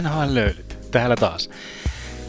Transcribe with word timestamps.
NHL 0.00 0.34
löylyt. 0.34 0.78
Täällä 0.90 1.16
taas. 1.16 1.50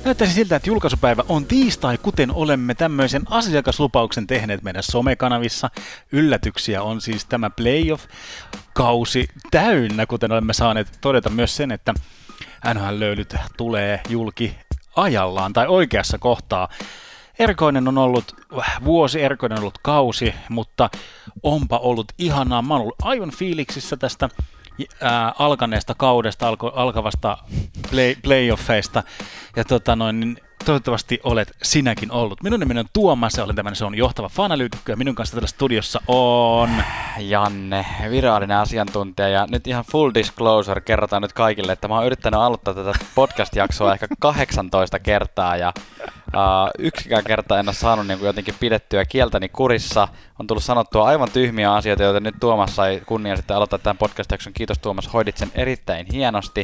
Näyttäisi 0.05 0.33
siltä, 0.33 0.55
että 0.55 0.69
julkaisupäivä 0.69 1.23
on 1.29 1.45
tiistai, 1.45 1.97
kuten 1.97 2.31
olemme 2.31 2.75
tämmöisen 2.75 3.21
asiakaslupauksen 3.29 4.27
tehneet 4.27 4.63
meidän 4.63 4.83
somekanavissa. 4.83 5.69
Yllätyksiä 6.11 6.83
on 6.83 7.01
siis 7.01 7.25
tämä 7.25 7.49
playoff-kausi 7.49 9.27
täynnä, 9.51 10.05
kuten 10.05 10.31
olemme 10.31 10.53
saaneet 10.53 10.97
todeta 11.01 11.29
myös 11.29 11.55
sen, 11.55 11.71
että 11.71 11.93
NHL-löylyt 12.73 13.35
tulee 13.57 14.01
julki 14.09 14.55
ajallaan 14.95 15.53
tai 15.53 15.67
oikeassa 15.67 16.17
kohtaa. 16.17 16.69
Erikoinen 17.39 17.87
on 17.87 17.97
ollut 17.97 18.35
vuosi, 18.83 19.21
erikoinen 19.21 19.57
on 19.57 19.61
ollut 19.61 19.79
kausi, 19.81 20.33
mutta 20.49 20.89
onpa 21.43 21.77
ollut 21.77 22.11
ihanaa. 22.17 22.61
Mä 22.61 22.73
oon 22.73 22.81
ollut 22.81 23.01
aivan 23.01 23.31
fiiliksissä 23.31 23.97
tästä 23.97 24.29
ää, 25.01 25.33
alkaneesta 25.39 25.95
kaudesta, 25.95 26.47
alko, 26.47 26.71
alkavasta 26.75 27.37
play, 27.89 28.15
playoffeista. 28.15 29.03
Ja 29.55 29.63
tota 29.65 29.95
noin, 29.95 30.19
niin 30.19 30.37
toivottavasti 30.65 31.19
olet 31.23 31.51
sinäkin 31.63 32.11
ollut. 32.11 32.43
Minun 32.43 32.59
nimeni 32.59 32.79
on 32.79 32.85
Tuomas 32.93 33.37
ja 33.37 33.43
olen 33.43 33.55
tämmöinen 33.55 33.75
se 33.75 33.85
on 33.85 33.95
johtava 33.95 34.29
fanalyytikkö 34.29 34.91
ja 34.91 34.97
minun 34.97 35.15
kanssa 35.15 35.35
tällä 35.35 35.47
studiossa 35.47 36.01
on... 36.07 36.69
Janne, 37.17 37.85
virallinen 38.09 38.57
asiantuntija 38.57 39.29
ja 39.29 39.47
nyt 39.49 39.67
ihan 39.67 39.85
full 39.91 40.11
disclosure 40.13 40.81
kerrotaan 40.81 41.21
nyt 41.21 41.33
kaikille, 41.33 41.71
että 41.71 41.87
mä 41.87 41.95
oon 41.95 42.05
yrittänyt 42.05 42.39
aloittaa 42.39 42.73
tätä 42.73 42.93
podcast-jaksoa 43.15 43.93
ehkä 43.93 44.07
18 44.19 44.99
kertaa 44.99 45.57
ja 45.57 45.73
Uh, 46.35 46.69
yksikään 46.79 47.23
kerta 47.23 47.59
en 47.59 47.67
ole 47.67 47.75
saanut 47.75 48.07
niin 48.07 48.19
kuin 48.19 48.27
jotenkin 48.27 48.55
pidettyä 48.59 49.05
kieltäni 49.05 49.49
kurissa. 49.49 50.07
On 50.39 50.47
tullut 50.47 50.63
sanottua 50.63 51.07
aivan 51.07 51.31
tyhmiä 51.31 51.73
asioita, 51.73 52.03
joita 52.03 52.19
nyt 52.19 52.35
Tuomas 52.39 52.75
sai 52.75 53.01
kunnia 53.05 53.35
sitten 53.35 53.55
aloittaa 53.55 53.79
tämän 53.79 53.97
podcast-jakson. 53.97 54.53
Kiitos 54.53 54.79
Tuomas, 54.79 55.13
hoidit 55.13 55.37
sen 55.37 55.51
erittäin 55.55 56.05
hienosti. 56.11 56.63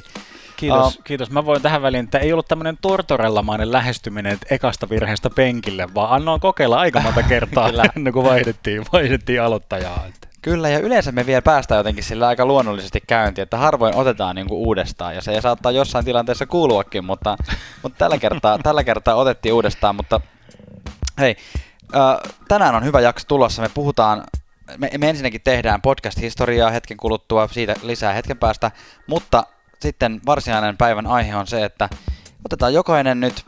Kiitos, 0.58 0.96
uh, 0.98 1.04
kiitos. 1.04 1.32
Mä 1.32 1.46
voin 1.46 1.62
tähän 1.62 1.82
väliin, 1.82 2.04
että 2.04 2.20
ei 2.20 2.34
ollut 2.34 2.48
tämmöinen 2.48 2.78
tortorellamainen 2.82 3.72
lähestyminen 3.72 4.34
että 4.34 4.56
ekasta 4.56 4.90
virheestä 4.90 5.30
penkille, 5.30 5.88
vaan 5.96 6.12
annoin 6.12 6.42
kokeilla 6.42 6.80
aika 6.80 7.00
monta 7.00 7.24
kertaa 7.30 7.70
ennen 7.96 8.14
kuin 8.14 8.26
vaihdettiin, 8.26 8.86
vaihdettiin 8.94 9.42
aloittajaa. 9.42 10.06
Kyllä, 10.42 10.70
ja 10.70 10.80
yleensä 10.80 11.12
me 11.12 11.26
vielä 11.26 11.42
päästään 11.42 11.78
jotenkin 11.80 12.04
sillä 12.04 12.28
aika 12.28 12.46
luonnollisesti 12.46 13.04
käyntiin, 13.08 13.44
että 13.44 13.58
harvoin 13.58 13.96
otetaan 13.96 14.36
niinku 14.36 14.64
uudestaan, 14.64 15.16
ja 15.16 15.22
se 15.22 15.42
saattaa 15.42 15.72
jossain 15.72 16.06
tilanteessa 16.06 16.46
kuuluakin, 16.46 17.06
mutta, 17.06 17.38
mutta 17.84 17.98
tällä, 17.98 18.18
kertaa, 18.18 18.60
tällä 18.60 18.84
kertaa 18.84 19.16
otettiin 19.16 19.54
uudestaan, 19.54 19.96
mutta 19.96 20.22
hei, 21.20 21.38
tänään 22.48 22.76
on 22.76 22.84
hyvä 22.84 23.00
jakso 23.00 23.26
tulossa, 23.28 23.62
me 23.62 23.70
puhutaan, 23.74 24.24
me, 24.78 24.90
me 24.98 25.10
ensinnäkin 25.10 25.42
tehdään 25.44 25.82
podcast-historiaa 25.82 26.72
hetken 26.72 26.98
kuluttua, 26.98 27.48
siitä 27.48 27.76
lisää 27.82 28.14
hetken 28.14 28.38
päästä, 28.38 28.72
mutta 29.08 29.44
sitten 29.80 30.22
varsinainen 30.26 30.78
päivän 30.78 31.08
aihe 31.08 31.36
on 31.36 31.48
se, 31.48 31.66
että 31.66 31.90
otetaan 32.46 32.74
jokainen 32.74 33.20
nyt 33.20 33.46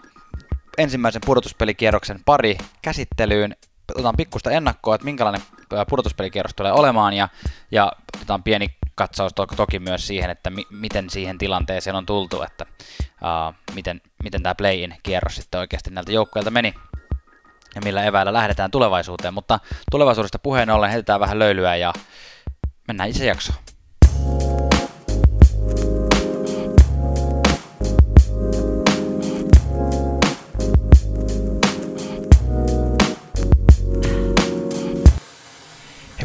ensimmäisen 0.77 1.21
pudotuspelikierroksen 1.25 2.19
pari 2.25 2.57
käsittelyyn, 2.81 3.55
otetaan 3.91 4.15
pikkusta 4.17 4.51
ennakkoa, 4.51 4.95
että 4.95 5.05
minkälainen 5.05 5.41
pudotuspelikierros 5.89 6.53
tulee 6.55 6.71
olemaan 6.71 7.13
ja, 7.13 7.29
ja 7.71 7.91
otetaan 8.15 8.43
pieni 8.43 8.67
katsaus 8.95 9.33
to- 9.33 9.45
toki 9.45 9.79
myös 9.79 10.07
siihen, 10.07 10.29
että 10.29 10.49
mi- 10.49 10.67
miten 10.69 11.09
siihen 11.09 11.37
tilanteeseen 11.37 11.95
on 11.95 12.05
tultu, 12.05 12.41
että 12.41 12.65
uh, 13.01 13.55
miten, 13.73 14.01
miten 14.23 14.43
tämä 14.43 14.55
play-in 14.55 14.95
kierros 15.03 15.35
sitten 15.35 15.59
oikeasti 15.59 15.91
näiltä 15.91 16.11
joukkueilta 16.11 16.51
meni 16.51 16.73
ja 17.75 17.81
millä 17.85 18.03
eväillä 18.03 18.33
lähdetään 18.33 18.71
tulevaisuuteen, 18.71 19.33
mutta 19.33 19.59
tulevaisuudesta 19.91 20.39
puheen 20.39 20.69
ollen 20.69 20.89
heitetään 20.91 21.19
vähän 21.19 21.39
löylyä 21.39 21.75
ja 21.75 21.93
mennään 22.87 23.09
itse 23.09 23.25
jaksoon. 23.25 23.59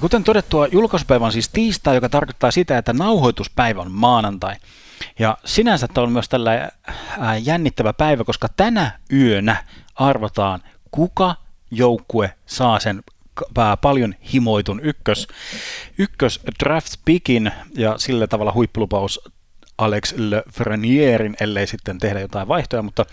Kuten 0.07 0.25
todettua, 0.25 0.67
julkaisupäivä 0.67 1.27
on 1.27 1.33
siis 1.33 1.49
tiistai, 1.49 1.95
joka 1.95 2.09
tarkoittaa 2.09 2.51
sitä, 2.51 2.79
että 2.79 2.93
nauhoituspäivä 2.93 3.81
on 3.81 3.93
maanantai. 3.93 4.55
Ja 5.19 5.39
sinänsä 5.45 5.89
tämä 5.89 6.05
on 6.05 6.13
myös 6.13 6.29
tällä 6.29 6.71
jännittävä 7.43 7.93
päivä, 7.93 8.25
koska 8.25 8.49
tänä 8.57 8.99
yönä 9.13 9.65
arvotaan, 9.95 10.63
kuka 10.91 11.35
joukkue 11.71 12.35
saa 12.47 12.81
sen 12.81 13.03
paljon 13.81 14.15
himoitun 14.33 14.81
ykkös, 14.81 15.29
ykkös 15.99 16.41
draft 16.65 16.93
pickin 17.05 17.53
ja 17.75 17.99
sillä 17.99 18.27
tavalla 18.27 18.53
huippulupaus 18.53 19.21
Alex 19.79 20.15
Lefrenierin, 20.17 21.37
ellei 21.41 21.67
sitten 21.67 21.99
tehdä 21.99 22.21
jotain 22.21 22.49
vaihtoja, 22.49 22.83
mutta 22.83 23.07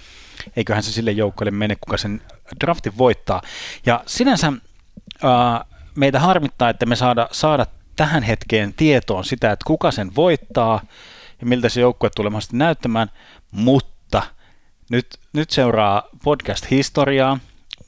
eiköhän 0.55 0.83
se 0.83 0.91
sille 0.91 1.11
joukkueelle 1.11 1.57
mene, 1.57 1.75
kuka 1.75 1.97
sen 1.97 2.21
draftin 2.61 2.97
voittaa. 2.97 3.41
Ja 3.85 4.03
sinänsä 4.05 4.47
äh, 4.47 5.72
meitä 5.95 6.19
harmittaa, 6.19 6.69
että 6.69 6.85
me 6.85 6.95
saada, 6.95 7.27
saada 7.31 7.65
tähän 7.95 8.23
hetkeen 8.23 8.73
tietoon 8.73 9.25
sitä, 9.25 9.51
että 9.51 9.63
kuka 9.67 9.91
sen 9.91 10.15
voittaa 10.15 10.81
ja 11.41 11.47
miltä 11.47 11.69
se 11.69 11.81
joukkue 11.81 12.09
tulee 12.15 12.31
näyttämään, 12.51 13.09
mutta 13.51 14.23
nyt, 14.89 15.07
nyt 15.33 15.49
seuraa 15.49 16.03
podcast-historiaa. 16.23 17.39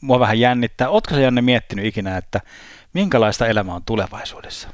Mua 0.02 0.20
vähän 0.20 0.40
jännittää. 0.40 0.90
Ootko 0.90 1.16
sä 1.16 1.22
Janne 1.22 1.42
miettinyt 1.42 1.86
ikinä, 1.86 2.18
että 2.18 2.42
minkälaista 2.94 3.48
elämä 3.48 3.76
on 3.76 3.84
tulevaisuudessa? 3.86 4.70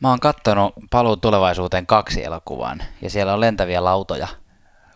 Mä 0.00 0.08
oon 0.08 0.20
kattonut 0.20 0.72
Paluu 0.90 1.16
tulevaisuuteen 1.16 1.86
kaksi 1.86 2.24
elokuvan 2.24 2.82
ja 3.02 3.10
siellä 3.10 3.34
on 3.34 3.40
lentäviä 3.40 3.84
lautoja. 3.84 4.28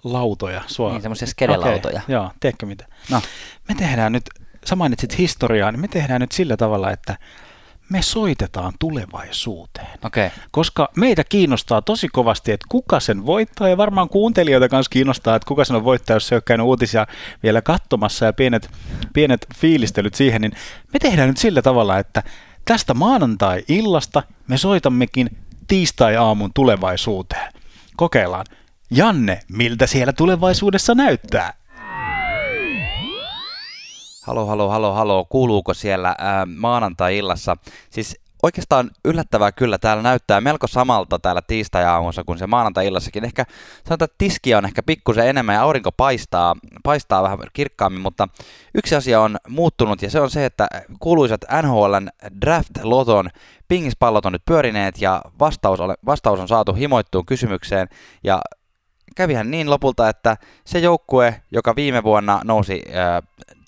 Lautoja? 0.04 0.62
Sua... 0.66 0.90
Niin, 0.90 1.02
semmoisia 1.02 1.28
skedelautoja. 1.28 2.00
Okay, 2.02 2.14
joo, 2.14 2.30
tiedätkö 2.40 2.66
mitä? 2.66 2.86
No. 3.10 3.22
Me 3.68 3.74
tehdään 3.74 4.12
nyt, 4.12 4.24
sä 4.64 4.76
mainitsit 4.76 5.18
historiaa, 5.18 5.72
niin 5.72 5.80
me 5.80 5.88
tehdään 5.88 6.20
nyt 6.20 6.32
sillä 6.32 6.56
tavalla, 6.56 6.90
että 6.90 7.16
me 7.88 8.02
soitetaan 8.02 8.72
tulevaisuuteen. 8.78 9.98
Okay. 10.04 10.30
Koska 10.50 10.88
meitä 10.97 11.24
kiinnostaa 11.24 11.82
tosi 11.82 12.08
kovasti, 12.08 12.52
että 12.52 12.66
kuka 12.69 13.00
sen 13.00 13.26
voittaa, 13.26 13.69
ja 13.69 13.76
varmaan 13.76 14.08
kuuntelijoita 14.08 14.69
kanssa 14.69 14.91
kiinnostaa, 14.91 15.36
että 15.36 15.48
kuka 15.48 15.64
sen 15.64 15.76
on 15.76 15.84
voittaa, 15.84 16.16
jos 16.16 16.28
se 16.28 16.34
on 16.34 16.42
käynyt 16.44 16.66
uutisia 16.66 17.06
vielä 17.42 17.62
katsomassa 17.62 18.26
ja 18.26 18.32
pienet, 18.32 18.70
pienet 19.12 19.47
fiilistelyt 19.56 20.14
siihen, 20.14 20.41
niin 20.41 20.52
me 20.92 20.98
tehdään 20.98 21.28
nyt 21.28 21.38
sillä 21.38 21.62
tavalla, 21.62 21.98
että 21.98 22.22
tästä 22.64 22.94
maanantai-illasta 22.94 24.22
me 24.48 24.58
soitammekin 24.58 25.30
tiistai-aamun 25.68 26.50
tulevaisuuteen. 26.54 27.53
Kokeillaan. 27.97 28.47
Janne, 28.91 29.41
miltä 29.53 29.86
siellä 29.86 30.12
tulevaisuudessa 30.12 30.94
näyttää? 30.94 31.53
Halo, 34.26 34.47
halo, 34.47 34.69
halo, 34.69 34.92
halo, 34.92 35.25
kuuluuko 35.28 35.75
siellä 35.75 36.14
ää, 36.19 36.47
maanantai-illassa? 36.47 37.56
Siis 37.91 38.20
oikeastaan 38.42 38.91
yllättävää 39.04 39.53
kyllä, 39.53 39.78
täällä 39.78 40.03
näyttää 40.03 40.41
melko 40.41 40.66
samalta 40.66 41.19
täällä 41.19 41.42
tiistai-aamussa 41.42 42.25
kuin 42.25 42.38
se 42.38 42.47
maanantai-illassakin. 42.47 43.25
Ehkä 43.25 43.44
sanotaan, 43.84 44.06
että 44.06 44.15
tiskiä 44.19 44.59
on 44.59 44.65
ehkä 44.65 44.82
pikkusen 44.82 45.26
enemmän 45.26 45.54
ja 45.54 45.62
aurinko 45.62 45.92
paistaa, 45.92 46.56
paistaa 46.82 47.22
vähän 47.22 47.38
kirkkaammin, 47.53 48.03
mutta 48.03 48.28
yksi 48.75 48.97
asia 48.97 49.20
on 49.20 49.36
muuttunut 49.48 50.03
ja 50.03 50.10
se 50.10 50.20
on 50.20 50.31
se, 50.31 50.44
että 50.44 50.69
kuuluisat 51.00 51.41
NHLn 51.62 52.09
draft-loton 52.47 53.28
pingispallot 53.69 54.26
on 54.26 54.32
nyt 54.32 54.44
pyörineet 54.44 55.00
ja 55.00 55.22
vastaus, 55.41 55.78
vastaus 56.06 56.41
on 56.41 56.48
saatu 56.48 56.72
himoittuun 56.72 57.26
kysymykseen 57.26 57.88
ja 58.25 58.41
kävihän 59.16 59.50
niin 59.50 59.70
lopulta, 59.70 60.09
että 60.09 60.36
se 60.65 60.78
joukkue, 60.78 61.42
joka 61.50 61.76
viime 61.76 62.03
vuonna 62.03 62.41
nousi 62.44 62.82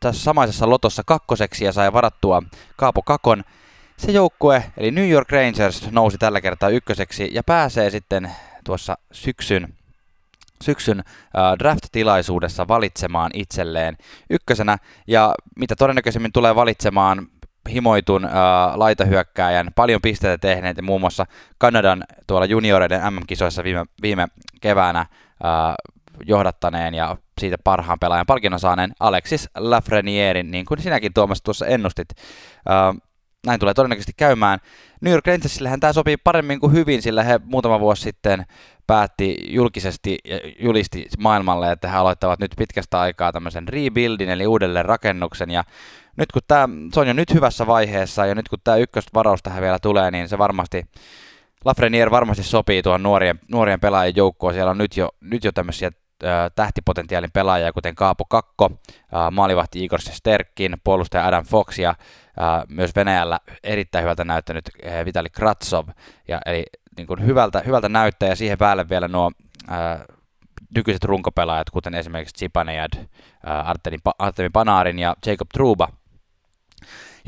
tässä 0.01 0.23
samaisessa 0.23 0.71
lotossa 0.71 1.03
kakkoseksi 1.07 1.65
ja 1.65 1.73
sai 1.73 1.93
varattua 1.93 2.43
Kaapo 2.77 3.03
Kakon, 3.03 3.45
se 3.97 4.13
joukkue, 4.13 4.65
eli 4.77 4.91
New 4.91 5.11
York 5.11 5.33
Rangers, 5.33 5.91
nousi 5.91 6.19
tällä 6.19 6.41
kertaa 6.41 6.69
ykköseksi 6.69 7.31
ja 7.33 7.43
pääsee 7.43 7.91
sitten 7.91 8.31
tuossa 8.65 8.99
syksyn, 9.13 9.75
syksyn 10.63 11.05
draft-tilaisuudessa 11.59 12.69
valitsemaan 12.69 13.31
itselleen 13.35 13.97
ykkösenä. 14.31 14.79
Ja 15.07 15.35
mitä 15.57 15.77
todennäköisemmin 15.77 16.33
tulee 16.33 16.55
valitsemaan 16.55 17.27
himoitun 17.71 18.25
äh, 18.25 18.33
laitahyökkääjän, 18.75 19.71
paljon 19.75 20.03
pisteitä 20.03 20.39
tehneet 20.39 20.77
ja 20.77 20.83
muun 20.83 21.01
muassa 21.01 21.27
Kanadan 21.59 22.05
tuolla 22.27 22.47
junioreiden 22.47 23.15
MM-kisoissa 23.15 23.65
viime, 23.65 23.85
viime 24.03 24.29
keväänä 24.61 25.01
äh, 25.01 25.09
johdattaneen 26.27 26.95
ja 26.95 27.17
siitä 27.41 27.57
parhaan 27.65 27.99
pelaajan 27.99 28.27
palkinnon 28.27 28.61
saaneen 28.61 28.93
Alexis 29.01 29.49
Lafrenierin, 29.59 30.51
niin 30.51 30.65
kuin 30.65 30.83
sinäkin 30.83 31.15
Tuomas 31.15 31.43
tuossa 31.43 31.67
ennustit. 31.67 32.09
Näin 33.47 33.61
tulee 33.61 33.75
todennäköisesti 33.75 34.13
käymään. 34.17 34.59
New 35.01 35.13
York 35.13 35.27
Rangersillehän 35.27 35.81
tämä 35.81 35.93
sopii 35.93 36.17
paremmin 36.17 36.61
kuin 36.61 36.73
hyvin, 36.73 37.03
sillä 37.03 37.23
he 37.23 37.41
muutama 37.45 37.81
vuosi 37.81 38.03
sitten 38.03 38.45
päätti 38.87 39.37
julkisesti 39.47 40.19
ja 40.25 40.41
julisti 40.59 41.07
maailmalle, 41.19 41.73
että 41.73 41.89
he 41.89 41.97
aloittavat 41.97 42.41
nyt 42.41 42.55
pitkästä 42.59 43.01
aikaa 43.01 43.33
tämmöisen 43.33 43.69
rebuildin, 43.69 44.29
eli 44.29 44.47
uudelleen 44.47 44.85
rakennuksen, 44.85 45.51
ja 45.51 45.65
nyt 46.17 46.33
kun 46.33 46.43
tämä, 46.49 46.69
se 46.95 47.01
on 47.01 47.07
jo 47.07 47.13
nyt 47.13 47.35
hyvässä 47.35 47.67
vaiheessa, 47.67 48.27
ja 48.27 48.35
nyt 48.35 48.49
kun 48.49 48.59
tämä 48.65 48.77
ykkösvaraus 48.77 49.43
tähän 49.43 49.63
vielä 49.63 49.79
tulee, 49.79 50.11
niin 50.11 50.29
se 50.29 50.39
varmasti 50.39 50.87
Lafreniere 51.65 52.11
varmasti 52.11 52.43
sopii 52.43 52.83
tuohon 52.83 53.03
nuorien, 53.03 53.41
nuorien 53.51 53.81
pelaajien 53.81 54.17
joukkoon. 54.17 54.55
Siellä 54.55 54.71
on 54.71 54.79
nyt 54.79 54.97
jo, 54.97 55.09
nyt 55.21 55.45
jo 55.45 55.53
tämmöisiä 55.53 55.91
tähtipotentiaalin 56.55 57.33
pelaajia, 57.33 57.73
kuten 57.73 57.95
Kaapo 57.95 58.25
Kakko, 58.25 58.71
maalivahti 59.31 59.85
Igor 59.85 60.01
Sterkin, 60.01 60.77
puolustaja 60.85 61.27
Adam 61.27 61.45
Fox 61.45 61.79
ja 61.79 61.95
myös 62.69 62.91
Venäjällä 62.97 63.41
erittäin 63.63 64.03
hyvältä 64.03 64.25
näyttänyt 64.25 64.71
Vitali 65.05 65.29
Kratsov. 65.31 65.89
Ja, 66.29 66.41
eli 66.47 66.65
niin 66.97 67.07
kuin 67.07 67.27
hyvältä, 67.27 67.63
hyvältä 67.67 67.89
näyttää 67.89 68.29
ja 68.29 68.37
siihen 68.37 68.59
päälle 68.59 68.89
vielä 68.89 69.09
nuo 69.09 69.33
ää, 69.69 70.05
nykyiset 70.75 71.05
runkopelaajat, 71.05 71.71
kuten 71.71 71.95
esimerkiksi 71.95 72.35
Chipanejad, 72.35 72.91
Artemi, 73.43 73.97
Artemi 74.19 74.51
Panarin 74.51 74.99
ja 74.99 75.17
Jacob 75.27 75.49
Truba, 75.53 75.89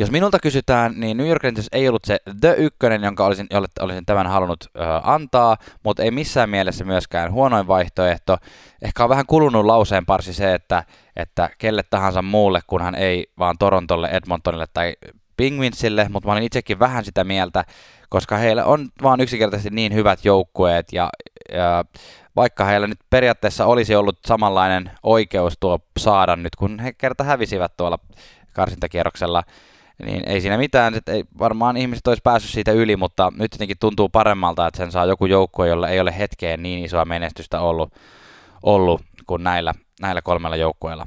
jos 0.01 0.11
minulta 0.11 0.39
kysytään, 0.39 0.93
niin 0.97 1.17
New 1.17 1.29
York 1.29 1.43
Rangers 1.43 1.69
ei 1.73 1.89
ollut 1.89 2.05
se 2.05 2.19
The 2.41 2.55
Ykkönen, 2.59 3.03
jonka 3.03 3.27
olisin, 3.27 3.47
jolle 3.51 3.69
olisin 3.81 4.07
tämän 4.07 4.27
halunnut 4.27 4.65
ö, 4.65 4.81
antaa, 5.03 5.57
mutta 5.83 6.03
ei 6.03 6.11
missään 6.11 6.51
mielessä 6.51 6.85
myöskään 6.85 7.33
huonoin 7.33 7.67
vaihtoehto. 7.67 8.37
Ehkä 8.83 9.05
on 9.05 9.11
vähän 9.11 9.27
kulunut 9.27 9.67
lauseen 9.67 10.07
parsi 10.07 10.33
se, 10.33 10.55
että, 10.55 10.85
että 11.17 11.51
kelle 11.59 11.83
tahansa 11.91 12.23
muulle, 12.23 12.61
kunhan 12.67 12.95
ei 12.95 13.27
vaan 13.39 13.59
Torontolle, 13.59 14.09
Edmontonille 14.09 14.67
tai 14.75 14.95
Penguinsille, 15.37 16.07
mutta 16.11 16.27
mä 16.27 16.33
olin 16.33 16.43
itsekin 16.43 16.79
vähän 16.79 17.05
sitä 17.05 17.25
mieltä, 17.25 17.65
koska 18.09 18.37
heillä 18.37 18.65
on 18.65 18.89
vaan 19.03 19.21
yksinkertaisesti 19.21 19.71
niin 19.71 19.95
hyvät 19.95 20.25
joukkueet 20.25 20.93
ja, 20.93 21.11
ja 21.53 21.85
vaikka 22.37 22.65
heillä 22.65 22.87
nyt 22.87 22.99
periaatteessa 23.11 23.67
olisi 23.67 23.95
ollut 23.95 24.19
samanlainen 24.27 24.91
oikeus 25.03 25.55
tuo 25.61 25.79
saada 25.99 26.37
nyt, 26.37 26.57
kun 26.57 26.79
he 26.79 26.93
kerta 26.93 27.25
hävisivät 27.25 27.77
tuolla 27.77 27.99
karsintakierroksella, 28.53 29.43
niin 30.05 30.29
ei 30.29 30.41
siinä 30.41 30.59
mitään, 30.59 30.95
että 30.95 31.13
ei, 31.13 31.25
varmaan 31.39 31.77
ihmiset 31.77 32.07
olisi 32.07 32.23
päässyt 32.25 32.53
siitä 32.53 32.73
yli, 32.73 32.97
mutta 32.97 33.33
nyt 33.37 33.53
jotenkin 33.55 33.77
tuntuu 33.81 34.09
paremmalta, 34.09 34.67
että 34.67 34.79
sen 34.79 34.93
saa 34.93 35.07
joku 35.07 35.27
joukkue, 35.27 35.69
jolla 35.69 35.89
ei 35.89 36.01
ole 36.01 36.19
hetkeen 36.19 36.63
niin 36.63 36.85
isoa 36.85 37.05
menestystä 37.05 37.61
ollut, 37.61 37.95
ollut 38.63 39.03
kuin 39.27 39.45
näillä, 39.45 39.75
näillä 40.01 40.23
kolmella 40.23 40.57
joukkueella. 40.57 41.07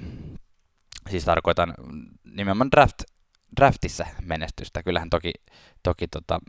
Siis 1.09 1.25
tarkoitan 1.25 1.73
nimenomaan 2.35 2.71
draft, 2.71 3.01
draftissa 3.57 4.05
menestystä. 4.21 4.83
Kyllähän 4.83 5.09
toki, 5.09 5.31
toki 5.83 6.07
tota, 6.07 6.39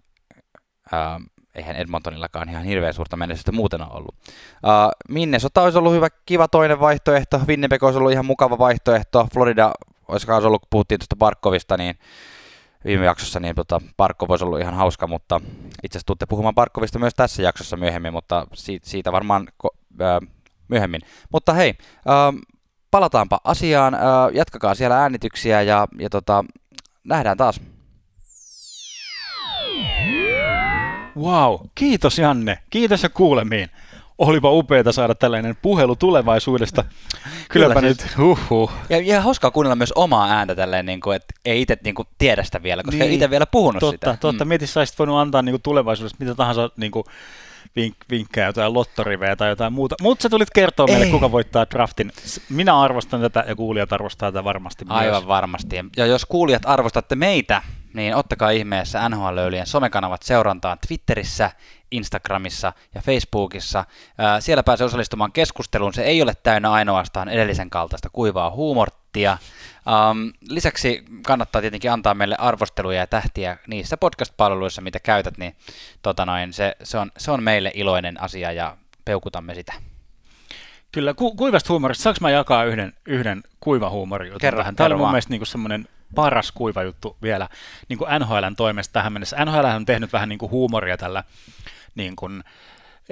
ää, 0.92 1.20
eihän 1.54 1.76
Edmontonillakaan 1.76 2.48
ihan 2.48 2.64
hirveän 2.64 2.94
suurta 2.94 3.16
menestystä 3.16 3.52
muuten 3.52 3.82
ole 3.82 3.90
ollut. 3.92 4.14
Uh, 4.28 4.90
Minnesota 5.08 5.62
olisi 5.62 5.78
ollut 5.78 5.92
hyvä, 5.92 6.08
kiva 6.26 6.48
toinen 6.48 6.80
vaihtoehto, 6.80 7.40
Winnipeg 7.46 7.82
olisi 7.82 7.98
ollut 7.98 8.12
ihan 8.12 8.26
mukava 8.26 8.58
vaihtoehto, 8.58 9.28
Florida 9.34 9.72
olisi 10.08 10.30
ollut, 10.30 10.62
puhuttiin 10.70 10.98
tuosta 10.98 11.16
Barkovista, 11.16 11.76
niin 11.76 11.98
viime 12.84 13.04
jaksossa, 13.04 13.40
niin 13.40 13.54
tota, 13.54 13.80
Parkko 13.96 14.28
voisi 14.28 14.44
olla 14.44 14.58
ihan 14.58 14.74
hauska, 14.74 15.06
mutta 15.06 15.40
itse 15.82 15.98
asiassa 15.98 16.06
tuutte 16.06 16.26
puhumaan 16.26 16.54
Parkkovista 16.54 16.98
myös 16.98 17.14
tässä 17.14 17.42
jaksossa 17.42 17.76
myöhemmin, 17.76 18.12
mutta 18.12 18.46
siitä, 18.54 18.88
siitä 18.88 19.12
varmaan 19.12 19.48
ko- 19.64 20.02
äh, 20.02 20.28
myöhemmin. 20.68 21.00
Mutta 21.32 21.52
hei, 21.52 21.74
äh, 21.80 22.50
palataanpa 22.90 23.40
asiaan, 23.44 23.94
äh, 23.94 24.00
jatkakaa 24.32 24.74
siellä 24.74 24.98
äänityksiä 24.98 25.62
ja, 25.62 25.86
ja 25.98 26.10
tota, 26.10 26.44
nähdään 27.04 27.36
taas. 27.36 27.60
Wow, 31.16 31.54
kiitos 31.74 32.18
Janne, 32.18 32.58
kiitos 32.70 33.02
ja 33.02 33.08
kuulemiin 33.08 33.70
olipa 34.18 34.50
upeeta 34.50 34.92
saada 34.92 35.14
tällainen 35.14 35.56
puhelu 35.62 35.96
tulevaisuudesta. 35.96 36.84
Kylläpä 37.48 37.74
Kyllä, 37.74 37.88
nyt, 37.88 38.00
siis, 38.00 38.18
huhhuh. 38.18 38.72
Ja, 38.88 39.00
ja 39.00 39.20
hauskaa 39.20 39.50
kuunnella 39.50 39.76
myös 39.76 39.92
omaa 39.92 40.30
ääntä 40.30 40.54
tälleen, 40.54 40.86
niin 40.86 41.00
kuin, 41.00 41.16
että 41.16 41.34
ei 41.44 41.62
itse 41.62 41.76
niin 41.84 41.94
kuin, 41.94 42.08
tiedä 42.18 42.42
sitä 42.42 42.62
vielä, 42.62 42.82
koska 42.82 42.98
niin, 42.98 43.08
ei 43.08 43.14
itse 43.14 43.30
vielä 43.30 43.46
puhunut 43.46 43.80
totta, 43.80 44.10
sitä. 44.12 44.16
Totta, 44.20 44.44
mm. 44.44 44.48
mietin, 44.48 44.68
saisit 44.68 44.98
voinut 44.98 45.18
antaa 45.18 45.42
niin 45.42 45.52
kuin 45.52 45.62
tulevaisuudessa 45.62 46.16
mitä 46.20 46.34
tahansa 46.34 46.70
niin 46.76 46.92
kuin, 46.92 47.04
vink, 47.76 47.96
vinkkejä, 48.10 48.46
jotain 48.46 48.74
lottorivejä 48.74 49.36
tai 49.36 49.48
jotain 49.48 49.72
muuta. 49.72 49.94
Mutta 50.02 50.22
sä 50.22 50.28
tulit 50.28 50.50
kertoa 50.50 50.86
meille, 50.86 51.06
kuka 51.06 51.32
voittaa 51.32 51.66
draftin. 51.70 52.12
Minä 52.48 52.80
arvostan 52.80 53.20
tätä 53.20 53.44
ja 53.48 53.56
kuulijat 53.56 53.92
arvostaa 53.92 54.32
tätä 54.32 54.44
varmasti 54.44 54.84
Aivan 54.88 55.12
myös. 55.12 55.28
varmasti. 55.28 55.76
Ja 55.96 56.06
jos 56.06 56.24
kuulijat 56.26 56.62
arvostatte 56.66 57.14
meitä, 57.14 57.62
niin 57.94 58.14
ottakaa 58.14 58.50
ihmeessä 58.50 59.08
NHL 59.08 59.38
somekanavat 59.64 60.22
seurantaan 60.22 60.78
Twitterissä, 60.86 61.50
Instagramissa 61.90 62.72
ja 62.94 63.02
Facebookissa. 63.02 63.84
Siellä 64.40 64.62
pääsee 64.62 64.84
osallistumaan 64.84 65.32
keskusteluun. 65.32 65.94
Se 65.94 66.02
ei 66.02 66.22
ole 66.22 66.32
täynnä 66.42 66.70
ainoastaan 66.70 67.28
edellisen 67.28 67.70
kaltaista 67.70 68.10
kuivaa 68.10 68.50
huumorttia. 68.50 69.38
lisäksi 70.48 71.04
kannattaa 71.26 71.60
tietenkin 71.60 71.92
antaa 71.92 72.14
meille 72.14 72.36
arvosteluja 72.38 72.98
ja 72.98 73.06
tähtiä 73.06 73.56
niissä 73.66 73.96
podcast-palveluissa, 73.96 74.82
mitä 74.82 75.00
käytät, 75.00 75.38
niin 75.38 75.56
tota 76.02 76.26
noin, 76.26 76.52
se, 76.52 76.76
se, 76.82 76.98
on, 76.98 77.10
se 77.16 77.30
on 77.30 77.42
meille 77.42 77.70
iloinen 77.74 78.20
asia 78.20 78.52
ja 78.52 78.76
peukutamme 79.04 79.54
sitä. 79.54 79.72
Kyllä, 80.92 81.14
ku, 81.14 81.34
kuivasta 81.34 81.72
huumorista. 81.72 82.02
Saanko 82.02 82.18
mä 82.20 82.30
jakaa 82.30 82.64
yhden, 82.64 82.92
yhden 83.06 83.42
kuiva 83.60 83.90
huumori 83.90 84.32
Kerro, 84.40 84.64
Tämä 84.76 84.86
oli 84.86 84.94
mun 84.94 85.08
mielestä 85.08 85.30
niin 85.30 85.46
semmoinen 85.46 85.88
paras 86.14 86.52
kuiva 86.52 86.82
juttu 86.82 87.16
vielä 87.22 87.48
niin 87.88 87.98
kuin 87.98 88.10
NHLn 88.18 88.56
toimesta 88.56 88.92
tähän 88.92 89.12
mennessä. 89.12 89.44
NHL 89.44 89.64
on 89.64 89.86
tehnyt 89.86 90.12
vähän 90.12 90.28
niin 90.28 90.38
kuin 90.38 90.50
huumoria 90.50 90.96
tällä, 90.96 91.24
niin 91.94 92.16
kuin, 92.16 92.44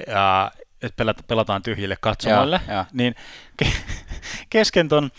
ja, 0.07 0.51
että 0.83 1.15
pelataan 1.27 1.63
tyhjille 1.63 1.97
katsomoille, 2.01 2.61
ja, 2.69 2.75
ja. 2.75 2.85
niin 2.93 3.15
ke- 3.65 3.95
kesken 4.51 4.89
ton 4.89 5.11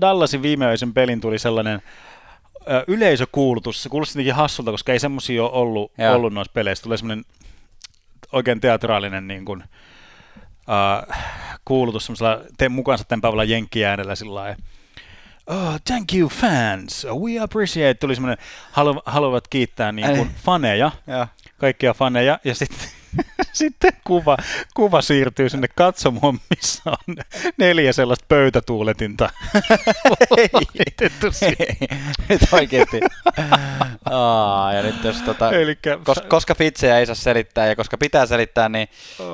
Dallasin 0.00 0.42
viimeisen 0.42 0.94
pelin 0.94 1.20
tuli 1.20 1.38
sellainen 1.38 1.82
yleisökuulutus. 2.86 3.82
Se 3.82 3.88
kuulosti 3.88 4.18
jotenkin 4.18 4.34
hassulta, 4.34 4.70
koska 4.70 4.92
ei 4.92 4.98
semmoisia 4.98 5.42
ole 5.42 5.50
ollut, 5.52 5.92
ollut 6.14 6.32
noissa 6.32 6.52
peleissä. 6.52 6.82
Tulee 6.82 6.98
semmoinen 6.98 7.24
oikein 8.32 8.60
teatraalinen 8.60 9.28
niin 9.28 9.44
kuin, 9.44 9.64
uh, 10.46 11.14
kuulutus 11.64 12.06
semmoisella 12.06 12.40
te, 12.58 12.68
mukaansa 12.68 13.04
tempaavalla 13.04 13.44
jenkkiäänellä 13.44 14.14
sillä 14.14 14.34
lailla 14.34 14.62
oh, 15.46 15.80
thank 15.84 16.14
you 16.14 16.28
fans, 16.28 17.06
we 17.20 17.42
appreciate, 17.42 17.94
tuli 17.94 18.14
semmoinen, 18.14 18.44
halu, 18.72 19.02
haluavat 19.06 19.48
kiittää 19.48 19.92
niin 19.92 20.16
kuin 20.16 20.30
faneja, 20.44 20.90
ja. 21.06 21.28
kaikkia 21.58 21.94
faneja, 21.94 22.38
ja 22.44 22.54
sitten 22.54 22.88
sitten 23.52 23.92
kuva, 24.04 24.36
kuva 24.74 25.02
siirtyy 25.02 25.48
sinne 25.48 25.68
katsomoon, 25.74 26.38
missä 26.50 26.82
on 26.86 27.16
neljä 27.56 27.92
sellaista 27.92 28.24
pöytätuuletinta 28.28 29.30
laitettu 30.10 31.26
Nyt 32.28 32.40
oikeasti. 32.52 33.00
Aa, 34.04 34.72
ja 34.72 34.82
nyt 34.82 35.04
jos, 35.04 35.22
tota, 35.22 35.50
Elikkä, 35.50 35.98
kos, 36.04 36.22
koska 36.28 36.54
fitsejä 36.54 36.98
ei 36.98 37.06
saa 37.06 37.14
selittää 37.14 37.66
ja 37.66 37.76
koska 37.76 37.98
pitää 37.98 38.26
selittää, 38.26 38.68
niin 38.68 38.88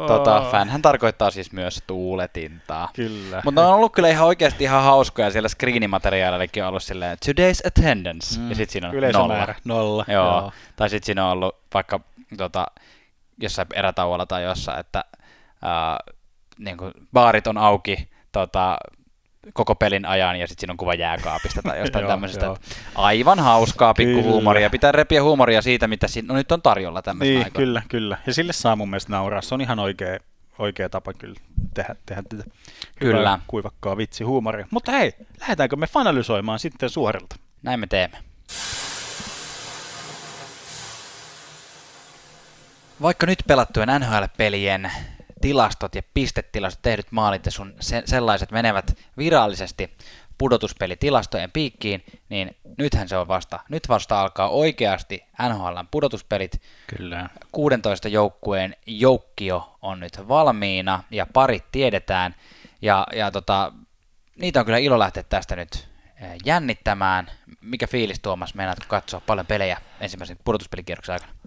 tota, 0.07 0.49
fanhän 0.51 0.83
tarkoittaa 0.83 1.31
siis 1.31 1.53
myös 1.53 1.83
tuuletintaa. 1.87 2.89
Kyllä. 2.95 3.43
Mutta 3.45 3.67
on 3.69 3.75
ollut 3.75 3.93
kyllä 3.93 4.09
ihan 4.09 4.27
oikeasti 4.27 4.65
ihan 4.65 4.83
hauskoja. 4.83 5.31
Siellä 5.31 5.49
screenimateriaalillakin 5.49 6.63
on 6.63 6.69
ollut 6.69 6.83
silleen 6.83 7.19
today's 7.27 7.67
attendance. 7.67 8.41
Mm. 8.41 8.49
Ja 8.49 8.55
sitten 8.55 8.73
siinä 8.73 8.89
on 8.89 9.13
nolla. 9.13 9.55
nolla. 9.65 10.05
Joo. 10.09 10.27
Joo. 10.27 10.53
Tai 10.77 10.91
sitten 10.91 11.07
siinä 11.07 11.27
on 11.27 11.33
ollut 11.33 11.57
vaikka 11.75 12.01
tota, 12.37 12.67
jossain 13.41 13.69
erätauolla 13.75 14.27
tai 14.27 14.45
jossain, 14.45 14.81
että 14.81 15.05
ää, 15.63 15.99
niin 16.59 16.77
kuin 16.77 16.93
baarit 17.13 17.47
on 17.47 17.59
auki 17.59 18.09
tota, 18.33 18.79
koko 19.53 19.75
pelin 19.75 20.07
ajan 20.07 20.41
ja 20.41 20.47
sitten 20.47 20.61
siinä 20.61 20.73
on 20.73 20.77
kuva 20.77 20.95
jääkaapista 20.95 21.63
tai 21.63 21.79
jostain 21.83 22.07
tämmöisestä. 22.07 22.55
Aivan 22.95 23.39
hauskaa 23.39 23.95
pikkuhuumoria. 23.95 24.71
Pitää 24.71 24.93
repiä 24.93 25.23
huumoria 25.23 25.63
siitä, 25.63 25.89
mitä 25.89 26.09
siinä, 26.09 26.29
no 26.29 26.35
nyt 26.35 26.53
on 26.53 26.63
tarjolla 26.63 27.03
tämmöistä 27.03 27.35
niin, 27.35 27.53
Kyllä, 27.53 27.83
kyllä. 27.89 28.19
Ja 28.27 28.35
sille 28.35 28.53
saa 28.53 28.77
mun 28.77 28.91
mielestä 28.91 29.13
nauraa. 29.13 29.43
Se 29.43 29.55
on 29.55 29.61
ihan 29.61 29.79
oikea, 29.79 30.19
oikea 30.59 30.89
tapa 30.89 31.13
kyllä 31.13 31.41
tehdä, 31.75 31.95
tehdä 32.07 32.23
tätä 32.23 32.45
kyllä. 32.99 33.39
kuivakkaa 33.47 33.97
vitsihuumoria. 33.97 34.67
Mutta 34.71 34.93
hei, 34.93 35.13
lähdetäänkö 35.41 35.77
me 35.77 35.87
fanalysoimaan 35.87 36.59
sitten 36.59 36.91
suorilta? 36.91 37.37
Näin 37.63 37.81
me 37.81 37.87
teemme. 37.87 38.19
Vaikka 43.03 43.27
nyt 43.27 43.43
pelattujen 43.47 43.89
NHL-pelien 44.01 44.91
tilastot 45.41 45.95
ja 45.95 46.03
pistetilastot, 46.15 46.83
tehdyt 46.83 47.13
maalit 47.13 47.47
ja 47.47 47.53
sun 47.53 47.75
se, 47.81 48.03
sellaiset 48.07 48.51
menevät 48.51 48.99
virallisesti 49.19 49.97
pudotuspelitilastojen 50.39 51.51
piikkiin, 51.51 52.05
niin 52.29 52.57
nythän 52.79 53.09
se 53.09 53.17
on 53.17 53.29
vasta, 53.29 53.61
nyt 53.69 53.89
vasta 53.89 54.21
alkaa 54.21 54.49
oikeasti 54.49 55.25
NHLn 55.49 55.89
pudotuspelit. 55.91 56.63
Kyllä. 56.97 57.29
16 57.53 58.09
joukkueen 58.09 58.77
joukkio 58.87 59.79
on 59.83 60.01
nyt 60.01 60.29
valmiina 60.29 61.05
ja 61.11 61.27
parit 61.33 61.65
tiedetään. 61.73 62.35
Ja, 62.83 63.07
ja 63.17 63.31
tota, 63.31 63.73
niitä 64.37 64.61
on 64.61 64.67
kyllä 64.67 64.79
ilo 64.79 64.99
lähteä 64.99 65.23
tästä 65.23 65.57
nyt 65.57 65.89
eh, 66.17 66.37
jännittämään. 66.45 67.31
Mikä 67.61 67.87
fiilis 67.87 68.21
Tuomas, 68.21 68.55
meinaatko 68.55 68.85
katsoa 68.89 69.21
paljon 69.27 69.47
pelejä 69.47 69.81
ensimmäisen 70.01 70.39
pudotuspelikierroksen 70.45 71.13
aikana? 71.13 71.42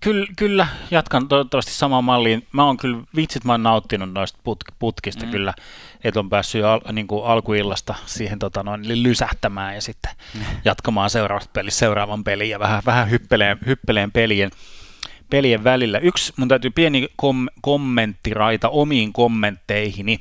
Kyllä, 0.00 0.26
kyllä, 0.36 0.66
jatkan 0.90 1.28
toivottavasti 1.28 1.72
samaan 1.72 2.04
malliin. 2.04 2.46
Mä 2.52 2.64
oon 2.64 2.76
kyllä, 2.76 3.02
vitsit 3.16 3.44
mä 3.44 3.52
oon 3.52 3.62
nauttinut 3.62 4.12
noista 4.12 4.38
put- 4.38 4.74
putkista 4.78 5.24
mm. 5.26 5.30
kyllä, 5.30 5.54
että 6.04 6.20
on 6.20 6.30
päässyt 6.30 6.64
al- 6.64 6.80
niin 6.92 7.06
kuin 7.06 7.24
alkuillasta 7.24 7.94
siihen 8.06 8.38
tota, 8.38 8.62
noin, 8.62 9.02
lysähtämään 9.02 9.74
ja 9.74 9.82
sitten 9.82 10.12
mm. 10.34 10.40
jatkamaan 10.64 11.10
seuraavasta 11.10 11.50
pelissä 11.52 11.78
seuraavan 11.78 12.24
pelin 12.24 12.50
ja 12.50 12.58
vähän, 12.58 12.82
vähän 12.86 13.10
hyppeleen, 13.10 13.58
hyppeleen 13.66 14.12
pelien, 14.12 14.50
pelien 15.30 15.64
välillä. 15.64 15.98
Yksi, 15.98 16.32
mun 16.36 16.48
täytyy 16.48 16.70
pieni 16.70 17.08
kom- 17.16 17.48
kommenttiraita 17.60 18.68
omiin 18.68 19.12
kommentteihini, 19.12 20.20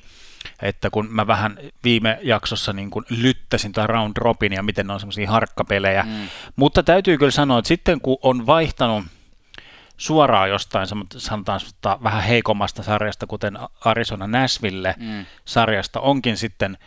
että 0.61 0.89
kun 0.89 1.07
mä 1.09 1.27
vähän 1.27 1.59
viime 1.83 2.19
jaksossa 2.21 2.73
niin 2.73 2.89
kun 2.89 3.05
lyttäsin 3.09 3.71
tai 3.71 3.87
round 3.87 4.13
robin 4.17 4.53
ja 4.53 4.63
miten 4.63 4.87
ne 4.87 4.93
on 4.93 4.99
semmoisia 4.99 5.31
harkkapelejä, 5.31 6.03
mm. 6.03 6.27
mutta 6.55 6.83
täytyy 6.83 7.17
kyllä 7.17 7.31
sanoa, 7.31 7.59
että 7.59 7.67
sitten 7.67 8.01
kun 8.01 8.17
on 8.21 8.45
vaihtanut 8.45 9.05
suoraan 9.97 10.49
jostain 10.49 10.87
sanotaan 11.17 11.59
vähän 12.03 12.23
heikommasta 12.23 12.83
sarjasta, 12.83 13.27
kuten 13.27 13.59
Arizona 13.85 14.27
Nashville 14.27 14.95
mm. 14.97 15.25
sarjasta, 15.45 15.99
onkin 15.99 16.37
sitten 16.37 16.77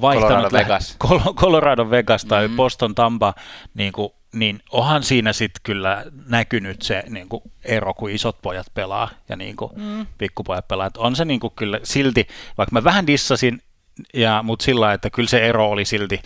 vaihtanut 0.00 0.52
Colorado 0.52 0.56
Vegas, 0.58 0.96
Colorado 1.34 1.90
Vegas 1.90 2.24
tai 2.24 2.48
mm. 2.48 2.56
Boston 2.56 2.94
Tampa, 2.94 3.34
niin, 3.74 3.92
kuin, 3.92 4.10
niin 4.34 4.60
onhan 4.70 5.02
siinä 5.02 5.32
sitten 5.32 5.60
kyllä 5.62 6.04
näkynyt 6.26 6.82
se 6.82 7.04
niin 7.08 7.28
kuin 7.28 7.42
ero, 7.64 7.94
kun 7.94 8.10
isot 8.10 8.42
pojat 8.42 8.66
pelaa 8.74 9.08
ja 9.28 9.36
niin 9.36 9.56
kuin 9.56 9.72
mm. 9.76 10.06
pikkupojat 10.18 10.68
pelaa. 10.68 10.86
Et 10.86 10.96
on 10.96 11.16
se 11.16 11.24
niin 11.24 11.40
kuin 11.40 11.52
kyllä 11.56 11.80
silti, 11.82 12.28
vaikka 12.58 12.72
mä 12.72 12.84
vähän 12.84 13.06
dissasin, 13.06 13.62
ja, 14.14 14.42
mutta 14.42 14.64
sillä 14.64 14.92
että 14.92 15.10
kyllä 15.10 15.28
se 15.28 15.48
ero 15.48 15.70
oli 15.70 15.84
silti 15.84 16.22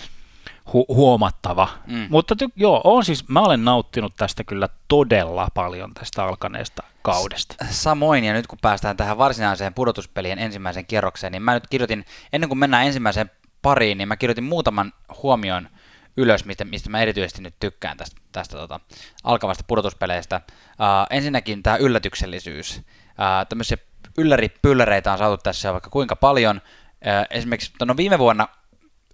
hu- 0.68 0.94
huomattava. 0.94 1.68
Mm. 1.86 2.06
Mutta 2.10 2.34
ty- 2.34 2.52
joo, 2.56 2.80
on 2.84 3.04
siis, 3.04 3.28
mä 3.28 3.40
olen 3.40 3.64
nauttinut 3.64 4.12
tästä 4.16 4.44
kyllä 4.44 4.68
todella 4.88 5.48
paljon 5.54 5.94
tästä 5.94 6.24
alkaneesta 6.24 6.82
kaudesta. 7.02 7.54
Samoin, 7.70 8.24
ja 8.24 8.32
nyt 8.32 8.46
kun 8.46 8.58
päästään 8.62 8.96
tähän 8.96 9.18
varsinaiseen 9.18 9.74
pudotuspelien 9.74 10.38
ensimmäiseen 10.38 10.86
kierrokseen, 10.86 11.32
niin 11.32 11.42
mä 11.42 11.54
nyt 11.54 11.66
kirjoitin, 11.70 12.04
ennen 12.32 12.48
kuin 12.48 12.58
mennään 12.58 12.86
ensimmäiseen 12.86 13.30
pariin, 13.62 13.98
niin 13.98 14.08
mä 14.08 14.16
kirjoitin 14.16 14.44
muutaman 14.44 14.92
huomion 15.22 15.68
ylös, 16.18 16.44
mistä, 16.44 16.64
mistä 16.64 16.90
mä 16.90 17.00
erityisesti 17.00 17.42
nyt 17.42 17.54
tykkään 17.60 17.96
tästä, 17.96 18.20
tästä 18.32 18.56
tota, 18.56 18.80
alkavasta 19.24 19.64
pudotuspeleistä. 19.66 20.40
Uh, 20.46 21.06
ensinnäkin 21.10 21.62
tämä 21.62 21.76
yllätyksellisyys. 21.76 22.76
Uh, 22.76 23.46
tämmöisiä 23.48 23.76
ylläripylläreitä 24.18 25.12
on 25.12 25.18
saatu 25.18 25.42
tässä 25.42 25.72
vaikka 25.72 25.90
kuinka 25.90 26.16
paljon. 26.16 26.56
Uh, 26.56 27.26
esimerkiksi 27.30 27.72
no 27.84 27.96
viime 27.96 28.18
vuonna 28.18 28.48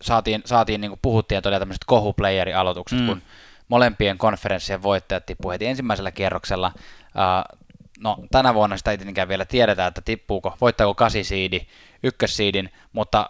saatiin, 0.02 0.42
saatiin 0.44 0.80
niin 0.80 0.90
kuin 0.90 0.98
puhuttiin, 1.02 1.38
että 1.38 1.48
oli 1.48 1.58
tämmöiset 1.58 1.84
kohuplayeri-aloitukset, 1.86 2.98
mm. 3.00 3.06
kun 3.06 3.22
molempien 3.68 4.18
konferenssien 4.18 4.82
voittajat 4.82 5.26
tippuivat 5.26 5.54
heti 5.54 5.66
ensimmäisellä 5.66 6.10
kierroksella. 6.10 6.72
Uh, 6.76 7.58
no, 8.00 8.18
tänä 8.30 8.54
vuonna 8.54 8.76
sitä 8.76 8.90
ei 8.90 8.98
tietenkään 8.98 9.28
vielä 9.28 9.44
tiedetä, 9.44 9.86
että 9.86 10.00
tippuuko, 10.00 10.56
voittaako 10.60 10.94
kasisiidi, 10.94 11.66
ykkössiidin, 12.02 12.72
mutta 12.92 13.28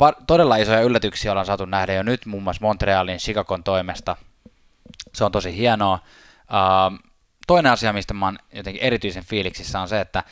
va- 0.00 0.14
todella 0.26 0.56
isoja 0.56 0.80
yllätyksiä 0.80 1.32
ollaan 1.32 1.46
saatu 1.46 1.64
nähdä 1.64 1.92
jo 1.92 2.02
nyt 2.02 2.26
muun 2.26 2.42
muassa 2.42 2.64
Montrealin 2.64 3.18
Chicagon 3.18 3.64
toimesta. 3.64 4.16
Se 5.14 5.24
on 5.24 5.32
tosi 5.32 5.56
hienoa. 5.56 5.98
Uh, 6.42 6.98
toinen 7.46 7.72
asia, 7.72 7.92
mistä 7.92 8.14
mä 8.14 8.26
oon 8.26 8.38
jotenkin 8.52 8.82
erityisen 8.82 9.24
fiiliksissä 9.24 9.80
on 9.80 9.88
se, 9.88 10.00
että, 10.00 10.24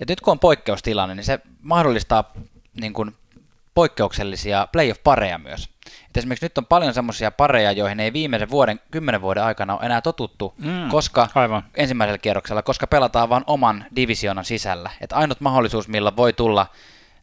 että 0.00 0.12
nyt 0.12 0.20
kun 0.20 0.32
on 0.32 0.38
poikkeustilanne, 0.38 1.14
niin 1.14 1.24
se 1.24 1.40
mahdollistaa 1.62 2.32
niin 2.80 2.92
kuin 2.92 3.14
poikkeuksellisia 3.74 4.68
playoff-pareja 4.72 5.38
myös. 5.38 5.68
Et 6.08 6.16
esimerkiksi 6.16 6.44
nyt 6.44 6.58
on 6.58 6.66
paljon 6.66 6.94
semmoisia 6.94 7.30
pareja, 7.30 7.72
joihin 7.72 8.00
ei 8.00 8.12
viimeisen 8.12 8.50
vuoden, 8.50 8.80
kymmenen 8.90 9.20
vuoden 9.20 9.44
aikana 9.44 9.76
ole 9.76 9.86
enää 9.86 10.00
totuttu, 10.00 10.54
mm, 10.58 10.88
koska 10.88 11.28
aivan. 11.34 11.62
ensimmäisellä 11.74 12.18
kierroksella, 12.18 12.62
koska 12.62 12.86
pelataan 12.86 13.28
vain 13.28 13.44
oman 13.46 13.84
divisioonan 13.96 14.44
sisällä. 14.44 14.90
Et 15.00 15.12
ainut 15.12 15.40
mahdollisuus, 15.40 15.88
millä 15.88 16.16
voi 16.16 16.32
tulla 16.32 16.66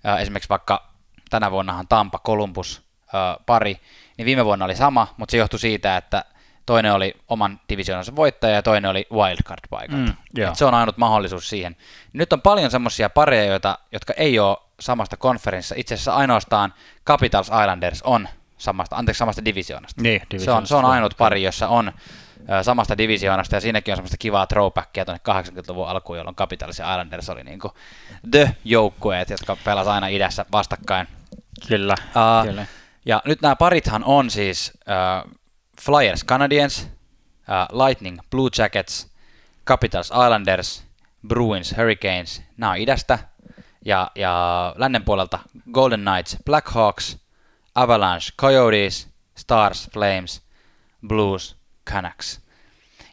äh, 0.05 0.21
esimerkiksi 0.21 0.49
vaikka 0.49 0.94
tänä 1.29 1.51
vuonnahan 1.51 1.87
Tampa, 1.87 2.19
Columbus 2.19 2.81
äh, 3.15 3.45
pari, 3.45 3.77
niin 4.17 4.25
viime 4.25 4.45
vuonna 4.45 4.65
oli 4.65 4.75
sama, 4.75 5.07
mutta 5.17 5.31
se 5.31 5.37
johtui 5.37 5.59
siitä, 5.59 5.97
että 5.97 6.25
toinen 6.65 6.93
oli 6.93 7.13
oman 7.27 7.59
divisioonansa 7.69 8.15
voittaja 8.15 8.55
ja 8.55 8.63
toinen 8.63 8.91
oli 8.91 9.07
wildcard-paikalta. 9.11 10.11
Mm, 10.11 10.53
se 10.53 10.65
on 10.65 10.73
ainut 10.73 10.97
mahdollisuus 10.97 11.49
siihen. 11.49 11.75
Nyt 12.13 12.33
on 12.33 12.41
paljon 12.41 12.71
semmoisia 12.71 13.09
pareja, 13.09 13.45
joita, 13.45 13.79
jotka 13.91 14.13
ei 14.17 14.39
ole 14.39 14.57
samasta 14.79 15.17
konferenssissa. 15.17 15.75
Itse 15.77 15.93
asiassa 15.93 16.15
ainoastaan 16.15 16.73
Capitals 17.05 17.47
Islanders 17.47 18.01
on 18.03 18.27
samasta, 18.57 18.95
anteeksi, 18.95 19.19
samasta 19.19 19.45
divisioonasta. 19.45 20.01
Niin, 20.01 20.21
se, 20.37 20.51
on, 20.51 20.67
se 20.67 20.75
on 20.75 20.85
ainut 20.85 21.13
pari, 21.17 21.43
jossa 21.43 21.67
on 21.67 21.91
samasta 22.61 22.97
divisioonasta, 22.97 23.55
ja 23.55 23.61
siinäkin 23.61 23.91
on 23.91 23.97
semmoista 23.97 24.17
kivaa 24.17 24.47
throwbackia 24.47 25.05
tuonne 25.05 25.21
80-luvun 25.29 25.87
alkuun, 25.87 26.17
jolloin 26.17 26.35
Capitals 26.35 26.79
ja 26.79 26.91
Islanders 26.91 27.29
oli 27.29 27.43
niin 27.43 27.59
kuin 27.59 27.73
the 28.31 28.55
joukkueet, 28.63 29.29
jotka 29.29 29.57
pelasivat 29.63 29.95
aina 29.95 30.07
idässä 30.07 30.45
vastakkain. 30.51 31.07
Kyllä, 31.67 31.95
uh, 31.99 32.47
kyllä. 32.47 32.65
Ja 33.05 33.21
nyt 33.25 33.41
nämä 33.41 33.55
parithan 33.55 34.03
on 34.03 34.29
siis 34.29 34.73
uh, 34.75 35.31
Flyers 35.81 36.25
Canadiens, 36.25 36.81
uh, 36.81 37.85
Lightning 37.85 38.19
Blue 38.31 38.49
Jackets, 38.57 39.11
Capitals 39.67 40.07
Islanders, 40.07 40.83
Bruins 41.27 41.77
Hurricanes, 41.77 42.43
nämä 42.57 42.71
on 42.71 42.77
idästä, 42.77 43.19
ja, 43.85 44.11
ja 44.15 44.73
lännen 44.77 45.03
puolelta 45.03 45.39
Golden 45.71 46.01
Knights, 46.01 46.37
Black 46.45 46.67
Hawks, 46.67 47.17
Avalanche, 47.75 48.29
Coyotes, 48.41 49.09
Stars, 49.35 49.89
Flames, 49.93 50.41
Blues, 51.07 51.57
Canucks. 51.89 52.41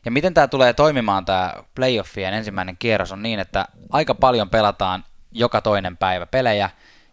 Ja 0.04 0.11
miten 0.11 0.34
tämä 0.34 0.49
tulee 0.49 0.72
toimimaan, 0.72 1.25
tämä 1.25 1.54
playoffien 1.75 2.34
ensimmäinen 2.34 2.76
kierros 2.76 3.12
on 3.12 3.22
niin, 3.22 3.40
että 3.40 3.68
aika 3.90 4.14
paljon 4.14 4.50
pelataan 4.50 5.04
joka 5.32 5.61
toinen 5.61 5.96
päivä 5.96 6.26
pelejä, 6.26 6.70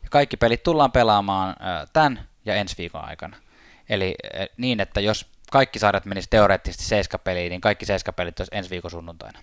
kaikki 0.10 0.38
pelit 0.38 0.64
tullaan 0.64 0.92
pelaamaan 0.92 1.56
tämän 1.94 2.28
ja 2.46 2.56
ensi 2.56 2.76
viikon 2.78 3.06
aikana. 3.06 3.38
Eli 3.90 4.16
niin, 4.58 4.80
että 4.80 5.02
jos 5.02 5.26
kaikki 5.52 5.80
sarjat 5.80 6.06
menisi 6.06 6.30
teoreettisesti 6.30 6.86
seiskapeliin, 6.86 7.50
niin 7.50 7.62
kaikki 7.62 7.86
seiskapelit 7.86 8.40
olisi 8.40 8.56
ensi 8.56 8.70
viikon 8.70 8.92
sunnuntaina. 8.92 9.40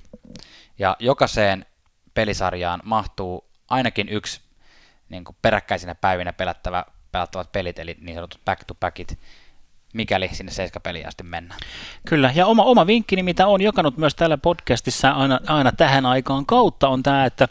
Ja 0.78 0.96
jokaiseen 0.98 1.66
pelisarjaan 2.14 2.80
mahtuu 2.84 3.44
ainakin 3.70 4.08
yksi 4.08 4.40
niin 5.08 5.24
kuin 5.24 5.36
peräkkäisinä 5.42 5.94
päivinä 5.94 6.32
pelattava, 6.32 6.84
pelattavat 7.12 7.52
pelit, 7.52 7.78
eli 7.78 7.96
niin 8.00 8.14
sanotut 8.14 8.40
back-to-backit, 8.44 9.18
mikäli 9.94 10.28
sinne 10.32 10.52
seiskapeliin 10.52 11.08
asti 11.08 11.22
mennään. 11.22 11.60
Kyllä, 12.08 12.32
ja 12.34 12.46
oma, 12.46 12.62
oma 12.62 12.86
vinkkini, 12.86 13.22
mitä 13.22 13.46
on 13.46 13.60
jakanut 13.60 13.96
myös 13.96 14.14
täällä 14.14 14.38
podcastissa 14.38 15.10
aina, 15.10 15.40
aina 15.46 15.72
tähän 15.72 16.06
aikaan 16.06 16.46
kautta, 16.46 16.88
on 16.88 17.02
tämä, 17.02 17.24
että 17.24 17.48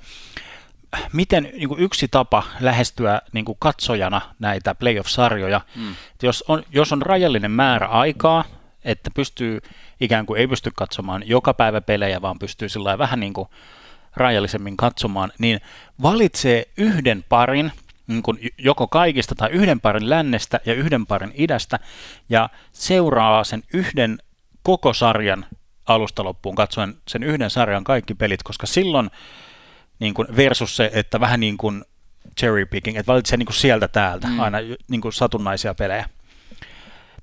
miten 1.13 1.43
niin 1.43 1.67
kuin 1.67 1.79
yksi 1.79 2.07
tapa 2.07 2.43
lähestyä 2.59 3.21
niin 3.33 3.45
kuin 3.45 3.57
katsojana 3.59 4.21
näitä 4.39 4.75
playoff-sarjoja, 4.75 5.61
mm. 5.75 5.95
jos, 6.23 6.43
on, 6.47 6.63
jos 6.71 6.93
on 6.93 7.01
rajallinen 7.01 7.51
määrä 7.51 7.87
aikaa, 7.87 8.43
että 8.85 9.11
pystyy 9.15 9.61
ikään 9.99 10.25
kuin 10.25 10.39
ei 10.39 10.47
pysty 10.47 10.71
katsomaan 10.75 11.23
joka 11.25 11.53
päivä 11.53 11.81
pelejä, 11.81 12.21
vaan 12.21 12.39
pystyy 12.39 12.69
sillä 12.69 12.97
vähän 12.97 13.19
niin 13.19 13.33
kuin 13.33 13.49
rajallisemmin 14.15 14.77
katsomaan, 14.77 15.31
niin 15.39 15.61
valitsee 16.01 16.65
yhden 16.77 17.25
parin, 17.29 17.71
niin 18.07 18.23
kuin 18.23 18.39
joko 18.57 18.87
kaikista 18.87 19.35
tai 19.35 19.49
yhden 19.49 19.81
parin 19.81 20.09
lännestä 20.09 20.59
ja 20.65 20.73
yhden 20.73 21.05
parin 21.05 21.31
idästä, 21.35 21.79
ja 22.29 22.49
seuraa 22.71 23.43
sen 23.43 23.63
yhden 23.73 24.17
koko 24.63 24.93
sarjan 24.93 25.45
alusta 25.85 26.23
loppuun 26.23 26.55
katsoen 26.55 26.95
sen 27.07 27.23
yhden 27.23 27.49
sarjan 27.49 27.83
kaikki 27.83 28.13
pelit, 28.13 28.43
koska 28.43 28.67
silloin 28.67 29.09
niin 29.99 30.13
kuin 30.13 30.27
versus 30.35 30.75
se, 30.75 30.89
että 30.93 31.19
vähän 31.19 31.39
niin 31.39 31.57
kuin 31.57 31.83
cherry 32.39 32.65
picking, 32.65 32.97
että 32.97 33.11
valitsee 33.11 33.37
niin 33.37 33.45
kuin 33.45 33.55
sieltä 33.55 33.87
täältä 33.87 34.27
mm. 34.27 34.39
aina 34.39 34.57
niin 34.87 35.01
kuin 35.01 35.13
satunnaisia 35.13 35.73
pelejä 35.73 36.09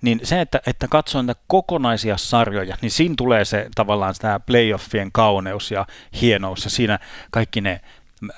niin 0.03 0.21
se, 0.23 0.41
että, 0.41 0.61
että 0.67 0.89
katsoo 0.89 1.23
näitä 1.23 1.41
kokonaisia 1.47 2.17
sarjoja, 2.17 2.77
niin 2.81 2.91
siinä 2.91 3.15
tulee 3.19 3.45
se 3.45 3.69
tavallaan 3.75 4.15
tämä 4.19 4.41
playoffien 4.41 5.13
kauneus 5.13 5.71
ja 5.71 5.87
hienous 6.21 6.65
ja 6.65 6.71
siinä 6.71 6.99
kaikki 7.31 7.61
ne 7.61 7.81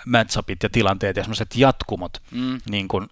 matchupit 0.07 0.63
ja 0.63 0.69
tilanteet 0.71 1.17
ja 1.17 1.23
semmoiset 1.23 1.57
jatkumot 1.57 2.23
mm. 2.31 2.59
niin 2.71 2.89
kun, 2.89 3.09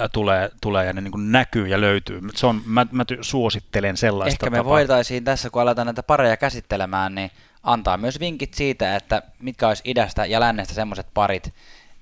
ä, 0.00 0.08
tulee, 0.08 0.50
tulee 0.60 0.86
ja 0.86 0.92
ne 0.92 1.00
niin 1.00 1.12
kun 1.12 1.32
näkyy 1.32 1.66
ja 1.66 1.80
löytyy. 1.80 2.20
Se 2.34 2.46
on, 2.46 2.62
mä, 2.66 2.86
mä 2.90 3.04
suosittelen 3.20 3.96
sellaista 3.96 4.34
Ehkä 4.34 4.50
me 4.50 4.56
tapaa. 4.56 4.72
voitaisiin 4.72 5.24
tässä, 5.24 5.50
kun 5.50 5.62
aletaan 5.62 5.86
näitä 5.86 6.02
pareja 6.02 6.36
käsittelemään, 6.36 7.14
niin 7.14 7.30
antaa 7.64 7.96
myös 7.96 8.20
vinkit 8.20 8.54
siitä, 8.54 8.96
että 8.96 9.22
mitkä 9.40 9.68
olisi 9.68 9.82
idästä 9.84 10.26
ja 10.26 10.40
lännestä 10.40 10.74
semmoiset 10.74 11.06
parit, 11.14 11.54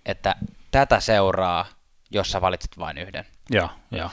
että 0.06 0.36
tätä 0.70 1.00
seuraa, 1.00 1.66
jos 2.10 2.30
sä 2.30 2.40
valitset 2.40 2.78
vain 2.78 2.98
yhden. 2.98 3.24
Joo, 3.50 3.68
joo. 3.90 4.10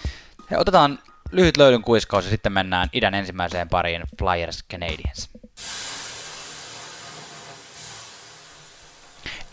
Ja 0.50 0.60
otetaan 0.60 1.00
lyhyt 1.32 1.58
löydyn 1.58 1.82
kuiskaus 1.82 2.26
ja 2.26 2.32
sitten 2.32 2.52
mennään 2.52 2.90
idän 2.94 3.14
ensimmäiseen 3.14 3.70
pariin 3.70 4.04
Flyers 4.20 4.64
Canadiens. 4.72 5.30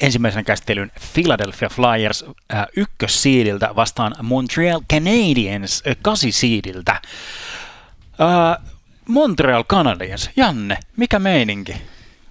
Ensimmäisen 0.01 0.45
käsittelyn 0.45 0.93
Philadelphia 1.15 1.69
Flyers 1.69 2.25
äh, 2.55 2.67
ykkössiidiltä 2.77 3.77
vastaan 3.77 4.15
Montreal 4.23 4.81
Canadiens 4.93 5.83
äh, 5.87 5.97
kasisiidiltä. 6.03 6.93
Äh, 6.93 8.76
Montreal 9.09 9.65
Canadiens, 9.65 10.31
Janne, 10.37 10.79
mikä 10.97 11.19
meininki? 11.19 11.83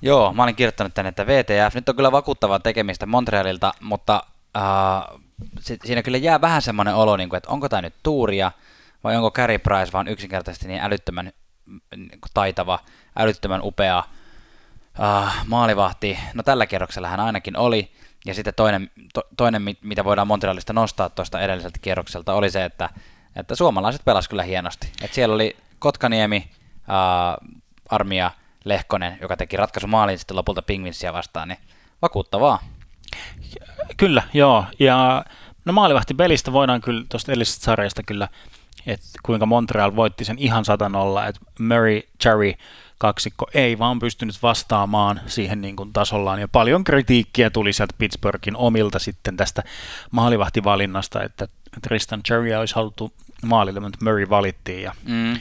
Joo, 0.01 0.33
mä 0.33 0.43
olin 0.43 0.55
kirjoittanut 0.55 0.93
tänne, 0.93 1.09
että 1.09 1.27
VTF, 1.27 1.75
nyt 1.75 1.89
on 1.89 1.95
kyllä 1.95 2.11
vakuuttavaa 2.11 2.59
tekemistä 2.59 3.05
Montrealilta, 3.05 3.73
mutta 3.81 4.23
äh, 4.57 4.63
siinä 5.85 6.03
kyllä 6.03 6.17
jää 6.17 6.41
vähän 6.41 6.61
semmoinen 6.61 6.95
olo, 6.95 7.17
niin 7.17 7.29
kuin, 7.29 7.37
että 7.37 7.49
onko 7.49 7.69
tämä 7.69 7.81
nyt 7.81 7.93
tuuria– 8.03 8.51
vai 9.05 9.15
onko 9.15 9.31
Carey 9.31 9.57
Price 9.57 9.91
vaan 9.93 10.07
yksinkertaisesti 10.07 10.67
niin 10.67 10.81
älyttömän 10.81 11.31
niin 11.95 12.19
taitava, 12.33 12.79
älyttömän 13.17 13.61
upea 13.63 14.03
uh, 14.99 15.31
maalivahti, 15.47 16.19
no 16.33 16.43
tällä 16.43 16.65
kierroksella 16.65 17.07
hän 17.07 17.19
ainakin 17.19 17.57
oli, 17.57 17.91
ja 18.25 18.33
sitten 18.33 18.53
toinen, 18.55 18.91
to, 19.13 19.21
toinen 19.37 19.61
mitä 19.81 20.03
voidaan 20.03 20.27
Montrealista 20.27 20.73
nostaa 20.73 21.09
tuosta 21.09 21.41
edelliseltä 21.41 21.79
kierrokselta, 21.81 22.33
oli 22.33 22.49
se, 22.49 22.65
että, 22.65 22.89
että 23.35 23.55
suomalaiset 23.55 24.05
pelasivat 24.05 24.29
kyllä 24.29 24.43
hienosti. 24.43 24.87
Et 25.01 25.13
siellä 25.13 25.35
oli 25.35 25.55
Kotkaniemi, 25.79 26.49
uh, 26.87 27.55
Armia, 27.89 28.31
Lehkonen, 28.63 29.17
joka 29.21 29.37
teki 29.37 29.57
ratkaisumaalin 29.57 30.17
sitten 30.17 30.37
lopulta 30.37 30.61
Pingvinsia 30.61 31.13
vastaan, 31.13 31.47
niin 31.47 31.59
vakuuttavaa. 32.01 32.59
Kyllä, 33.97 34.23
joo. 34.33 34.65
Ja 34.79 35.25
no 35.65 35.73
pelistä 36.17 36.53
voidaan 36.53 36.81
kyllä 36.81 37.05
tuosta 37.09 37.31
edellisestä 37.31 37.65
sarjasta 37.65 38.03
kyllä, 38.03 38.27
että 38.85 39.07
kuinka 39.23 39.45
Montreal 39.45 39.95
voitti 39.95 40.25
sen 40.25 40.39
ihan 40.39 40.65
satanolla, 40.65 41.27
että 41.27 41.41
Murray, 41.59 42.01
Cherry 42.21 42.53
kaksikko 42.97 43.47
ei 43.53 43.79
vaan 43.79 43.99
pystynyt 43.99 44.43
vastaamaan 44.43 45.21
siihen 45.27 45.61
niin 45.61 45.75
kuin 45.75 45.93
tasollaan. 45.93 46.39
Ja 46.39 46.47
paljon 46.47 46.83
kritiikkiä 46.83 47.49
tuli 47.49 47.73
sieltä 47.73 47.95
Pittsburghin 47.97 48.57
omilta 48.57 48.99
sitten 48.99 49.37
tästä 49.37 49.63
maalivahtivalinnasta, 50.11 51.23
että 51.23 51.47
Tristan 51.81 52.23
Cherry 52.23 52.53
olisi 52.53 52.75
haluttu 52.75 53.13
maalille, 53.43 53.79
mutta 53.79 54.05
Murray 54.05 54.29
valittiin 54.29 54.83
ja 54.83 54.93
mm. 55.03 55.37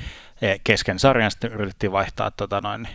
Kesken 0.64 0.99
sarjan 0.99 1.31
sitten 1.31 1.53
yritettiin 1.53 1.93
vaihtaa 1.93 2.31
tota 2.31 2.61
noin, 2.61 2.88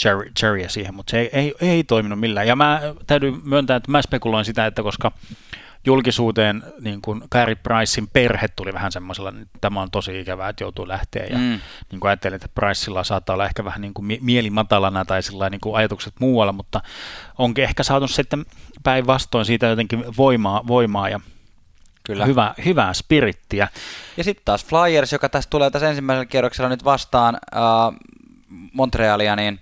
Cherry, 0.00 0.30
Cherryä 0.38 0.68
siihen, 0.68 0.94
mutta 0.94 1.10
se 1.10 1.18
ei, 1.18 1.30
ei, 1.32 1.54
ei 1.60 1.84
toiminut 1.84 2.20
millään. 2.20 2.46
Ja 2.46 2.56
mä 2.56 2.80
täytyy 3.06 3.32
myöntää, 3.44 3.76
että 3.76 3.90
mä 3.90 4.02
spekuloin 4.02 4.44
sitä, 4.44 4.66
että 4.66 4.82
koska 4.82 5.12
julkisuuteen 5.86 6.62
niin 6.80 7.02
kuin 7.02 7.22
Gary 7.30 7.54
Pricein 7.54 8.08
perhe 8.12 8.48
tuli 8.48 8.72
vähän 8.72 8.92
semmoisella, 8.92 9.28
että 9.28 9.58
tämä 9.60 9.82
on 9.82 9.90
tosi 9.90 10.20
ikävää, 10.20 10.48
että 10.48 10.64
joutuu 10.64 10.88
lähteä. 10.88 11.26
Ja 11.26 11.38
mm. 11.38 11.60
niin 11.90 12.00
kuin 12.00 12.08
ajattelin, 12.08 12.36
että 12.36 12.48
Priceilla 12.54 13.04
saattaa 13.04 13.34
olla 13.34 13.46
ehkä 13.46 13.64
vähän 13.64 13.80
niin 13.80 13.94
kuin 13.94 14.18
mieli 14.20 14.50
matalana 14.50 15.04
tai 15.04 15.22
sillä 15.22 15.50
niin 15.50 15.60
kuin 15.60 15.76
ajatukset 15.76 16.14
muualla, 16.20 16.52
mutta 16.52 16.80
onkin 17.38 17.64
ehkä 17.64 17.82
saatu 17.82 18.08
sitten 18.08 18.44
päinvastoin 18.82 19.44
siitä 19.44 19.66
jotenkin 19.66 20.04
voimaa, 20.16 20.66
voimaa 20.66 21.08
ja 21.08 21.20
Kyllä. 22.06 22.26
Hyvä, 22.26 22.54
hyvää 22.64 22.94
spirittiä. 22.94 23.68
Ja 24.16 24.24
sitten 24.24 24.44
taas 24.44 24.64
Flyers, 24.64 25.12
joka 25.12 25.28
tässä 25.28 25.50
tulee 25.50 25.70
tässä 25.70 25.88
ensimmäisellä 25.88 26.26
kierroksella 26.26 26.68
nyt 26.68 26.84
vastaan 26.84 27.34
äh, 27.34 27.60
Montrealia, 28.72 29.36
niin 29.36 29.60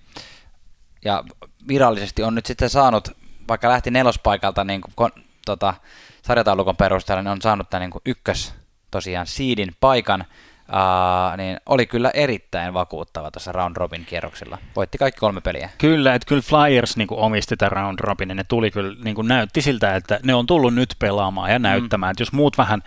ja 1.04 1.24
virallisesti 1.68 2.22
on 2.22 2.34
nyt 2.34 2.46
sitten 2.46 2.70
saanut, 2.70 3.08
vaikka 3.48 3.68
lähti 3.68 3.90
nelospaikalta 3.90 4.64
niin 4.64 4.80
kuin, 4.96 5.10
tota, 5.46 5.74
sarjataulukon 6.22 6.76
perusteella, 6.76 7.22
niin 7.22 7.32
on 7.32 7.42
saanut 7.42 7.70
tämän 7.70 7.80
niin 7.80 7.90
kuin 7.90 8.02
ykkös 8.06 8.54
tosiaan 8.90 9.26
seedin 9.26 9.76
paikan, 9.80 10.24
Uh, 10.68 11.36
niin 11.36 11.56
oli 11.66 11.86
kyllä 11.86 12.10
erittäin 12.14 12.74
vakuuttava 12.74 13.30
tuossa 13.30 13.52
round 13.52 13.76
robin 13.76 14.04
kierroksilla. 14.04 14.58
Voitti 14.76 14.98
kaikki 14.98 15.20
kolme 15.20 15.40
peliä. 15.40 15.70
Kyllä, 15.78 16.14
että 16.14 16.26
kyllä 16.26 16.42
Flyers 16.42 16.96
niin 16.96 17.08
kuin 17.08 17.20
omisti 17.20 17.56
tämän 17.56 17.72
round 17.72 17.98
robin, 18.00 18.28
ja 18.28 18.34
ne 18.34 18.44
tuli 18.44 18.70
kyllä, 18.70 18.96
niin 19.04 19.14
kuin 19.14 19.28
näytti 19.28 19.62
siltä, 19.62 19.96
että 19.96 20.20
ne 20.22 20.34
on 20.34 20.46
tullut 20.46 20.74
nyt 20.74 20.94
pelaamaan 20.98 21.50
ja 21.50 21.58
näyttämään. 21.58 22.10
Mm. 22.10 22.12
Että 22.12 22.22
jos 22.22 22.32
muut 22.32 22.58
vähän 22.58 22.82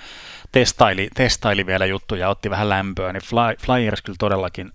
testaili, 0.51 1.09
testaili 1.13 1.65
vielä 1.65 1.85
juttuja, 1.85 2.29
otti 2.29 2.49
vähän 2.49 2.69
lämpöä, 2.69 3.13
niin 3.13 3.23
Fly, 3.23 3.55
Flyers 3.65 4.01
kyllä 4.01 4.17
todellakin 4.19 4.71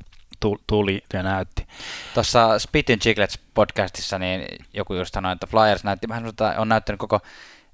tuli 0.67 1.05
ja 1.13 1.23
näytti. 1.23 1.67
Tuossa 2.15 2.59
Spittin 2.59 2.99
Chiclets 2.99 3.39
podcastissa 3.55 4.19
niin 4.19 4.45
joku 4.75 4.95
just 4.95 5.15
sanoi, 5.15 5.33
että 5.33 5.47
Flyers 5.47 5.85
näytti 5.85 6.09
vähän, 6.09 6.25
on 6.59 6.69
näyttänyt 6.69 6.99
koko 6.99 7.21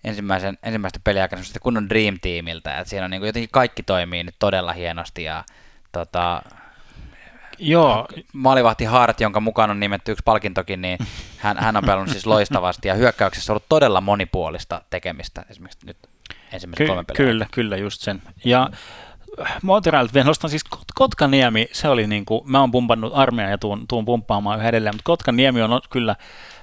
ensimmäisen, 0.05 0.59
ensimmäistä 0.63 1.01
peliaikana 1.05 1.43
kunnon 1.63 1.89
Dream 1.89 2.19
Teamiltä, 2.23 2.79
että 2.79 2.91
siinä 2.91 3.05
on 3.05 3.11
niin 3.11 3.21
kuin 3.21 3.27
jotenkin 3.27 3.51
kaikki 3.53 3.83
toimii 3.83 4.25
nyt 4.25 4.37
todella 4.39 4.73
hienosti 4.73 5.25
ja 5.25 5.45
tota, 5.93 6.43
Joo. 7.59 8.09
Maalivahti 8.33 8.85
Hart, 8.85 9.21
jonka 9.21 9.41
mukaan 9.41 9.71
on 9.71 9.81
nimetty 9.81 10.13
yksi 10.13 10.23
palkintokin, 10.25 10.83
niin 10.83 10.99
hän, 11.39 11.57
hän 11.59 11.77
on 11.77 11.85
pelannut 11.85 12.09
siis 12.09 12.27
loistavasti 12.27 12.89
ja 12.89 12.95
hyökkäyksessä 12.95 13.53
on 13.53 13.55
ollut 13.55 13.69
todella 13.69 14.01
monipuolista 14.01 14.83
tekemistä 14.91 15.45
esimerkiksi 15.51 15.87
nyt 15.87 15.97
ensimmäiset 16.53 16.85
Ky- 16.85 16.87
kolme 16.87 17.05
peliä. 17.05 17.17
Kyllä, 17.17 17.47
kyllä 17.51 17.77
just 17.77 18.01
sen. 18.01 18.23
Ja 18.45 18.71
Montreal, 19.63 20.09
vielä 20.15 20.27
nostan 20.27 20.51
siis 20.51 20.65
Kotkaniemi, 20.95 21.69
se 21.73 21.89
oli 21.89 22.07
niin 22.07 22.25
kuin, 22.25 22.41
mä 22.45 22.61
oon 22.61 22.71
pumpannut 22.71 23.13
armeijaa 23.15 23.51
ja 23.51 23.59
tuun, 23.59 23.89
tuun 23.89 24.05
pumppaamaan 24.05 24.59
yhä 24.59 24.69
edelleen, 24.69 24.95
mutta 24.95 25.05
Kotkaniemi 25.05 25.63
on 25.63 25.81
kyllä 25.91 26.17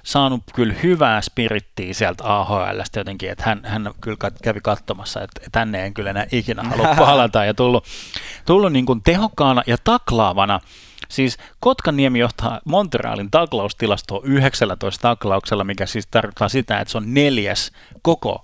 saanut 0.06 0.42
kyllä 0.54 0.74
hyvää 0.82 1.20
spirittiä 1.20 1.94
sieltä 1.94 2.24
AHLstä 2.24 3.00
jotenkin, 3.00 3.30
että 3.30 3.44
hän, 3.46 3.60
hän 3.64 3.90
kyllä 4.00 4.30
kävi 4.42 4.60
katsomassa, 4.60 5.22
että 5.22 5.40
tänne 5.52 5.86
en 5.86 5.94
kyllä 5.94 6.10
enää 6.10 6.26
ikinä 6.32 6.62
halua 6.62 6.94
palata 7.06 7.44
ja 7.44 7.54
tullut, 7.54 7.84
tullut 8.46 8.72
niin 8.72 8.86
kuin 8.86 9.02
tehokkaana 9.02 9.62
ja 9.66 9.76
taklaavana. 9.84 10.60
Siis 11.08 11.38
Kotkaniemi 11.60 12.18
johtaa 12.18 12.60
Montrealin 12.64 13.30
taklaustilastoa 13.30 14.20
19 14.24 15.02
taklauksella, 15.02 15.64
mikä 15.64 15.86
siis 15.86 16.06
tarkoittaa 16.06 16.48
sitä, 16.48 16.78
että 16.78 16.92
se 16.92 16.98
on 16.98 17.14
neljäs 17.14 17.72
koko 18.02 18.40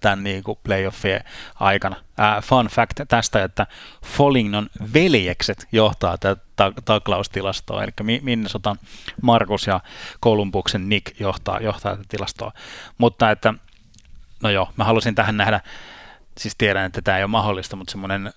tämän 0.00 0.24
niin 0.24 0.42
kuin 0.42 0.58
playoffien 0.62 1.24
aikana. 1.54 1.96
Ää, 2.18 2.40
fun 2.40 2.66
fact 2.66 3.00
tästä, 3.08 3.44
että 3.44 3.66
Folignon 4.04 4.66
veljekset 4.94 5.68
johtaa 5.72 6.18
tätä 6.18 6.42
taklaustilastoa, 6.84 7.84
eli 7.84 8.20
Minnesotan 8.22 8.78
Markus 9.22 9.66
ja 9.66 9.80
Kolumbuksen 10.20 10.88
Nick 10.88 11.20
johtaa, 11.20 11.60
johtaa 11.60 11.96
tätä 11.96 12.08
tilastoa. 12.08 12.52
Mutta 12.98 13.30
että, 13.30 13.54
no 14.42 14.50
joo, 14.50 14.68
mä 14.76 14.84
halusin 14.84 15.14
tähän 15.14 15.36
nähdä, 15.36 15.60
siis 16.38 16.54
tiedän, 16.58 16.86
että 16.86 17.02
tämä 17.02 17.16
ei 17.16 17.22
ole 17.22 17.30
mahdollista, 17.30 17.76
mutta 17.76 17.90
semmoinen 17.90 18.32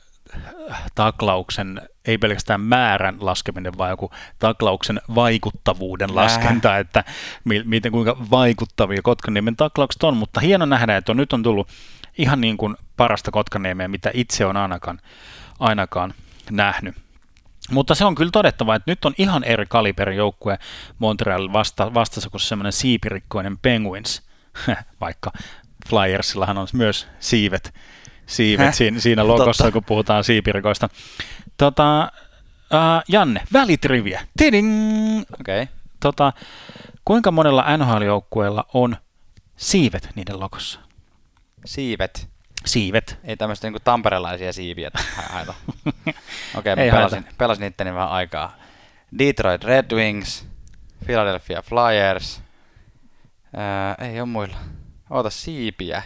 taklauksen, 0.95 1.81
ei 2.05 2.17
pelkästään 2.17 2.61
määrän 2.61 3.17
laskeminen, 3.19 3.77
vaan 3.77 3.89
joku 3.89 4.11
taklauksen 4.39 5.01
vaikuttavuuden 5.15 6.15
laskenta, 6.15 6.77
että 6.77 7.03
miten 7.63 7.91
kuinka 7.91 8.17
vaikuttavia 8.31 9.01
Kotkaniemen 9.01 9.55
taklaukset 9.55 10.03
on, 10.03 10.17
mutta 10.17 10.39
hieno 10.39 10.65
nähdä, 10.65 10.97
että 10.97 11.11
on, 11.11 11.17
nyt 11.17 11.33
on 11.33 11.43
tullut 11.43 11.67
ihan 12.17 12.41
niin 12.41 12.57
kuin 12.57 12.77
parasta 12.97 13.31
Kotkaniemeä, 13.31 13.87
mitä 13.87 14.11
itse 14.13 14.45
on 14.45 14.57
ainakaan, 14.57 14.99
ainakaan 15.59 16.13
nähnyt. 16.51 16.95
Mutta 17.71 17.95
se 17.95 18.05
on 18.05 18.15
kyllä 18.15 18.31
todettava, 18.31 18.75
että 18.75 18.91
nyt 18.91 19.05
on 19.05 19.13
ihan 19.17 19.43
eri 19.43 19.65
kaliberin 19.69 20.17
joukkue 20.17 20.59
Montreal 20.99 21.53
vasta, 21.53 21.93
vastassa 21.93 22.29
kuin 22.29 22.41
semmoinen 22.41 22.73
siipirikkoinen 22.73 23.57
Penguins, 23.57 24.21
vaikka 25.01 25.31
Flyersillahan 25.89 26.57
on 26.57 26.67
myös 26.73 27.07
siivet 27.19 27.73
siivet 28.25 28.73
siinä, 28.73 28.99
siinä 28.99 29.27
logossa, 29.27 29.63
Totta. 29.63 29.71
kun 29.71 29.83
puhutaan 29.83 30.23
siipirikoista. 30.23 30.89
Tota, 31.57 32.11
uh, 32.73 33.03
Janne, 33.07 33.41
välitriviä. 33.53 34.21
Tiding! 34.37 35.21
Okay. 35.39 35.67
Tota, 35.99 36.33
kuinka 37.05 37.31
monella 37.31 37.65
NHL-joukkueella 37.77 38.65
on 38.73 38.97
siivet 39.55 40.09
niiden 40.15 40.39
logossa? 40.39 40.79
Siivet? 41.65 42.29
Siivet. 42.65 43.19
Ei 43.23 43.37
tämmöistä 43.37 43.67
niinku 43.67 43.79
tamperelaisia 43.83 44.53
siiviä 44.53 44.91
haeta. 45.29 45.53
Okei, 46.57 46.73
okay, 46.73 46.91
pelasin, 46.91 47.25
pelasin 47.37 47.63
itteni 47.63 47.93
vähän 47.93 48.09
aikaa. 48.09 48.55
Detroit 49.19 49.63
Red 49.63 49.95
Wings, 49.95 50.47
Philadelphia 51.05 51.61
Flyers, 51.61 52.41
Ää, 53.55 53.95
ei 53.99 54.19
ole 54.19 54.29
muilla. 54.29 54.57
Oota, 55.09 55.29
siipiä. 55.29 56.03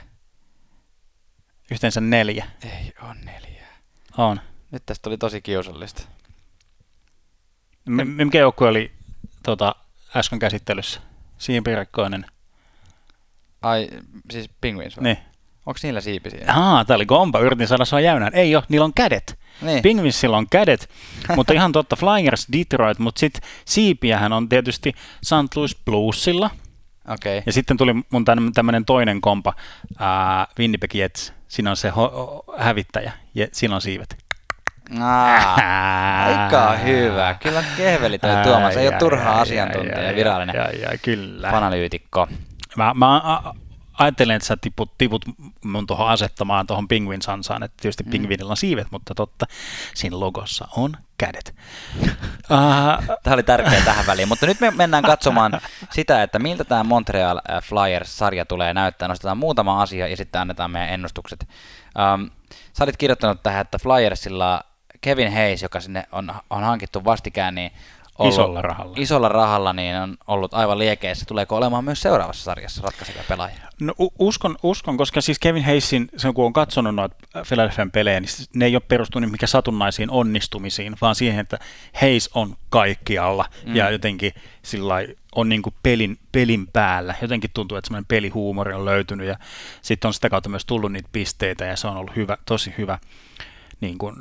Yhteensä 1.71 2.01
neljä. 2.01 2.45
Ei 2.63 2.93
on 3.09 3.17
neljä. 3.25 3.67
On. 4.17 4.39
Nyt 4.71 4.83
tästä 4.85 5.03
tuli 5.03 5.17
tosi 5.17 5.41
kiusallista. 5.41 6.03
M- 7.85 8.07
mikä 8.25 8.39
joukkue 8.39 8.67
oli 8.67 8.91
tota, 9.43 9.75
äsken 10.15 10.39
käsittelyssä? 10.39 11.01
Siipirekkoinen. 11.37 12.25
Ai, 13.61 13.89
siis 14.31 14.49
Penguins 14.61 14.97
vai? 14.97 15.03
Niin. 15.03 15.17
Onko 15.65 15.79
niillä 15.83 16.01
siipi 16.01 16.29
siinä? 16.29 16.53
Aa, 16.53 16.85
tää 16.85 16.95
oli 16.95 17.05
kompa, 17.05 17.39
yritin 17.39 17.67
saada 17.67 17.85
sua 17.85 17.99
jäynään. 17.99 18.33
Ei 18.35 18.55
ole, 18.55 18.63
niillä 18.69 18.85
on 18.85 18.93
kädet. 18.93 19.39
Niin. 19.61 19.81
Penguinsilla 19.83 20.37
on 20.37 20.47
kädet, 20.49 20.89
mutta 21.35 21.53
ihan 21.53 21.71
totta 21.71 21.95
Flyers, 21.95 22.47
Detroit, 22.51 22.99
mutta 22.99 23.19
sitten 23.19 23.49
siipiähän 23.65 24.33
on 24.33 24.49
tietysti 24.49 24.93
St. 25.23 25.55
Louis 25.55 25.77
Bluesilla. 25.85 26.49
Okay. 27.07 27.41
Ja 27.45 27.53
sitten 27.53 27.77
tuli 27.77 27.93
mun 27.93 28.25
tämmöinen 28.53 28.85
toinen 28.85 29.21
kompa, 29.21 29.53
ää, 29.99 30.47
Winnipeg 30.59 30.95
Jets. 30.95 31.33
Siinä 31.47 31.69
on 31.69 31.77
se 31.77 31.89
ho- 31.89 32.61
hävittäjä 32.63 33.11
ja 33.35 33.47
siinä 33.51 33.75
on 33.75 33.81
siivet. 33.81 34.17
aika 36.25 36.77
hyvä. 36.77 37.35
Kyllä 37.43 37.63
kehveli 37.77 38.19
toi 38.19 38.43
Tuomas. 38.43 38.77
Ei 38.77 38.87
ole 38.87 38.97
turhaa 38.97 39.41
asiantuntija 39.41 40.01
ja 40.03 40.15
virallinen 40.15 40.55
kyllä. 41.01 41.51
fanalyytikko. 41.51 42.27
Mä, 42.75 42.93
mä 42.93 43.21
ajattelen, 43.99 44.35
että 44.35 44.47
sä 44.47 44.57
tiput, 44.61 44.97
tiput 44.97 45.25
mun 45.63 45.87
tuohon 45.87 46.09
asettamaan 46.09 46.67
tuohon 46.67 46.87
Penguin 46.87 47.21
Sansaan, 47.21 47.63
että 47.63 47.77
tietysti 47.81 48.03
mm. 48.03 48.09
pingviinillä 48.11 48.51
on 48.51 48.57
siivet, 48.57 48.87
mutta 48.91 49.15
totta, 49.15 49.45
siinä 49.93 50.19
logossa 50.19 50.67
on 50.77 50.97
kädet. 51.17 51.55
tämä 53.23 53.33
oli 53.33 53.43
tärkeä 53.43 53.81
tähän 53.85 54.07
väliin, 54.07 54.27
mutta 54.27 54.45
nyt 54.45 54.59
me 54.59 54.71
mennään 54.71 55.03
katsomaan 55.03 55.61
sitä, 55.91 56.23
että 56.23 56.39
miltä 56.39 56.63
tämä 56.63 56.83
Montreal 56.83 57.37
äh, 57.37 57.63
Flyers-sarja 57.63 58.45
tulee 58.45 58.73
näyttää. 58.73 59.07
Nostetaan 59.07 59.37
muutama 59.37 59.81
asia 59.81 60.07
ja 60.07 60.17
sitten 60.17 60.41
annetaan 60.41 60.71
meidän 60.71 60.89
ennustukset. 60.89 61.47
Um, 62.13 62.29
sä 62.73 62.83
olit 62.83 62.97
kirjoittanut 62.97 63.43
tähän, 63.43 63.61
että 63.61 63.79
Flyersilla 63.79 64.63
Kevin 65.01 65.33
Hayes, 65.33 65.61
joka 65.61 65.79
sinne 65.79 66.03
on, 66.11 66.33
on 66.49 66.63
hankittu 66.63 67.05
vastikään, 67.05 67.55
niin 67.55 67.71
ollut, 68.17 68.33
Isolla 68.33 68.61
rahalla. 68.61 68.93
isolla 68.97 69.29
rahalla 69.29 69.73
niin 69.73 69.95
on 69.95 70.17
ollut 70.27 70.53
aivan 70.53 70.79
liekeissä. 70.79 71.25
Tuleeko 71.25 71.57
olemaan 71.57 71.83
myös 71.83 72.01
seuraavassa 72.01 72.43
sarjassa 72.43 72.81
ratkaisevia 72.83 73.23
pelaajia? 73.27 73.59
No 73.81 73.93
uskon, 74.19 74.55
uskon, 74.63 74.97
koska 74.97 75.21
siis 75.21 75.39
Kevin 75.39 75.63
Hayesin, 75.63 76.09
sen 76.17 76.33
kun 76.33 76.45
on 76.45 76.53
katsonut 76.53 76.95
noita 76.95 77.15
Philadelphian 77.47 77.91
pelejä, 77.91 78.19
niin 78.19 78.29
ne 78.55 78.65
ei 78.65 78.75
ole 78.75 78.83
perustunut 78.87 79.31
mikä 79.31 79.47
satunnaisiin 79.47 80.11
onnistumisiin, 80.11 80.95
vaan 81.01 81.15
siihen, 81.15 81.39
että 81.39 81.59
Hayes 82.01 82.29
on 82.33 82.55
kaikkialla 82.69 83.45
mm. 83.65 83.75
ja 83.75 83.89
jotenkin 83.89 84.33
sillä 84.61 84.95
on 85.35 85.49
niin 85.49 85.61
kuin 85.61 85.75
pelin, 85.83 86.17
pelin 86.31 86.67
päällä. 86.67 87.15
Jotenkin 87.21 87.49
tuntuu, 87.53 87.77
että 87.77 87.87
semmoinen 87.87 88.05
pelihuumori 88.07 88.73
on 88.73 88.85
löytynyt 88.85 89.27
ja 89.27 89.37
sitten 89.81 90.07
on 90.07 90.13
sitä 90.13 90.29
kautta 90.29 90.49
myös 90.49 90.65
tullut 90.65 90.91
niitä 90.91 91.09
pisteitä 91.11 91.65
ja 91.65 91.75
se 91.75 91.87
on 91.87 91.97
ollut 91.97 92.15
hyvä, 92.15 92.37
tosi 92.45 92.73
hyvä. 92.77 92.99
Niin 93.81 93.97
kuin, 93.97 94.15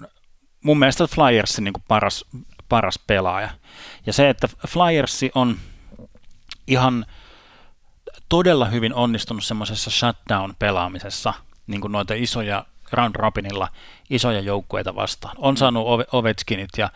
mun 0.64 0.78
mielestä 0.78 1.06
Flyersin 1.06 1.64
niin 1.64 1.72
kuin 1.72 1.84
paras, 1.88 2.24
paras 2.68 2.98
pelaaja. 3.06 3.50
Ja 4.06 4.12
se, 4.12 4.28
että 4.28 4.48
Flyersi 4.68 5.30
on 5.34 5.56
ihan 6.66 7.06
todella 8.28 8.64
hyvin 8.64 8.94
onnistunut 8.94 9.44
semmoisessa 9.44 9.90
shutdown-pelaamisessa, 9.90 11.34
niin 11.66 11.80
kuin 11.80 11.92
noita 11.92 12.14
isoja 12.14 12.66
round 12.92 13.16
robinilla 13.16 13.68
isoja 14.10 14.40
joukkueita 14.40 14.94
vastaan. 14.94 15.36
On 15.38 15.56
saanut 15.56 15.86
Ovechkinit 16.12 16.70
ja 16.78 16.90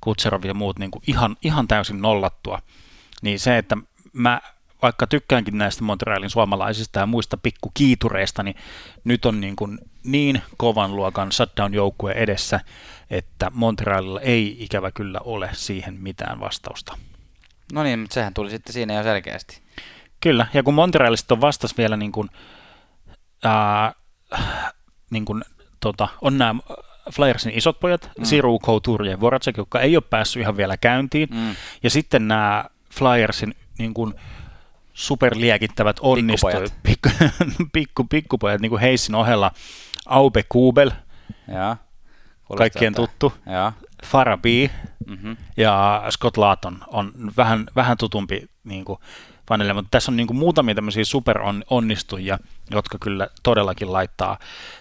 Kutserov 0.00 0.44
ja 0.44 0.54
muut 0.54 0.78
niin 0.78 0.90
kuin 0.90 1.02
ihan, 1.06 1.36
ihan 1.42 1.68
täysin 1.68 2.02
nollattua. 2.02 2.62
Niin 3.22 3.40
se, 3.40 3.58
että 3.58 3.76
mä 4.12 4.40
vaikka 4.82 5.06
tykkäänkin 5.06 5.58
näistä 5.58 5.84
Montrealin 5.84 6.30
suomalaisista 6.30 7.00
ja 7.00 7.06
muista 7.06 7.36
pikkukiitureista, 7.36 8.42
niin 8.42 8.56
nyt 9.04 9.26
on 9.26 9.40
niin, 9.40 9.56
kuin 9.56 9.78
niin 10.04 10.42
kovan 10.56 10.96
luokan 10.96 11.32
shutdown-joukkue 11.32 12.12
edessä, 12.12 12.60
että 13.12 13.50
Montrealilla 13.54 14.20
ei 14.20 14.56
ikävä 14.60 14.90
kyllä 14.90 15.20
ole 15.24 15.50
siihen 15.52 15.94
mitään 15.94 16.40
vastausta. 16.40 16.98
No 17.72 17.82
niin, 17.82 17.98
mutta 17.98 18.14
sehän 18.14 18.34
tuli 18.34 18.50
sitten 18.50 18.72
siinä 18.72 18.94
jo 18.94 19.02
selkeästi. 19.02 19.62
Kyllä, 20.20 20.46
ja 20.54 20.62
kun 20.62 20.74
Montrealista 20.74 21.34
on 21.34 21.40
vastas 21.40 21.78
vielä 21.78 21.96
niin 21.96 22.12
kuin, 22.12 22.28
ää, 23.44 23.92
niin 25.10 25.24
kuin, 25.24 25.42
tota, 25.80 26.08
on 26.20 26.38
nämä 26.38 26.54
Flyersin 27.12 27.52
isot 27.54 27.80
pojat, 27.80 28.10
mm. 28.18 28.24
Siru, 28.24 28.58
Couture 28.58 29.10
ja 29.10 29.20
Voracek, 29.20 29.56
jotka 29.56 29.80
ei 29.80 29.96
ole 29.96 30.04
päässyt 30.10 30.40
ihan 30.40 30.56
vielä 30.56 30.76
käyntiin, 30.76 31.28
mm. 31.32 31.56
ja 31.82 31.90
sitten 31.90 32.28
nämä 32.28 32.64
Flyersin 32.94 33.54
niin 33.78 33.94
kuin, 33.94 34.14
superliekittävät 34.94 35.96
onnistujat, 36.00 36.74
pikku, 36.82 37.08
pikku, 37.72 38.04
pikkupojat, 38.04 38.60
niin 38.60 38.70
kuin 38.70 38.80
Heissin 38.80 39.14
ohella 39.14 39.50
Aube 40.06 40.44
Kubel, 40.48 40.90
ja, 41.48 41.76
kaikkien 42.56 42.94
tuttu, 42.94 43.32
ja. 43.46 43.72
Farabi 44.04 44.70
mm-hmm. 45.06 45.36
ja 45.56 46.04
Scott 46.10 46.36
Laaton 46.36 46.78
on 46.86 47.12
vähän, 47.36 47.66
vähän 47.76 47.96
tutumpi 47.96 48.46
niin 48.64 48.84
kuin, 48.84 48.98
fanille, 49.48 49.72
mutta 49.72 49.88
tässä 49.90 50.12
on 50.12 50.16
niin 50.16 50.26
kuin 50.26 50.36
muutamia 50.36 50.74
tämmöisiä 50.74 51.04
superonnistujia, 51.04 52.38
jotka 52.70 52.98
kyllä 53.00 53.28
todellakin 53.42 53.92
laittaa 53.92 54.38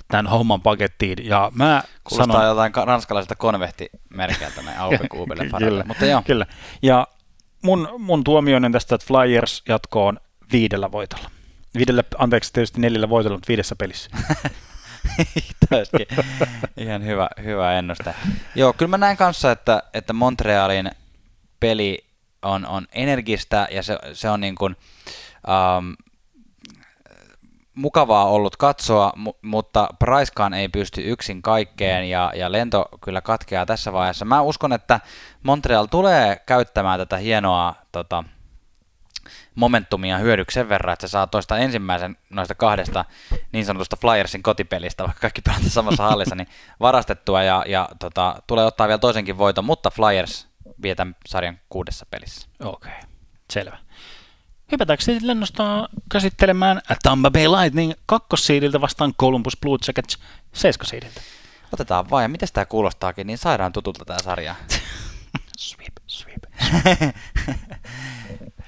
tämän 0.08 0.28
homman 0.28 0.62
pakettiin. 0.62 1.26
Ja 1.26 1.52
mä 1.56 1.84
Kuulostaa 2.04 2.36
sanon, 2.38 2.50
jotain 2.50 2.88
ranskalaisesta 2.88 3.36
konvehtimerkeiltä 3.36 4.62
näin 4.62 4.80
aukekuubelle 4.80 5.50
kyllä, 5.66 5.84
mutta 5.88 6.06
joo. 6.06 6.22
Kyllä, 6.26 6.46
ja 6.82 7.08
mun, 7.64 7.90
mun 7.98 8.24
tuomioinen 8.24 8.72
tästä, 8.72 8.96
että 8.96 9.08
Flyers 9.08 9.64
jatkoon 9.70 10.20
viidellä 10.52 10.92
voitolla. 10.92 11.32
Viidellä, 11.78 12.04
anteeksi 12.18 12.54
tietysti 12.54 12.82
neljällä 12.82 13.10
voitolla, 13.10 13.38
mutta 13.38 13.48
viidessä 13.48 13.76
pelissä. 13.76 14.10
ihan 16.78 17.06
hyvä, 17.06 17.30
hyvä 17.44 17.74
ennuste. 17.74 18.14
Joo, 18.56 18.74
kyllä 18.74 18.90
mä 18.90 18.98
näen 18.98 19.18
kanssa, 19.18 19.52
että, 19.52 19.84
että 19.94 20.14
Montrealin 20.14 20.92
peli 21.60 22.06
on, 22.42 22.66
on 22.66 22.88
energistä 22.92 23.68
ja 23.72 23.84
se, 23.84 23.98
se 24.14 24.30
on 24.30 24.42
niin 24.42 24.56
kuin, 24.56 24.76
um, 25.48 25.96
mukavaa 27.76 28.26
ollut 28.26 28.58
katsoa, 28.58 29.14
mu- 29.18 29.38
mutta 29.42 29.90
Pricekaan 30.00 30.54
ei 30.54 30.70
pysty 30.70 31.12
yksin 31.12 31.42
kaikkeen 31.42 32.10
ja, 32.10 32.32
ja 32.36 32.52
lento 32.52 32.86
kyllä 33.02 33.22
katkeaa 33.22 33.66
tässä 33.66 33.94
vaiheessa. 33.94 34.26
Mä 34.26 34.42
uskon, 34.42 34.74
että 34.74 35.00
Montreal 35.44 35.86
tulee 35.86 36.42
käyttämään 36.46 37.00
tätä 37.00 37.18
hienoa 37.18 37.76
tota, 37.92 38.24
momentumia 39.56 40.18
hyödyksi 40.18 40.56
sen 40.56 40.70
verran, 40.70 40.94
että 40.94 41.08
se 41.08 41.12
saa 41.12 41.28
toista 41.28 41.58
ensimmäisen 41.58 42.18
noista 42.30 42.56
kahdesta 42.56 43.06
niin 43.52 43.66
sanotusta 43.66 43.98
Flyersin 44.02 44.44
kotipelistä, 44.44 45.04
vaikka 45.04 45.22
kaikki 45.22 45.42
pelataan 45.42 45.70
samassa 45.70 46.04
hallissa, 46.04 46.36
niin 46.36 46.48
varastettua 46.80 47.44
ja, 47.44 47.64
ja 47.68 47.90
tota, 48.00 48.36
tulee 48.48 48.66
ottaa 48.66 48.88
vielä 48.88 48.98
toisenkin 48.98 49.38
voiton, 49.38 49.66
mutta 49.66 49.92
Flyers 49.92 50.48
vie 50.82 50.96
tämän 50.96 51.16
sarjan 51.26 51.60
kuudessa 51.70 52.06
pelissä. 52.12 52.48
Okei, 52.60 52.92
okay. 52.92 53.10
selvä. 53.54 53.78
Hypätäänkö 54.72 55.04
sitten 55.04 55.28
lennosta 55.28 55.90
käsittelemään 56.12 56.82
Tampa 57.04 57.32
Bay 57.32 57.48
Lightning 57.48 57.94
kakkossiidiltä 58.06 58.82
vastaan 58.82 59.14
Columbus 59.14 59.58
Blue 59.62 59.78
Jackets 59.88 60.18
seiskosiidiltä? 60.54 61.22
Otetaan 61.74 62.10
vaan, 62.10 62.24
ja 62.24 62.30
miten 62.30 62.50
tämä 62.54 62.66
kuulostaakin 62.66 63.28
niin 63.28 63.38
sairaan 63.38 63.74
tutulta 63.74 64.06
tämä 64.06 64.20
sarja? 64.20 64.56
sweep, 65.58 65.94
sweep. 66.08 66.44
sweep. 66.72 67.16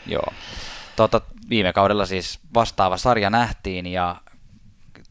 Joo. 0.13 0.33
Tota, 0.95 1.21
viime 1.49 1.73
kaudella 1.73 2.05
siis 2.05 2.39
vastaava 2.53 2.97
sarja 2.97 3.29
nähtiin, 3.29 3.87
ja 3.87 4.15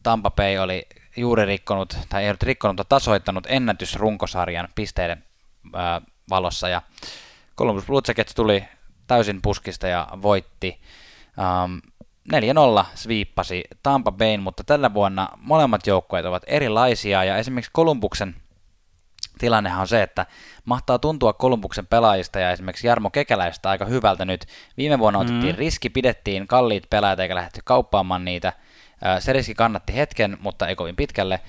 Tampa 0.03 0.31
Bay 0.31 0.57
oli 0.57 0.87
juuri 1.17 1.45
rikkonut, 1.45 1.97
tai 2.09 2.23
ei 2.23 2.29
ollut 2.29 2.43
rikkonut, 2.43 2.77
mutta 2.77 2.95
tasoittanut 2.95 3.47
ennätysrunkosarjan 3.49 4.67
pisteiden 4.75 5.23
ää, 5.73 6.01
valossa, 6.29 6.69
ja 6.69 6.81
Columbus 7.57 7.85
Blue 7.85 8.01
Jackets 8.07 8.35
tuli 8.35 8.63
täysin 9.07 9.41
puskista 9.41 9.87
ja 9.87 10.07
voitti. 10.21 10.81
Um, 11.63 11.81
4-0 12.81 12.85
sviippasi 12.95 13.63
Tampa 13.83 14.11
Bayn, 14.11 14.43
mutta 14.43 14.63
tällä 14.63 14.93
vuonna 14.93 15.29
molemmat 15.37 15.87
joukkueet 15.87 16.25
ovat 16.25 16.43
erilaisia 16.47 17.23
ja 17.23 17.37
esimerkiksi 17.37 17.71
Kolumbuksen 17.73 18.35
tilannehan 19.37 19.81
on 19.81 19.87
se, 19.87 20.01
että 20.01 20.25
mahtaa 20.65 20.99
tuntua 20.99 21.33
Kolumbuksen 21.33 21.87
pelaajista 21.87 22.39
ja 22.39 22.51
esimerkiksi 22.51 22.87
Jarmo 22.87 23.09
Kekäläistä 23.09 23.69
aika 23.69 23.85
hyvältä 23.85 24.25
nyt. 24.25 24.45
Viime 24.77 24.99
vuonna 24.99 25.19
mm. 25.19 25.25
otettiin 25.25 25.57
riski, 25.57 25.89
pidettiin 25.89 26.47
kalliit 26.47 26.89
pelaajat 26.89 27.19
eikä 27.19 27.35
lähdetty 27.35 27.61
kauppaamaan 27.63 28.25
niitä. 28.25 28.53
Se 29.19 29.33
riski 29.33 29.55
kannatti 29.55 29.95
hetken, 29.95 30.37
mutta 30.41 30.67
ei 30.67 30.75
kovin 30.75 30.95
pitkälle. 30.95 31.39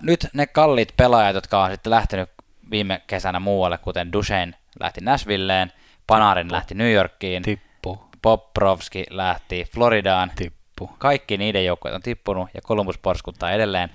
Nyt 0.00 0.26
ne 0.32 0.46
kalliit 0.46 0.94
pelaajat, 0.96 1.34
jotka 1.34 1.64
on 1.64 1.70
sitten 1.70 1.90
lähtenyt 1.90 2.30
viime 2.70 3.02
kesänä 3.06 3.40
muualle, 3.40 3.78
kuten 3.78 4.12
Duchesne 4.12 4.54
lähti 4.80 5.00
Nashvilleen, 5.00 5.72
Panarin 6.06 6.46
Tippu. 6.46 6.54
lähti 6.54 6.74
New 6.74 6.92
Yorkiin. 6.92 7.42
Tippu. 7.42 8.00
Poprovski 8.22 9.06
lähti 9.10 9.64
Floridaan. 9.74 10.32
Tippu. 10.36 10.90
Kaikki 10.98 11.38
niiden 11.38 11.64
joukkueet 11.64 11.94
on 11.94 12.02
tippunut 12.02 12.48
ja 12.54 12.60
Columbus 12.60 12.98
porskuttaa 12.98 13.50
edelleen. 13.50 13.90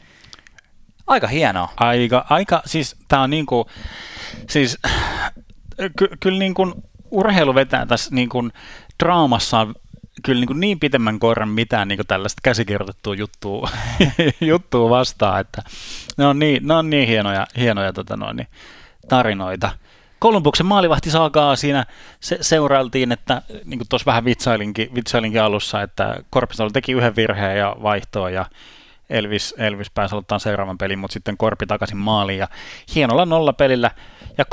Aika 1.07 1.27
hienoa. 1.27 1.69
Aika, 1.77 2.25
aika 2.29 2.61
siis 2.65 2.95
tää 3.07 3.21
on 3.21 3.29
niinku, 3.29 3.69
siis 4.49 4.77
ky, 5.97 6.09
kyllä 6.19 6.39
niinku 6.39 6.83
urheilu 7.11 7.55
vetää 7.55 7.85
tässä 7.85 8.15
niinku 8.15 8.49
draamassa 9.03 9.67
kyllä 10.23 10.39
niin, 10.39 10.47
kuin 10.47 10.59
niin 10.59 10.79
pitemmän 10.79 11.19
koiran 11.19 11.49
mitään 11.49 11.87
niin 11.87 11.97
kuin 11.97 12.07
tällaista 12.07 12.39
käsikirjoitettua 12.43 13.15
juttua, 13.15 13.69
juttua 14.41 14.89
vastaan, 14.89 15.41
että 15.41 15.61
ne 16.17 16.25
on 16.25 16.39
niin, 16.39 16.67
ne 16.67 16.73
on 16.73 16.89
niin 16.89 17.07
hienoja, 17.07 17.47
hienoja 17.57 17.93
tota 17.93 18.17
noin, 18.17 18.37
niin 18.37 18.47
tarinoita. 19.09 19.69
Kolumbuksen 20.19 20.65
maalivahti 20.65 21.11
saakaa 21.11 21.55
siinä 21.55 21.85
se, 22.19 22.37
seurailtiin, 22.41 23.11
että 23.11 23.41
niin 23.65 23.79
kuin 23.79 23.89
tuossa 23.89 24.05
vähän 24.05 24.25
vitsailinkin, 24.25 24.95
vitsailinkin 24.95 25.41
alussa, 25.41 25.81
että 25.81 26.15
Korpisalo 26.29 26.69
teki 26.69 26.91
yhden 26.91 27.15
virheen 27.15 27.57
ja 27.57 27.75
vaihtoa 27.83 28.29
ja 28.29 28.45
Elvis, 29.09 29.55
Elvis 29.57 29.89
pääsi 29.89 30.15
aloittamaan 30.15 30.39
seuraavan 30.39 30.77
pelin, 30.77 30.99
mutta 30.99 31.13
sitten 31.13 31.37
Korpi 31.37 31.65
takaisin 31.65 31.97
maaliin 31.97 32.39
ja 32.39 32.47
hienolla 32.95 33.25
nolla 33.25 33.53
pelillä. 33.53 33.91
Ja 34.37 34.45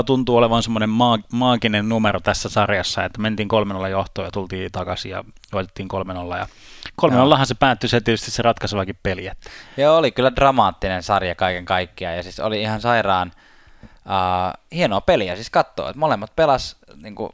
3-0 0.00 0.04
tuntuu 0.04 0.36
olevan 0.36 0.62
semmoinen 0.62 0.90
maag- 0.90 1.26
maaginen 1.32 1.88
numero 1.88 2.20
tässä 2.20 2.48
sarjassa, 2.48 3.04
että 3.04 3.20
mentiin 3.20 3.48
3-0 3.84 3.88
johtoon 3.88 4.26
ja 4.26 4.32
tultiin 4.32 4.72
takaisin 4.72 5.10
ja 5.10 5.24
voitettiin 5.52 5.88
3-0 6.34 6.36
ja 6.38 6.46
3-0 7.42 7.44
se 7.44 7.54
päättyi 7.54 7.88
se 7.88 8.00
tietysti 8.00 8.30
se 8.30 8.42
ratkaisevakin 8.42 8.98
peli. 9.02 9.26
Että. 9.26 9.50
Joo, 9.76 9.96
oli 9.96 10.10
kyllä 10.12 10.36
dramaattinen 10.36 11.02
sarja 11.02 11.34
kaiken 11.34 11.64
kaikkiaan 11.64 12.16
ja 12.16 12.22
siis 12.22 12.40
oli 12.40 12.60
ihan 12.60 12.80
sairaan 12.80 13.32
Uh, 14.08 14.62
hienoa 14.72 15.00
peliä 15.00 15.34
siis 15.34 15.50
katsoa, 15.50 15.90
että 15.90 15.98
molemmat 16.00 16.36
pelas 16.36 16.76
niin 17.02 17.14
kuin, 17.14 17.30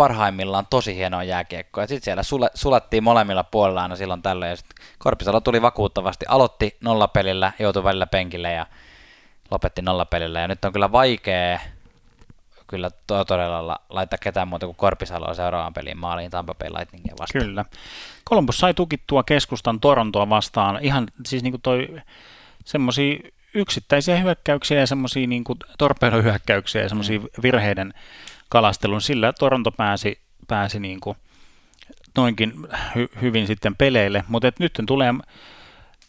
parhaimmillaan 0.00 0.66
tosi 0.70 0.94
hienoa 0.94 1.24
jääkiekkoa. 1.24 1.86
Sitten 1.86 2.04
siellä 2.04 2.22
sula, 2.22 2.48
sulattiin 2.54 3.04
molemmilla 3.04 3.44
puolilla 3.44 3.82
aina 3.82 3.96
silloin 3.96 4.22
tällöin. 4.22 4.50
Ja 4.50 4.56
sitten 4.56 4.86
Korpisalo 4.98 5.40
tuli 5.40 5.62
vakuuttavasti, 5.62 6.24
aloitti 6.28 6.76
nollapelillä, 6.80 7.52
joutui 7.58 7.84
välillä 7.84 8.06
penkille 8.06 8.52
ja 8.52 8.66
lopetti 9.50 9.82
nollapelillä. 9.82 10.40
Ja 10.40 10.48
nyt 10.48 10.64
on 10.64 10.72
kyllä 10.72 10.92
vaikea 10.92 11.60
kyllä 12.66 12.90
todella 13.06 13.78
laittaa 13.88 14.18
ketään 14.18 14.48
muuta 14.48 14.66
kuin 14.66 14.76
Korpisaloa 14.76 15.34
seuraavaan 15.34 15.74
peliin 15.74 15.98
maaliin 15.98 16.30
Tampa 16.30 16.54
Bay 16.54 16.68
Lightningia 16.78 17.14
vastaan. 17.18 17.44
Kyllä. 17.44 17.64
Columbus 18.28 18.58
sai 18.58 18.74
tukittua 18.74 19.22
keskustan 19.22 19.80
Torontoa 19.80 20.28
vastaan. 20.28 20.78
Ihan 20.82 21.08
siis 21.26 21.42
niin 21.42 21.52
kuin 21.52 21.62
toi 21.62 22.00
semmoisia 22.64 23.18
yksittäisiä 23.54 24.16
hyökkäyksiä 24.16 24.80
ja 24.80 24.86
semmoisia 24.86 25.26
niin 25.26 25.44
torpedohyökkäyksiä 25.78 26.82
ja 26.82 26.88
semmoisia 26.88 27.18
mm. 27.18 27.26
virheiden 27.42 27.94
kalastelun. 28.50 29.00
Sillä 29.00 29.32
Toronto 29.32 29.72
pääsi, 29.72 30.20
pääsi 30.48 30.80
niin 30.80 31.00
kuin 31.00 31.16
noinkin 32.16 32.52
hy- 32.72 33.20
hyvin 33.20 33.46
sitten 33.46 33.76
peleille, 33.76 34.24
mutta 34.28 34.52
nyt 34.58 34.80
tulee 34.86 35.14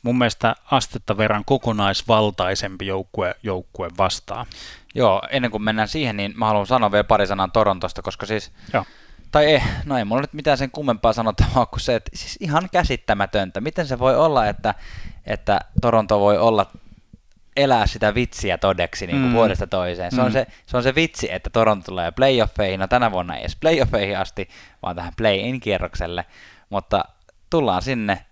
mun 0.04 0.18
mielestä 0.18 0.56
astetta 0.72 1.18
verran 1.18 1.46
kokonaisvaltaisempi 1.46 2.88
joukkue, 2.88 3.36
joukkue 3.44 3.90
vastaan. 3.98 4.46
Joo, 4.96 5.22
ennen 5.30 5.52
kuin 5.52 5.64
mennään 5.64 5.88
siihen, 5.88 6.18
niin 6.18 6.34
mä 6.36 6.46
haluan 6.48 6.68
sanoa 6.68 6.92
vielä 6.92 7.04
pari 7.04 7.28
sanaa 7.28 7.48
Torontosta, 7.48 8.02
koska 8.02 8.26
siis... 8.26 8.52
Joo. 8.74 8.86
Tai 9.32 9.46
ei, 9.46 9.62
no 9.86 9.98
ei 9.98 10.06
mulla 10.06 10.22
nyt 10.22 10.34
mitään 10.34 10.58
sen 10.58 10.72
kummempaa 10.72 11.14
sanottavaa 11.14 11.66
kuin 11.66 11.80
se, 11.80 11.96
että 11.96 12.12
siis 12.14 12.38
ihan 12.40 12.70
käsittämätöntä. 12.72 13.62
Miten 13.62 13.88
se 13.88 14.00
voi 14.00 14.16
olla, 14.16 14.48
että, 14.48 14.76
että 15.26 15.60
Toronto 15.82 16.20
voi 16.20 16.38
olla 16.38 16.66
elää 17.58 17.88
sitä 17.88 18.16
vitsiä 18.16 18.58
todeksi 18.58 19.08
niin 19.08 19.20
kuin 19.20 19.30
mm. 19.30 19.36
vuodesta 19.36 19.68
toiseen. 19.68 20.12
Se, 20.12 20.18
mm. 20.18 20.26
on 20.26 20.32
se, 20.32 20.48
se 20.66 20.78
on 20.78 20.84
se 20.84 20.96
vitsi, 20.96 21.32
että 21.32 21.50
Toronto 21.50 21.86
tulee 21.86 22.12
playoffeihin, 22.12 22.80
no 22.80 22.88
tänä 22.88 23.12
vuonna 23.12 23.36
ei 23.36 23.42
edes 23.42 23.56
playoffeihin 23.56 24.18
asti, 24.18 24.50
vaan 24.82 24.96
tähän 24.96 25.14
play-in-kierrokselle, 25.18 26.26
mutta 26.70 27.06
tullaan 27.50 27.82
sinne, 27.82 28.26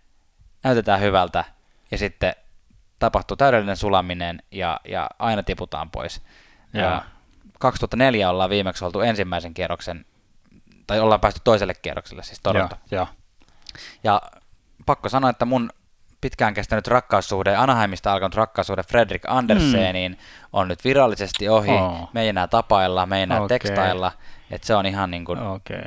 näytetään 0.64 1.02
hyvältä, 1.02 1.44
ja 1.92 1.98
sitten 1.98 2.34
tapahtuu 3.00 3.38
täydellinen 3.38 3.78
sulaminen, 3.78 4.44
ja, 4.52 4.80
ja 4.88 5.10
aina 5.20 5.44
tiputaan 5.44 5.92
pois. 5.92 6.22
Ja. 6.74 6.82
Ja 6.82 7.06
2004 7.60 8.30
ollaan 8.30 8.50
viimeksi 8.50 8.86
oltu 8.86 9.02
ensimmäisen 9.02 9.54
kierroksen, 9.54 10.06
tai 10.88 11.00
ollaan 11.00 11.22
päästy 11.22 11.42
toiselle 11.44 11.74
kierrokselle, 11.74 12.24
siis 12.24 12.40
Toronto. 12.44 12.76
Ja, 12.92 12.98
ja. 12.98 13.08
ja 14.04 14.22
pakko 14.86 15.10
sanoa, 15.10 15.30
että 15.30 15.46
mun 15.46 15.70
pitkään 16.22 16.54
kestänyt 16.54 16.88
rakkaussuhde, 16.88 17.56
Anaheimista 17.56 18.14
alkanut 18.14 18.36
rakkaussuhde 18.36 18.84
Fredrik 18.84 19.22
Anderseniin 19.28 20.12
mm. 20.12 20.18
on 20.54 20.68
nyt 20.68 20.84
virallisesti 20.84 21.50
ohi. 21.50 21.72
Oh. 21.72 22.10
Me 22.14 22.22
ei 22.22 22.28
enää 22.28 22.48
tapailla, 22.48 23.06
me 23.06 23.18
ei 23.18 23.24
enää 23.24 23.42
okay. 23.42 23.60
tekstailla. 23.60 24.12
Että 24.52 24.68
se 24.68 24.76
on 24.76 24.86
ihan 24.86 25.12
niin 25.12 25.26
kuin... 25.26 25.40
Okay. 25.40 25.82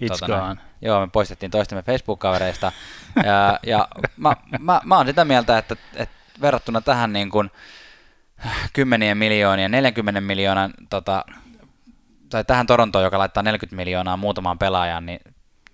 It's 0.00 0.08
tota, 0.08 0.26
gone. 0.26 0.60
Joo, 0.82 1.00
me 1.00 1.08
poistettiin 1.12 1.50
toistemme 1.50 1.82
Facebook-kavereista. 1.82 2.72
ja 3.26 3.58
ja 3.66 3.88
mä, 4.16 4.36
mä, 4.58 4.80
mä 4.84 4.96
oon 4.96 5.06
sitä 5.06 5.24
mieltä, 5.24 5.58
että, 5.58 5.76
että 5.96 6.14
verrattuna 6.40 6.80
tähän 6.80 7.12
niin 7.12 7.30
kuin 7.30 7.50
kymmenien 8.72 9.18
miljoonien, 9.18 9.70
40 9.70 10.20
miljoonan, 10.20 10.74
tota, 10.90 11.24
tai 12.30 12.44
tähän 12.44 12.66
Torontoon, 12.66 13.04
joka 13.04 13.18
laittaa 13.18 13.42
40 13.42 13.76
miljoonaa 13.76 14.16
muutamaan 14.16 14.58
pelaajaan, 14.58 15.06
niin 15.06 15.20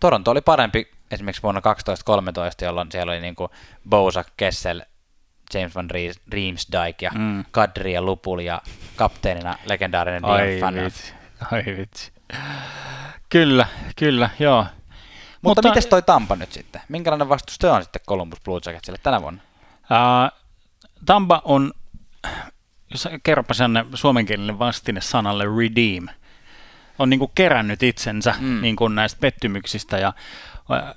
Toronto 0.00 0.30
oli 0.30 0.40
parempi 0.40 0.90
esimerkiksi 1.11 1.42
vuonna 1.42 1.61
2013, 1.61 2.64
jolloin 2.64 2.92
siellä 2.92 3.12
oli 3.12 3.20
niin 3.20 3.35
kuin 3.35 3.51
Bosa, 3.88 4.25
Kessel, 4.37 4.83
James 5.55 5.75
Van 5.75 5.88
Riemsdyk 6.33 7.03
ja 7.03 7.11
mm. 7.14 7.44
Kadri 7.51 7.92
ja 7.92 8.03
Lupul 8.03 8.38
ja 8.38 8.62
kapteenina 8.96 9.59
legendaarinen 9.64 10.25
Ai 10.25 10.61
vitsi, 10.85 11.14
ai 11.51 11.64
vitsi. 11.77 12.12
Kyllä, 13.29 13.66
kyllä, 13.96 14.31
joo. 14.38 14.66
Mutta, 15.42 15.62
Mutta 15.62 15.62
miten 15.62 15.90
toi 15.90 16.03
Tampa 16.03 16.37
nyt 16.37 16.53
sitten? 16.53 16.83
Minkälainen 16.88 17.29
vastus 17.29 17.57
se 17.61 17.70
on 17.70 17.83
sitten 17.83 18.03
Columbus 18.09 18.40
Blue 18.40 18.61
Jacketsille 18.66 18.99
tänä 19.03 19.23
vuonna? 19.23 19.42
Uh, 19.83 20.40
Tampa 21.07 21.42
on, 21.44 21.73
jos 22.90 23.09
kerropa 23.23 23.55
sen 23.55 23.85
suomenkielinen 23.94 24.59
vastine 24.59 25.01
sanalle 25.01 25.44
redeem, 25.59 26.07
on 26.99 27.11
niin 27.11 27.18
kuin 27.18 27.31
kerännyt 27.35 27.83
itsensä 27.83 28.35
mm. 28.40 28.61
niin 28.62 28.77
kuin 28.77 28.94
näistä 28.94 29.20
pettymyksistä 29.20 29.99
ja 29.99 30.12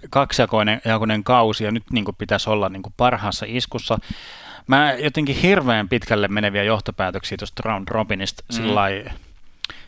kaksijakoinen 0.09 0.81
jakoinen 0.85 1.23
kausi 1.23 1.63
ja 1.63 1.71
nyt 1.71 1.83
niin 1.91 2.05
kuin 2.05 2.15
pitäisi 2.15 2.49
olla 2.49 2.69
niin 2.69 2.83
kuin 2.83 2.93
parhaassa 2.97 3.45
iskussa. 3.49 3.99
Mä 4.67 4.93
jotenkin 4.93 5.35
hirveän 5.35 5.89
pitkälle 5.89 6.27
meneviä 6.27 6.63
johtopäätöksiä 6.63 7.37
tuosta 7.37 7.63
round 7.65 7.87
robinista 7.87 8.43
mm. 8.51 8.55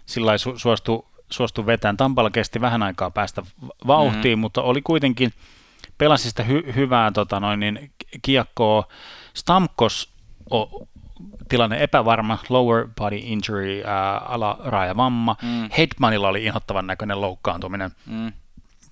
sillä 0.06 0.36
su- 0.36 0.58
suostu, 0.58 1.06
suostu 1.30 1.66
vetämään. 1.66 1.98
Tampalla 1.98 2.30
kesti 2.30 2.62
vähän 2.62 2.84
aikaa 2.84 3.12
päästä 3.12 3.44
vauhtiin, 3.88 4.40
mm. 4.40 4.42
mutta 4.42 4.62
oli 4.62 4.82
kuitenkin, 4.82 5.34
pelasi 5.98 6.30
sitä 6.30 6.44
hy- 6.44 6.76
hyvää 6.76 7.12
tota 7.12 7.40
noin, 7.40 7.60
niin, 7.60 7.92
kiekkoa. 8.22 8.88
Stamkos 9.34 10.10
o, 10.52 10.88
tilanne 11.50 11.84
epävarma, 11.84 12.40
lower 12.50 12.88
body 12.98 13.18
injury, 13.18 13.84
ää, 13.86 14.18
alarajavamma. 14.18 15.36
Mm. 15.42 15.70
Hedmanilla 15.78 16.28
oli 16.28 16.46
inhottavan 16.46 16.88
näköinen 16.88 17.22
loukkaantuminen. 17.22 17.92
Mm 18.06 18.32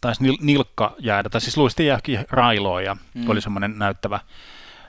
taisi 0.03 0.23
nilkka 0.41 0.95
jäädä, 0.99 1.29
tai 1.29 1.41
siis 1.41 1.57
luisti 1.57 1.85
jääkin 1.85 2.25
railoon 2.29 2.83
ja 2.83 2.97
mm. 3.13 3.29
oli 3.29 3.41
semmoinen 3.41 3.79
näyttävä, 3.79 4.19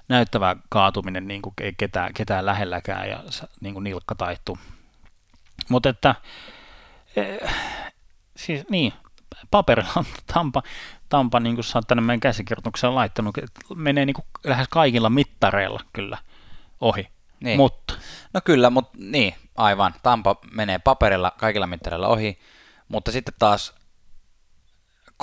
näyttävä 0.08 0.56
kaatuminen, 0.68 1.28
niin 1.28 1.42
kuin 1.42 1.54
ei 1.60 1.72
ketään, 1.76 2.14
ketään 2.14 2.46
lähelläkään 2.46 3.08
ja 3.08 3.24
niin 3.60 3.74
kuin 3.74 3.84
nilkka 3.84 4.14
taittu. 4.14 4.58
Mutta 5.68 5.88
että, 5.88 6.14
eh, 7.16 7.54
siis 8.36 8.68
niin, 8.68 8.92
paperilla 9.50 10.04
Tampa, 10.34 10.62
Tampa 11.08 11.40
niin 11.40 11.54
kuin 11.54 11.64
sä 11.64 11.78
oot 11.78 11.88
tänne 11.88 12.02
meidän 12.02 12.20
käsikirjoitukseen 12.20 12.94
laittanut, 12.94 13.38
että 13.38 13.60
menee 13.74 14.06
niin 14.06 14.14
kuin 14.14 14.26
lähes 14.44 14.68
kaikilla 14.68 15.10
mittareilla 15.10 15.80
kyllä 15.92 16.18
ohi. 16.80 17.08
Niin. 17.40 17.56
Mutta. 17.56 17.94
No 18.32 18.40
kyllä, 18.44 18.70
mutta 18.70 18.98
niin, 18.98 19.34
aivan. 19.56 19.94
Tampa 20.02 20.36
menee 20.52 20.78
paperilla 20.78 21.30
kaikilla 21.30 21.66
mittareilla 21.66 22.08
ohi, 22.08 22.38
mutta 22.88 23.12
sitten 23.12 23.34
taas 23.38 23.74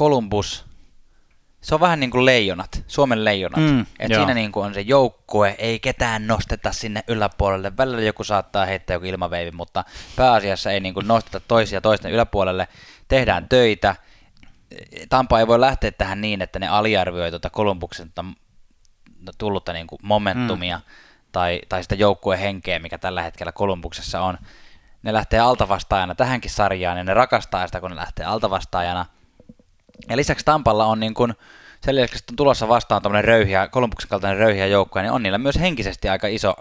Columbus, 0.01 0.65
se 1.61 1.75
on 1.75 1.81
vähän 1.81 1.99
niin 1.99 2.11
kuin 2.11 2.25
leijonat, 2.25 2.83
Suomen 2.87 3.25
leijonat. 3.25 3.59
Mm, 3.59 3.85
Et 3.99 4.13
siinä 4.13 4.33
niin 4.33 4.51
kuin 4.51 4.65
on 4.65 4.73
se 4.73 4.81
joukkue, 4.81 5.55
ei 5.57 5.79
ketään 5.79 6.27
nosteta 6.27 6.71
sinne 6.71 7.03
yläpuolelle. 7.07 7.77
Välillä 7.77 8.01
joku 8.01 8.23
saattaa 8.23 8.65
heittää 8.65 8.95
joku 8.95 9.05
ilmaveivi, 9.05 9.51
mutta 9.51 9.83
pääasiassa 10.15 10.71
ei 10.71 10.79
niin 10.79 10.93
kuin 10.93 11.07
nosteta 11.07 11.39
toisia 11.39 11.81
toisten 11.81 12.11
yläpuolelle. 12.11 12.67
Tehdään 13.07 13.49
töitä. 13.49 13.95
Tampa 15.09 15.39
ei 15.39 15.47
voi 15.47 15.59
lähteä 15.59 15.91
tähän 15.91 16.21
niin, 16.21 16.41
että 16.41 16.59
ne 16.59 16.67
aliarvioi 16.67 17.29
tuota 17.29 17.49
Kolumbuksen 17.49 18.11
tullutta 19.37 19.73
niin 19.73 19.87
kuin 19.87 19.99
momentumia 20.03 20.77
mm. 20.77 20.83
tai, 21.31 21.61
tai 21.69 21.83
sitä 21.83 21.95
joukkueen 21.95 22.39
henkeä, 22.39 22.79
mikä 22.79 22.97
tällä 22.97 23.21
hetkellä 23.21 23.51
Kolumbuksessa 23.51 24.21
on. 24.21 24.37
Ne 25.03 25.13
lähtee 25.13 25.39
altavastaajana 25.39 26.15
tähänkin 26.15 26.51
sarjaan 26.51 26.97
ja 26.97 27.03
ne 27.03 27.13
rakastaa 27.13 27.67
sitä, 27.67 27.79
kun 27.79 27.89
ne 27.89 27.95
lähtee 27.95 28.25
altavastaajana– 28.25 29.05
ja 30.09 30.17
lisäksi 30.17 30.45
Tampalla 30.45 30.85
on 30.85 30.99
niin 30.99 31.13
kuin, 31.13 31.33
sen 31.85 31.95
lisäksi, 31.95 32.23
on 32.31 32.35
tulossa 32.35 32.67
vastaan 32.67 33.01
tuommoinen 33.01 33.25
röyhiä, 33.25 33.67
Kolumbuksen 33.67 34.09
kaltainen 34.09 34.39
röyhiä 34.39 34.67
joukkoja, 34.67 35.03
niin 35.03 35.11
on 35.11 35.23
niillä 35.23 35.37
myös 35.37 35.59
henkisesti 35.59 36.09
aika 36.09 36.27
iso 36.27 36.55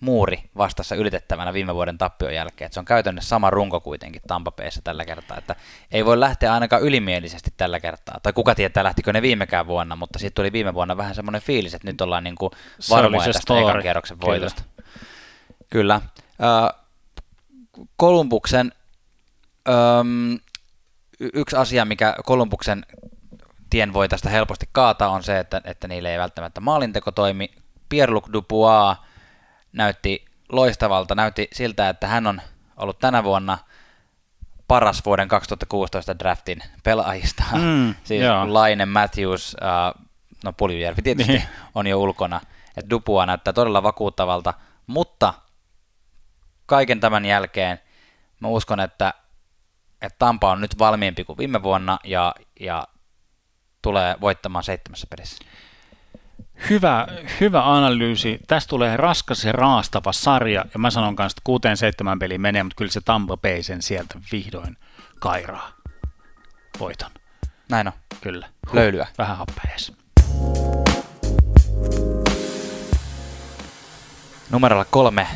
muuri 0.00 0.42
vastassa 0.56 0.94
ylitettävänä 0.94 1.52
viime 1.52 1.74
vuoden 1.74 1.98
tappion 1.98 2.34
jälkeen. 2.34 2.66
Et 2.66 2.72
se 2.72 2.80
on 2.80 2.86
käytännössä 2.86 3.28
sama 3.28 3.50
runko 3.50 3.80
kuitenkin 3.80 4.22
Tampa 4.26 4.52
Bayssä 4.52 4.80
tällä 4.84 5.04
kertaa, 5.04 5.38
että 5.38 5.56
ei 5.92 6.04
voi 6.04 6.20
lähteä 6.20 6.54
ainakaan 6.54 6.82
ylimielisesti 6.82 7.50
tällä 7.56 7.80
kertaa. 7.80 8.18
Tai 8.22 8.32
kuka 8.32 8.54
tietää, 8.54 8.84
lähtikö 8.84 9.12
ne 9.12 9.22
viimekään 9.22 9.66
vuonna, 9.66 9.96
mutta 9.96 10.18
sitten 10.18 10.34
tuli 10.34 10.52
viime 10.52 10.74
vuonna 10.74 10.96
vähän 10.96 11.14
semmoinen 11.14 11.42
fiilis, 11.42 11.74
että 11.74 11.88
nyt 11.88 12.00
ollaan 12.00 12.24
niin 12.24 12.36
kuin 12.36 12.50
varmoja 12.90 13.26
tästä 13.26 13.42
story. 13.42 13.68
ekan 13.68 13.82
kierroksen 13.82 14.20
voitosta. 14.20 14.62
Kyllä. 14.76 14.80
Kyllä. 15.70 16.00
Kolumbuksen 17.96 18.72
yksi 21.20 21.56
asia, 21.56 21.84
mikä 21.84 22.14
Kolumbuksen 22.24 22.86
tien 23.70 23.92
voi 23.92 24.08
tästä 24.08 24.30
helposti 24.30 24.68
kaataa, 24.72 25.08
on 25.08 25.22
se, 25.22 25.38
että, 25.38 25.60
että 25.64 25.88
niille 25.88 26.12
ei 26.12 26.18
välttämättä 26.18 26.60
maalinteko 26.60 27.12
toimi. 27.12 27.50
Pierre-Luc 27.88 28.32
Dubois 28.32 28.98
näytti 29.72 30.24
loistavalta, 30.52 31.14
näytti 31.14 31.48
siltä, 31.52 31.88
että 31.88 32.06
hän 32.06 32.26
on 32.26 32.40
ollut 32.76 32.98
tänä 32.98 33.24
vuonna 33.24 33.58
paras 34.68 35.02
vuoden 35.04 35.28
2016 35.28 36.18
draftin 36.18 36.62
pelaajista. 36.84 37.44
Mm, 37.54 37.94
siis 38.04 38.22
joo. 38.22 38.54
Laine, 38.54 38.86
Matthews, 38.86 39.56
uh, 39.60 40.04
no 40.44 40.52
Puljujärvi 40.52 41.02
tietysti 41.02 41.32
niin. 41.32 41.48
on 41.74 41.86
jo 41.86 41.98
ulkona. 41.98 42.40
Et 42.76 42.90
Dupua 42.90 43.26
näyttää 43.26 43.52
todella 43.52 43.82
vakuuttavalta, 43.82 44.54
mutta 44.86 45.34
kaiken 46.66 47.00
tämän 47.00 47.24
jälkeen 47.24 47.78
mä 48.40 48.48
uskon, 48.48 48.80
että 48.80 49.14
että 50.02 50.16
Tampa 50.18 50.50
on 50.50 50.60
nyt 50.60 50.78
valmiimpi 50.78 51.24
kuin 51.24 51.38
viime 51.38 51.62
vuonna 51.62 51.98
ja, 52.04 52.34
ja 52.60 52.88
tulee 53.82 54.16
voittamaan 54.20 54.64
seitsemässä 54.64 55.06
pelissä. 55.10 55.44
Hyvä, 56.70 57.06
hyvä 57.40 57.74
analyysi. 57.74 58.38
Tästä 58.46 58.68
tulee 58.70 58.96
raskas 58.96 59.44
ja 59.44 59.52
raastava 59.52 60.12
sarja, 60.12 60.64
ja 60.72 60.78
mä 60.78 60.90
sanon 60.90 61.16
kanssa, 61.16 61.34
että 61.34 61.44
kuuteen 61.44 61.76
seitsemän 61.76 62.18
peliin 62.18 62.40
menee, 62.40 62.62
mutta 62.62 62.76
kyllä 62.76 62.90
se 62.90 63.00
Tampa 63.00 63.36
Bay 63.36 63.62
sen 63.62 63.82
sieltä 63.82 64.18
vihdoin 64.32 64.76
kairaa 65.20 65.72
voiton. 66.78 67.10
Näin 67.68 67.86
on. 67.86 67.92
Kyllä. 68.20 68.48
Huh, 68.66 68.74
Löylyä. 68.74 69.06
Vähän 69.18 69.36
happees. 69.36 69.92
Numerolla 74.50 74.84
kolme 74.84 75.26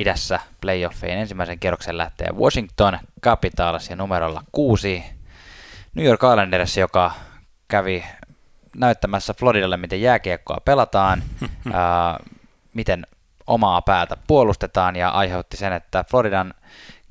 idässä 0.00 0.40
playoffeihin 0.60 1.18
ensimmäisen 1.18 1.58
kierroksen 1.58 1.98
lähtee 1.98 2.28
Washington 2.32 2.98
Capitals 3.22 3.90
ja 3.90 3.96
numerolla 3.96 4.42
kuusi 4.52 5.04
New 5.94 6.06
York 6.06 6.20
Islanders, 6.22 6.76
joka 6.76 7.12
kävi 7.68 8.04
näyttämässä 8.76 9.34
Floridalle, 9.34 9.76
miten 9.76 10.02
jääkiekkoa 10.02 10.58
pelataan, 10.64 11.22
ää, 11.72 12.18
miten 12.74 13.06
omaa 13.46 13.82
päätä 13.82 14.16
puolustetaan 14.26 14.96
ja 14.96 15.08
aiheutti 15.08 15.56
sen, 15.56 15.72
että 15.72 16.04
Floridan 16.10 16.54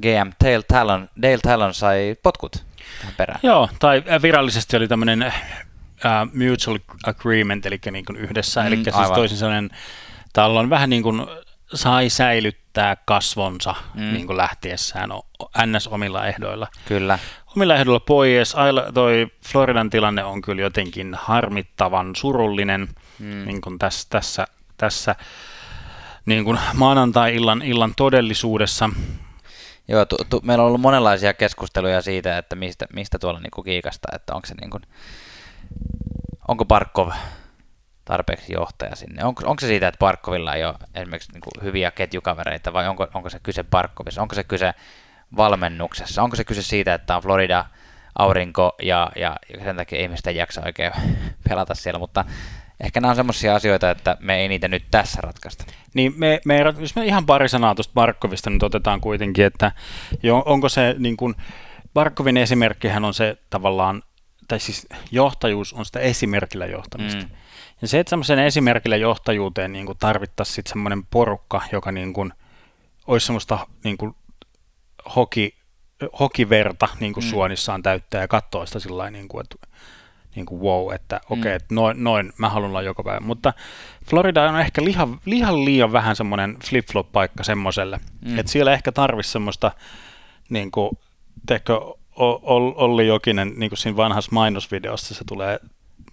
GM 0.02 0.32
Dale 0.46 0.64
Talon, 0.68 1.10
Dale 1.22 1.38
Talon 1.38 1.74
sai 1.74 2.16
potkut 2.24 2.66
tähän 3.00 3.14
perään. 3.18 3.40
Joo, 3.44 3.70
tai 3.80 4.04
virallisesti 4.22 4.78
oli 4.78 4.88
tämmöinen 4.88 5.26
uh, 5.26 6.34
mutual 6.34 6.80
agreement, 7.06 7.66
eli 7.66 7.80
niin 7.92 8.06
kuin 8.06 8.18
yhdessä, 8.18 8.62
mm, 8.62 8.68
eli 8.68 8.76
siis 8.76 8.96
aivan. 8.96 9.16
toisin 9.16 9.38
sanoen 9.38 9.70
Talon 10.34 10.70
vähän 10.70 10.90
niin 10.90 11.04
kuin 11.04 11.28
sai 11.74 12.10
säilyttää 12.10 12.69
kasvonsa 13.06 13.76
mm. 13.94 14.02
niin 14.02 14.28
kuin 14.28 14.38
lähtiessään 14.38 15.10
NS 15.66 15.88
omilla 15.88 16.28
ehdoilla. 16.28 16.68
Kyllä. 16.86 17.20
Omilla 17.56 17.76
ehdoilla 17.76 18.00
pois. 18.00 18.56
Toi 18.94 19.28
Floridan 19.48 19.90
tilanne 19.90 20.24
on 20.24 20.42
kyllä 20.42 20.62
jotenkin 20.62 21.16
harmittavan 21.20 22.16
surullinen 22.16 22.88
mm. 23.20 23.46
niin 23.46 23.62
kuin 23.62 23.80
tässä, 23.80 24.08
tässä, 24.10 24.48
tässä 24.78 25.16
niin 26.26 26.44
kuin 26.44 26.60
maanantai-illan 26.74 27.62
illan 27.62 27.94
todellisuudessa. 27.98 28.90
Joo, 29.88 30.06
tu, 30.06 30.18
tu, 30.30 30.42
meillä 30.44 30.62
on 30.62 30.68
ollut 30.68 30.82
monenlaisia 30.82 31.34
keskusteluja 31.34 32.02
siitä, 32.02 32.38
että 32.38 32.56
mistä, 32.56 32.86
mistä 32.94 33.20
tuolla 33.20 33.40
niin 33.40 33.64
kiikasta, 33.66 34.08
että 34.16 34.36
onko 34.36 34.46
se 34.46 34.56
niin 34.62 34.70
kuin, 34.70 34.84
onko 36.48 36.66
Barkov 36.66 37.12
tarpeeksi 38.10 38.54
johtaja 38.54 38.96
sinne. 38.96 39.24
Onko, 39.24 39.44
onko 39.46 39.60
se 39.60 39.68
siitä, 39.68 39.88
että 39.88 40.00
Barkovilla 40.00 40.56
ei 40.56 40.66
ole 40.66 40.76
esimerkiksi 40.96 41.32
niin 41.32 41.42
kuin 41.42 41.64
hyviä 41.64 41.92
ketjukavereita 41.92 42.74
vai 42.74 42.88
onko, 42.88 43.08
onko 43.14 43.30
se 43.30 43.40
kyse 43.44 43.64
Barkovissa? 43.64 44.22
Onko 44.22 44.36
se 44.36 44.44
kyse 44.44 44.74
valmennuksessa? 45.38 46.24
Onko 46.24 46.36
se 46.36 46.44
kyse 46.44 46.62
siitä, 46.62 46.94
että 46.94 47.16
on 47.16 47.22
Florida 47.22 47.66
aurinko 48.20 48.76
ja, 48.82 49.12
ja 49.16 49.36
sen 49.64 49.76
takia 49.76 50.02
ihmiset 50.02 50.28
ei 50.28 50.36
jaksa 50.36 50.62
oikein 50.66 50.92
pelata 51.50 51.76
siellä, 51.76 52.00
mutta 52.00 52.26
ehkä 52.80 53.02
nämä 53.02 53.10
on 53.10 53.16
semmoisia 53.16 53.56
asioita, 53.56 53.92
että 53.92 54.18
me 54.20 54.36
ei 54.36 54.48
niitä 54.48 54.68
nyt 54.68 54.86
tässä 54.92 55.22
ratkaista. 55.22 55.66
Niin 55.94 56.14
me, 56.18 56.42
me, 56.46 56.60
jos 56.80 56.96
me 56.96 57.06
ihan 57.06 57.26
pari 57.26 57.50
sanaa 57.50 57.76
tuosta 57.76 57.94
Barkovista 57.94 58.50
nyt 58.50 58.64
otetaan 58.64 59.02
kuitenkin, 59.02 59.46
että 59.46 59.72
jo, 60.24 60.44
onko 60.46 60.70
se 60.70 60.96
niin 60.98 61.18
kuin, 61.18 61.36
Barkovin 61.94 62.38
esimerkkihän 62.38 63.06
on 63.06 63.14
se 63.14 63.38
tavallaan, 63.50 64.04
tai 64.48 64.60
siis 64.60 64.88
johtajuus 65.12 65.74
on 65.74 65.86
sitä 65.86 66.00
esimerkillä 66.00 66.66
johtamista. 66.66 67.24
Mm. 67.24 67.30
Ja 67.82 67.88
se, 67.88 68.00
että 68.00 68.10
semmoisen 68.10 68.40
esimerkillä 68.40 68.96
johtajuuteen 68.96 69.72
niin 69.74 69.88
tarvittaisiin 70.00 70.56
sitten 70.56 70.70
semmoinen 70.70 71.06
porukka, 71.06 71.62
joka 71.72 71.92
niin 71.92 72.14
kuin, 72.14 72.34
olisi 73.08 73.26
semmoista 73.26 73.68
niin 73.84 73.98
kuin, 73.98 74.16
hoki, 75.16 75.56
hokiverta 76.20 76.88
niin 77.00 77.14
kuin 77.14 77.24
mm. 77.24 77.30
suonissaan 77.30 77.84
täyttää 77.84 78.22
ja 78.22 78.28
katsoo 78.28 78.66
sitä 78.66 78.80
sillä 78.80 79.12
niin 79.12 79.28
kuin, 79.28 79.42
että 79.42 79.68
niin 80.36 80.46
kuin 80.46 80.62
wow, 80.62 80.94
että 80.94 81.22
okei, 81.26 81.40
okay, 81.40 81.52
mm. 81.52 81.56
että 81.56 81.76
noin, 81.76 82.04
noin 82.04 82.34
mä 82.38 82.50
haluan 82.50 82.70
olla 82.70 82.82
joka 82.82 83.04
päivä. 83.04 83.20
Mutta 83.20 83.54
Florida 84.10 84.50
on 84.50 84.60
ehkä 84.60 84.84
lihan, 84.84 85.20
lihan 85.26 85.66
liian 85.66 85.92
vähän 85.92 86.16
semmoinen 86.16 86.58
flip-flop-paikka 86.70 87.44
semmoiselle, 87.44 88.00
mm. 88.26 88.40
että 88.40 88.52
siellä 88.52 88.74
ehkä 88.74 88.92
tarvisi 88.92 89.32
semmoista, 89.32 89.72
niin 90.50 90.72
kuin, 90.72 90.98
teekö, 91.48 91.74
Olli 92.16 93.08
Jokinen, 93.08 93.54
niin 93.58 93.70
kuin 93.70 93.78
siinä 93.78 93.98
vanhassa 93.98 94.32
mainosvideossa 94.34 95.16
se 95.16 95.24
tulee 95.28 95.60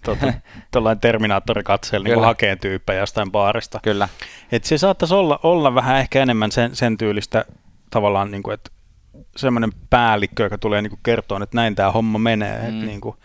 tuollainen 0.71 1.01
terminaattorikatseella 1.01 2.03
niin 2.03 2.21
hakee 2.21 2.55
tyyppejä 2.55 2.99
jostain 2.99 3.31
baarista. 3.31 3.79
Kyllä. 3.83 4.09
Et 4.51 4.63
se 4.63 4.77
saattaisi 4.77 5.15
olla, 5.15 5.39
olla 5.43 5.75
vähän 5.75 5.97
ehkä 5.97 6.21
enemmän 6.21 6.51
sen, 6.51 6.75
sen 6.75 6.97
tyylistä 6.97 7.45
tavallaan, 7.89 8.31
niin 8.31 8.43
kuin, 8.43 8.53
että 8.53 8.71
semmoinen 9.35 9.71
päällikkö, 9.89 10.43
joka 10.43 10.57
tulee 10.57 10.81
niin 10.81 10.91
kuin 10.91 10.99
kertoa, 11.03 11.43
että 11.43 11.55
näin 11.57 11.75
tämä 11.75 11.91
homma 11.91 12.19
menee, 12.19 12.61
mm. 12.61 12.69
että 12.69 12.85
niin 12.85 13.01
kuin, 13.01 13.15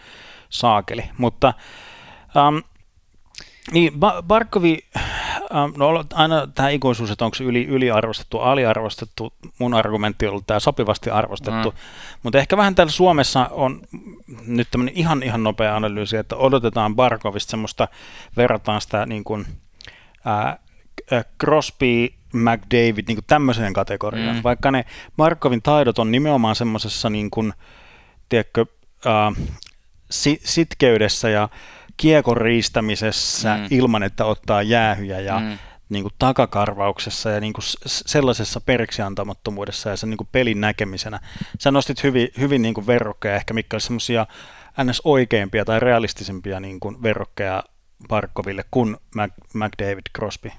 saakeli. 0.48 1.04
Mutta 1.18 1.54
um, 2.48 2.62
niin, 3.72 3.92
Barkovi, 4.22 4.78
no 5.76 6.04
aina 6.14 6.46
tämä 6.46 6.68
ikuisuus, 6.68 7.10
että 7.10 7.24
onko 7.24 7.34
se 7.34 7.44
yli, 7.44 7.66
yliarvostettu, 7.66 8.38
aliarvostettu, 8.38 9.32
mun 9.58 9.74
argumentti 9.74 10.26
on 10.26 10.30
ollut 10.30 10.46
tämä 10.46 10.60
sopivasti 10.60 11.10
arvostettu, 11.10 11.70
mm. 11.70 11.76
mutta 12.22 12.38
ehkä 12.38 12.56
vähän 12.56 12.74
täällä 12.74 12.90
Suomessa 12.90 13.48
on 13.50 13.80
nyt 14.46 14.68
tämmöinen 14.70 14.94
ihan 14.96 15.22
ihan 15.22 15.42
nopea 15.42 15.76
analyysi, 15.76 16.16
että 16.16 16.36
odotetaan 16.36 16.96
Barkovista 16.96 17.50
semmoista, 17.50 17.88
verrataan 18.36 18.80
sitä 18.80 19.06
niin 19.06 19.24
kuin, 19.24 19.46
ää, 20.24 20.58
Crosby, 21.40 22.08
McDavid 22.32 23.04
niin 23.08 23.16
kuin 23.16 23.24
tämmöiseen 23.26 23.72
kategoriaan, 23.72 24.36
mm. 24.36 24.42
vaikka 24.42 24.70
ne 24.70 24.84
Markovin 25.16 25.62
taidot 25.62 25.98
on 25.98 26.10
nimenomaan 26.10 26.56
semmoisessa 26.56 27.10
niin 27.10 27.30
kuin, 27.30 27.52
tiedätkö, 28.28 28.66
ää, 29.04 29.32
sitkeydessä 30.44 31.28
ja 31.28 31.48
kiekon 31.96 32.36
riistämisessä 32.36 33.56
mm. 33.56 33.66
ilman, 33.70 34.02
että 34.02 34.24
ottaa 34.24 34.62
jäähyjä 34.62 35.20
ja 35.20 35.40
mm. 35.40 35.58
niin 35.88 36.02
kuin 36.02 36.14
takakarvauksessa 36.18 37.30
ja 37.30 37.40
niin 37.40 37.52
kuin 37.52 37.64
sellaisessa 37.86 38.60
periksi 38.60 39.02
antamattomuudessa 39.02 39.90
ja 39.90 39.96
sen 39.96 40.10
niin 40.10 40.18
kuin 40.18 40.28
pelin 40.32 40.60
näkemisenä. 40.60 41.20
Sä 41.58 41.70
nostit 41.70 42.02
hyvin, 42.02 42.28
hyvin 42.40 42.62
niin 42.62 42.74
kuin 42.74 42.86
verrokkeja, 42.86 43.36
ehkä 43.36 43.54
mikä 43.54 43.74
olisi 43.74 43.86
semmoisia 43.86 44.26
ns. 44.84 45.00
oikeimpia 45.04 45.64
tai 45.64 45.80
realistisempia 45.80 46.60
niin 46.60 46.80
kuin 46.80 47.02
verrokkeja 47.02 47.62
Parkkoville 48.08 48.64
kuin 48.70 48.96
Mac, 49.14 49.30
McDavid 49.54 50.02
Crosby. 50.16 50.50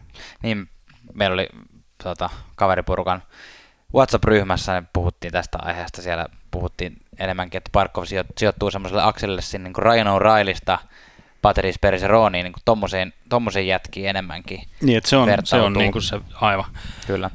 Niin, 0.43 0.69
meillä 1.13 1.33
oli 1.33 1.49
tuota, 2.03 2.29
kaveriporukan 2.55 3.23
WhatsApp-ryhmässä 3.95 4.73
niin 4.73 4.89
puhuttiin 4.93 5.33
tästä 5.33 5.57
aiheesta. 5.61 6.01
Siellä 6.01 6.25
puhuttiin 6.51 6.97
enemmänkin, 7.19 7.57
että 7.57 7.69
Parkov 7.73 8.03
sijoittuu 8.37 8.71
semmoiselle 8.71 9.03
akselille 9.03 9.41
sinne 9.41 9.63
niin 9.63 9.73
kuin 9.73 9.83
Ryan 9.83 10.07
O'Reillista 10.07 10.77
Patrice 11.43 11.77
Perseroniin, 11.81 12.43
niin 12.43 12.53
tommoseen, 12.65 13.13
tommoseen 13.29 13.67
jätkiin 13.67 14.09
enemmänkin. 14.09 14.63
Niin, 14.81 14.97
että 14.97 15.09
se 15.09 15.17
on, 15.17 15.29
se 15.43 15.55
on 15.55 15.73
niin 15.73 15.91
kuin 15.91 16.01
se 16.01 16.19
aivan. 16.41 16.65
Kyllä. 17.07 17.29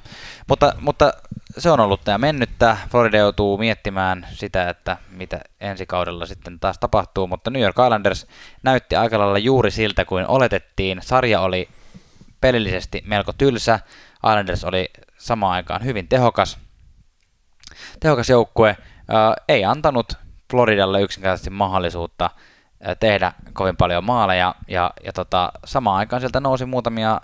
Mutta, 0.49 0.75
mutta 0.81 1.13
se 1.59 1.71
on 1.71 1.81
ollut 1.81 2.05
tämä 2.05 2.19
mennyttä. 2.19 2.77
Florida 2.91 3.19
joutuu 3.19 3.59
miettimään 3.59 4.27
sitä, 4.33 4.69
että 4.69 4.97
mitä 5.11 5.41
ensi 5.61 5.87
kaudella 5.87 6.27
sitten 6.27 6.61
taas 6.61 6.79
tapahtuu, 6.79 7.27
mutta 7.27 7.51
New 7.51 7.63
York 7.63 7.77
Islanders 7.85 8.27
näytti 8.63 8.97
aika 8.97 9.19
lailla 9.19 9.39
juuri 9.39 9.71
siltä 9.71 10.05
kuin 10.05 10.27
oletettiin. 10.27 11.01
Sarja 11.03 11.41
oli 11.41 11.69
pelillisesti 12.41 13.03
melko 13.07 13.33
tylsä. 13.33 13.81
Islanders 14.17 14.65
oli 14.65 14.91
samaan 15.19 15.53
aikaan 15.53 15.85
hyvin 15.85 16.09
tehokas, 16.09 16.59
tehokas 18.01 18.29
joukkue. 18.29 18.77
ei 19.49 19.65
antanut 19.65 20.13
Floridalle 20.51 21.03
yksinkertaisesti 21.03 21.51
mahdollisuutta 21.51 22.31
tehdä 23.01 23.33
kovin 23.53 23.77
paljon 23.77 24.05
maaleja, 24.05 24.55
ja, 24.69 24.91
ja 25.05 25.13
tota, 25.13 25.53
samaan 25.65 25.99
aikaan 25.99 26.21
sieltä 26.21 26.41
nousi 26.41 26.65
muutamia, 26.65 27.21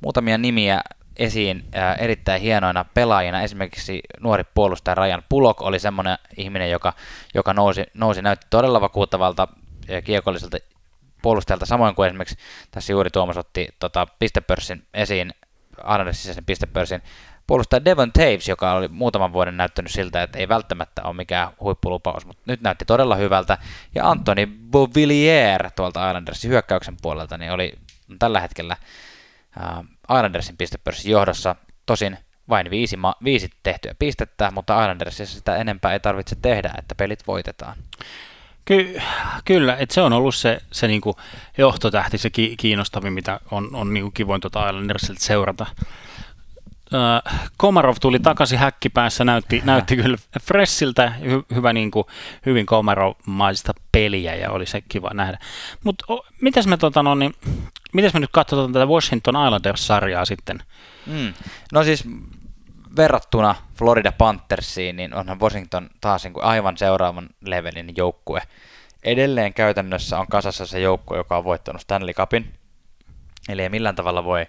muutamia 0.00 0.38
nimiä 0.38 0.80
esiin 1.16 1.64
ää, 1.72 1.94
erittäin 1.94 2.42
hienoina 2.42 2.84
pelaajina. 2.94 3.42
Esimerkiksi 3.42 4.00
nuori 4.20 4.44
puolustaja 4.54 4.94
Ryan 4.94 5.22
Pulok 5.28 5.62
oli 5.62 5.78
semmoinen 5.78 6.18
ihminen, 6.36 6.70
joka, 6.70 6.92
joka 7.34 7.54
nousi, 7.54 7.84
nousi, 7.94 8.22
näytti 8.22 8.46
todella 8.50 8.80
vakuuttavalta 8.80 9.48
kiekolliselta 10.04 10.58
puolustajalta, 11.22 11.66
samoin 11.66 11.94
kuin 11.94 12.06
esimerkiksi 12.06 12.36
tässä 12.70 12.92
juuri 12.92 13.10
Tuomas 13.10 13.36
otti 13.36 13.68
tota, 13.78 14.06
pistepörssin 14.18 14.86
esiin, 14.94 15.32
Islandersin 15.78 16.22
sisäisen 16.22 16.44
pistepörssin, 16.44 17.02
puolustaja 17.50 17.84
Devon 17.84 18.12
Taves, 18.12 18.48
joka 18.48 18.72
oli 18.72 18.88
muutaman 18.88 19.32
vuoden 19.32 19.56
näyttänyt 19.56 19.92
siltä, 19.92 20.22
että 20.22 20.38
ei 20.38 20.48
välttämättä 20.48 21.02
ole 21.02 21.16
mikään 21.16 21.48
huippulupaus, 21.60 22.26
mutta 22.26 22.42
nyt 22.46 22.60
näytti 22.60 22.84
todella 22.84 23.16
hyvältä. 23.16 23.58
Ja 23.94 24.10
Anthony 24.10 24.46
Beauvillier 24.46 25.70
tuolta 25.76 26.10
Islandersin 26.10 26.50
hyökkäyksen 26.50 26.96
puolelta 27.02 27.38
niin 27.38 27.52
oli 27.52 27.72
tällä 28.18 28.40
hetkellä 28.40 28.76
äh, 29.62 29.84
Islandersin 30.16 30.56
pistepörssin 30.56 31.12
johdossa. 31.12 31.56
Tosin 31.86 32.18
vain 32.48 32.70
viisi, 32.70 32.96
ma- 32.96 33.16
viisi 33.24 33.50
tehtyä 33.62 33.94
pistettä, 33.98 34.50
mutta 34.54 34.82
Islandersissa 34.82 35.38
sitä 35.38 35.56
enempää 35.56 35.92
ei 35.92 36.00
tarvitse 36.00 36.36
tehdä, 36.42 36.74
että 36.78 36.94
pelit 36.94 37.26
voitetaan. 37.26 37.76
Ky- 38.64 39.00
kyllä, 39.44 39.76
että 39.76 39.94
se 39.94 40.00
on 40.00 40.12
ollut 40.12 40.34
se, 40.34 40.60
se 40.72 40.88
niinku 40.88 41.16
johtotähti, 41.58 42.18
se 42.18 42.30
ki- 42.30 42.54
kiinnostavin, 42.56 43.12
mitä 43.12 43.40
on, 43.50 43.74
on 43.74 43.94
niinku 43.94 44.10
kivoin 44.10 44.40
tuota 44.40 44.68
Islandersilta 44.68 45.20
seurata. 45.24 45.66
Äh, 46.94 47.50
Komarov 47.56 47.96
tuli 48.00 48.18
takaisin 48.18 48.58
häkkipäässä, 48.58 49.24
näytti, 49.24 49.62
näytti 49.64 49.96
kyllä 49.96 50.16
Fressiltä, 50.42 51.10
hy, 51.10 51.42
hyvä 51.54 51.72
niin 51.72 51.90
kuin, 51.90 52.04
hyvin 52.46 52.66
Komarov-maista 52.66 53.72
peliä 53.92 54.34
ja 54.34 54.50
oli 54.50 54.66
se 54.66 54.80
kiva 54.80 55.10
nähdä. 55.14 55.38
Mutta 55.84 56.04
mitäs 56.40 56.66
me, 56.66 56.76
tota, 56.76 57.02
no, 57.02 57.14
niin, 57.14 57.34
mitäs 57.92 58.14
me 58.14 58.20
nyt 58.20 58.30
katsotaan 58.32 58.72
tätä 58.72 58.86
Washington 58.86 59.34
Islanders-sarjaa 59.34 60.24
sitten? 60.24 60.62
Mm. 61.06 61.34
No 61.72 61.84
siis 61.84 62.04
verrattuna 62.96 63.54
Florida 63.74 64.12
Panthersiin, 64.12 64.96
niin 64.96 65.14
onhan 65.14 65.40
Washington 65.40 65.90
taas 66.00 66.24
niin 66.24 66.32
kuin 66.32 66.44
aivan 66.44 66.76
seuraavan 66.76 67.28
levelin 67.44 67.92
joukkue. 67.96 68.42
Edelleen 69.02 69.54
käytännössä 69.54 70.18
on 70.18 70.26
kasassa 70.26 70.66
se 70.66 70.80
joukkue, 70.80 71.16
joka 71.16 71.36
on 71.36 71.44
voittanut 71.44 71.82
Stanley 71.82 72.14
Cupin. 72.14 72.54
Eli 73.48 73.62
ei 73.62 73.68
millään 73.68 73.94
tavalla 73.94 74.24
voi 74.24 74.46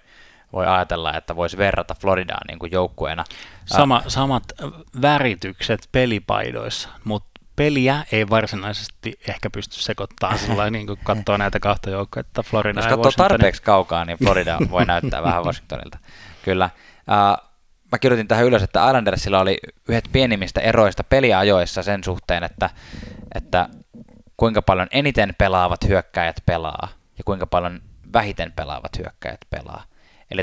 voi 0.52 0.66
ajatella, 0.66 1.16
että 1.16 1.36
voisi 1.36 1.56
verrata 1.56 1.94
Floridaan 1.94 2.46
niin 2.48 2.58
kuin 2.58 2.72
joukkueena. 2.72 3.24
Sama, 3.64 4.02
samat 4.08 4.44
väritykset 5.02 5.88
pelipaidoissa, 5.92 6.88
mutta 7.04 7.40
peliä 7.56 8.04
ei 8.12 8.30
varsinaisesti 8.30 9.20
ehkä 9.28 9.50
pysty 9.50 9.80
sekoittamaan 9.80 10.38
sillä 10.38 10.70
niin 10.70 10.86
kuin 10.86 10.98
katsoo 11.04 11.36
näitä 11.36 11.60
kahta 11.60 11.90
joukkuetta. 11.90 12.42
Florida 12.42 12.80
Jos 12.80 12.86
katsoo 12.86 13.12
tarpeeksi 13.16 13.62
kaukaa, 13.62 14.04
niin 14.04 14.18
Florida 14.18 14.58
voi 14.70 14.84
näyttää 14.84 15.22
vähän 15.28 15.44
Washingtonilta. 15.44 15.98
Kyllä. 16.44 16.70
Uh, 17.08 17.52
mä 17.92 17.98
kirjoitin 17.98 18.28
tähän 18.28 18.44
ylös, 18.44 18.62
että 18.62 18.86
Islandersilla 18.86 19.40
oli 19.40 19.58
yhdet 19.88 20.04
pienimmistä 20.12 20.60
eroista 20.60 21.04
peliajoissa 21.04 21.82
sen 21.82 22.04
suhteen, 22.04 22.44
että, 22.44 22.70
että 23.34 23.68
kuinka 24.36 24.62
paljon 24.62 24.88
eniten 24.90 25.34
pelaavat 25.38 25.88
hyökkäjät 25.88 26.36
pelaa 26.46 26.88
ja 27.18 27.24
kuinka 27.24 27.46
paljon 27.46 27.80
vähiten 28.12 28.52
pelaavat 28.52 28.98
hyökkäjät 28.98 29.40
pelaa. 29.50 29.82
Eli 30.32 30.42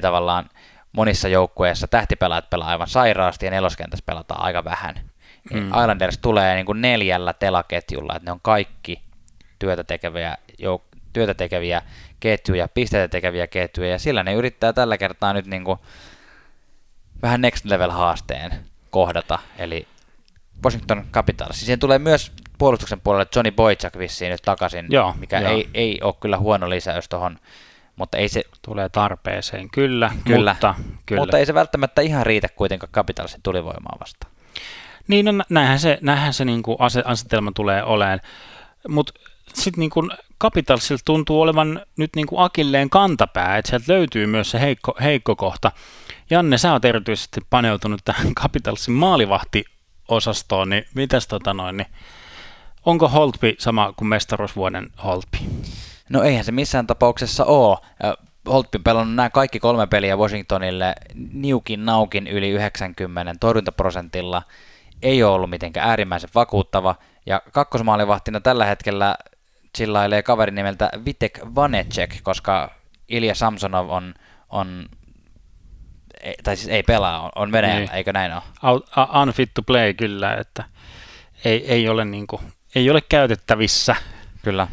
monissa 0.91 1.27
joukkueissa 1.27 1.87
tähtipelaajat 1.87 2.49
pelaa 2.49 2.67
aivan 2.67 2.87
sairaasti 2.87 3.45
ja 3.45 3.51
neloskentässä 3.51 4.03
pelataan 4.05 4.41
aika 4.41 4.63
vähän. 4.63 4.95
Mm. 5.53 5.67
Islanders 5.67 6.17
tulee 6.17 6.55
niin 6.55 6.65
kuin 6.65 6.81
neljällä 6.81 7.33
telaketjulla, 7.33 8.15
että 8.15 8.25
ne 8.25 8.31
on 8.31 8.39
kaikki 8.41 9.01
työtä 9.59 9.83
tekeviä, 9.83 10.37
jouk- 10.61 10.99
työtä 11.13 11.33
tekeviä 11.33 11.81
ketjuja, 12.19 12.67
pisteitä 12.67 13.07
tekeviä 13.07 13.47
ketjuja, 13.47 13.89
ja 13.89 13.99
sillä 13.99 14.23
ne 14.23 14.33
yrittää 14.33 14.73
tällä 14.73 14.97
kertaa 14.97 15.33
nyt 15.33 15.45
niin 15.45 15.63
kuin 15.63 15.79
vähän 17.21 17.41
next 17.41 17.65
level 17.65 17.89
haasteen 17.89 18.51
kohdata, 18.89 19.39
eli 19.57 19.87
Washington 20.63 21.07
Capitals. 21.11 21.59
Siihen 21.59 21.79
tulee 21.79 21.99
myös 21.99 22.31
puolustuksen 22.57 23.01
puolelle 23.01 23.29
Johnny 23.35 23.51
Boychuk 23.51 23.97
vissiin 23.97 24.31
nyt 24.31 24.41
takaisin, 24.41 24.85
Joo, 24.89 25.15
mikä. 25.19 25.39
Ei, 25.39 25.69
ei 25.73 25.99
ole 26.01 26.13
kyllä 26.19 26.37
huono 26.37 26.69
lisäys 26.69 27.09
tuohon, 27.09 27.39
mutta 27.99 28.17
ei 28.17 28.29
se, 28.29 28.43
Tulee 28.61 28.89
tarpeeseen, 28.89 29.69
kyllä, 29.69 30.11
Kyllä. 30.25 30.53
mutta, 30.53 30.75
kyllä. 31.05 31.21
mutta 31.21 31.37
ei 31.37 31.45
se 31.45 31.53
välttämättä 31.53 32.01
ihan 32.01 32.25
riitä 32.25 32.47
kuitenkaan 32.49 32.91
Capitalsin 32.91 33.41
tulivoimaa 33.43 33.97
vastaan. 33.99 34.33
Niin, 35.07 35.25
no, 35.25 35.31
näinhän 35.49 35.79
se, 35.79 35.97
näinhän 36.01 36.33
se 36.33 36.45
niin 36.45 36.63
kuin 36.63 36.77
asetelma 37.05 37.51
tulee 37.55 37.83
olemaan. 37.83 38.21
Mutta 38.87 39.13
sitten 39.53 39.79
niin 39.79 39.91
Capitalsilla 40.41 41.01
tuntuu 41.05 41.41
olevan 41.41 41.85
nyt 41.97 42.15
niin 42.15 42.27
kuin 42.27 42.41
akilleen 42.41 42.89
kantapää, 42.89 43.57
että 43.57 43.69
sieltä 43.69 43.93
löytyy 43.93 44.27
myös 44.27 44.51
se 44.51 44.59
heikko, 44.59 44.93
heikko 45.01 45.35
kohta. 45.35 45.71
Janne, 46.29 46.57
sä 46.57 46.73
oot 46.73 46.85
erityisesti 46.85 47.41
paneutunut 47.49 48.01
tähän 48.05 48.35
Capitalsin 48.35 48.93
maalivahtiosastoon, 48.93 50.69
niin 50.69 50.85
mitäs 50.95 51.27
tota 51.27 51.53
noin, 51.53 51.77
niin 51.77 51.87
onko 52.85 53.07
Holtby 53.07 53.55
sama 53.59 53.93
kuin 53.97 54.07
mestaruusvuoden 54.07 54.87
Holtby? 55.03 55.37
No 56.09 56.23
eihän 56.23 56.45
se 56.45 56.51
missään 56.51 56.87
tapauksessa 56.87 57.45
ole. 57.45 57.77
Holtby 58.45 58.79
pelannut 58.79 59.15
nämä 59.15 59.29
kaikki 59.29 59.59
kolme 59.59 59.87
peliä 59.87 60.17
Washingtonille 60.17 60.95
niukin 61.33 61.85
naukin 61.85 62.27
yli 62.27 62.49
90 62.49 63.35
torjuntaprosentilla. 63.39 64.41
Ei 65.01 65.23
ole 65.23 65.33
ollut 65.35 65.49
mitenkään 65.49 65.89
äärimmäisen 65.89 66.29
vakuuttava. 66.35 66.95
Ja 67.25 67.41
kakkosmaalivahtina 67.51 68.39
tällä 68.41 68.65
hetkellä 68.65 69.15
chillailee 69.77 70.23
kaveri 70.23 70.51
nimeltä 70.51 70.89
Vitek 71.05 71.39
Vanecek, 71.55 72.15
koska 72.23 72.71
Ilja 73.09 73.35
Samsonov 73.35 73.89
on, 73.89 74.13
on 74.49 74.85
ei- 76.21 76.35
tai 76.43 76.55
siis 76.57 76.69
ei 76.69 76.83
pelaa, 76.83 77.21
on, 77.21 77.29
on 77.35 77.51
Venäjällä, 77.51 77.79
Niin. 77.79 77.91
eikö 77.95 78.13
näin 78.13 78.33
ole? 78.33 78.41
Out- 78.63 78.99
uh, 79.15 79.21
unfit 79.21 79.53
to 79.53 79.61
play 79.63 79.93
kyllä, 79.93 80.33
että 80.33 80.63
ei, 81.45 81.71
ei, 81.71 81.89
ole, 81.89 82.05
niin 82.05 82.27
kuin, 82.27 82.41
ei 82.75 82.89
ole 82.89 83.01
käytettävissä. 83.09 83.95
Kyllä. 84.43 84.67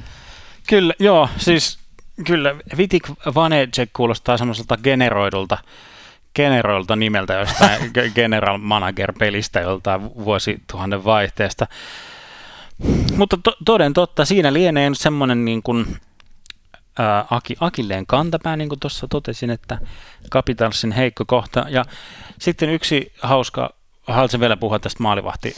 Kyllä, 0.67 0.95
joo, 0.99 1.29
siis 1.37 1.79
kyllä 2.27 2.55
Vitik 2.77 3.09
Vanecek 3.35 3.91
kuulostaa 3.93 4.37
semmoiselta 4.37 4.77
generoidulta, 4.77 5.59
generoidulta 6.35 6.97
nimeltä 6.97 7.35
jostain 7.35 7.81
ge- 7.99 8.11
General 8.15 8.59
Manager-pelistä 8.59 9.61
joltain 9.61 10.15
vuosituhannen 10.25 11.05
vaihteesta. 11.05 11.67
Mutta 13.17 13.39
to, 13.43 13.57
toden 13.65 13.93
totta, 13.93 14.25
siinä 14.25 14.53
lienee 14.53 14.91
semmoinen 14.93 15.45
niin 15.45 15.63
kuin, 15.63 15.97
ää, 16.99 17.25
Aki, 17.31 17.57
Akilleen 17.61 18.07
kantapää, 18.07 18.57
niin 18.57 18.69
kuin 18.69 18.81
tuossa 18.81 19.09
totesin, 19.09 19.51
että 19.51 19.79
Capitalsin 20.31 20.93
heikko 20.93 21.25
kohta. 21.27 21.67
Ja 21.69 21.85
sitten 22.39 22.71
yksi 22.71 23.13
hauska, 23.23 23.75
haluaisin 24.07 24.41
vielä 24.41 24.57
puhua 24.57 24.79
tästä 24.79 25.03
maalivahti 25.03 25.55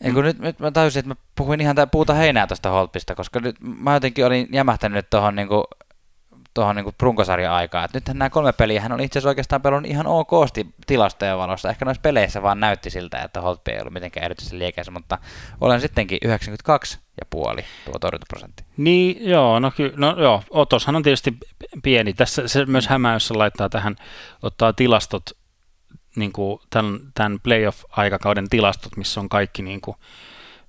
Ei, 0.00 0.12
kun 0.12 0.24
nyt, 0.24 0.38
nyt 0.38 0.58
mä 0.58 0.70
tajusin, 0.70 1.00
että 1.00 1.08
mä 1.08 1.20
puhuin 1.34 1.60
ihan 1.60 1.76
puuta 1.92 2.14
heinää 2.14 2.46
tuosta 2.46 2.70
Holpista, 2.70 3.14
koska 3.14 3.40
nyt 3.40 3.56
mä 3.60 3.94
jotenkin 3.94 4.26
olin 4.26 4.48
jämähtänyt 4.52 5.10
tuohon 5.10 5.36
niinku, 5.36 5.64
tuohon 6.54 6.76
niinku 6.76 6.92
runkosarjan 7.00 7.52
aikaan. 7.52 7.84
Et 7.84 7.94
nythän 7.94 8.18
nämä 8.18 8.30
kolme 8.30 8.52
peliä 8.52 8.80
hän 8.80 8.92
on 8.92 9.00
itse 9.00 9.18
asiassa 9.18 9.28
oikeastaan 9.28 9.62
pelannut 9.62 9.90
ihan 9.90 10.06
okosti 10.06 10.74
tilastojen 10.86 11.38
valossa. 11.38 11.70
Ehkä 11.70 11.84
noissa 11.84 12.00
peleissä 12.00 12.42
vaan 12.42 12.60
näytti 12.60 12.90
siltä, 12.90 13.22
että 13.22 13.40
Holtby 13.40 13.70
ei 13.70 13.80
ollut 13.80 13.92
mitenkään 13.92 14.24
erityisesti 14.24 14.58
liekeissä, 14.58 14.92
mutta 14.92 15.18
olen 15.60 15.80
sittenkin 15.80 16.18
92 16.24 16.98
ja 17.20 17.26
puoli 17.30 17.64
tuo 17.84 17.98
torjuntaprosentti. 18.00 18.64
Niin, 18.76 19.30
joo, 19.30 19.58
no, 19.58 19.70
ky- 19.70 19.94
no 19.96 20.16
joo, 20.18 20.42
Otoshan 20.50 20.96
on 20.96 21.02
tietysti 21.02 21.36
pieni. 21.82 22.14
Tässä 22.14 22.48
se 22.48 22.66
myös 22.66 22.88
se 23.18 23.34
laittaa 23.34 23.68
tähän, 23.68 23.96
ottaa 24.42 24.72
tilastot, 24.72 25.30
niin 26.18 26.32
kuin 26.32 26.60
tämän, 26.70 27.00
tämän 27.14 27.40
playoff-aikakauden 27.42 28.48
tilastot, 28.48 28.96
missä 28.96 29.20
on 29.20 29.28
kaikki 29.28 29.62
niin 29.62 29.80
kuin 29.80 29.96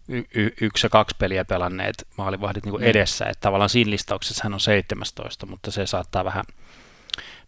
y- 0.07 0.23
y- 0.35 0.53
yksi 0.61 0.85
ja 0.85 0.89
kaksi 0.89 1.15
peliä 1.19 1.45
pelanneet 1.45 2.07
maalivahdit 2.17 2.65
niin 2.65 2.71
kuin 2.71 2.83
Mm. 2.83 2.87
edessä. 2.89 3.25
Että 3.25 3.41
tavallaan 3.41 3.69
siinä 3.69 3.91
listauksessa 3.91 4.43
hän 4.43 4.53
on 4.53 4.59
17, 4.59 5.45
mutta 5.45 5.71
se 5.71 5.85
saattaa 5.85 6.25
vähän, 6.25 6.43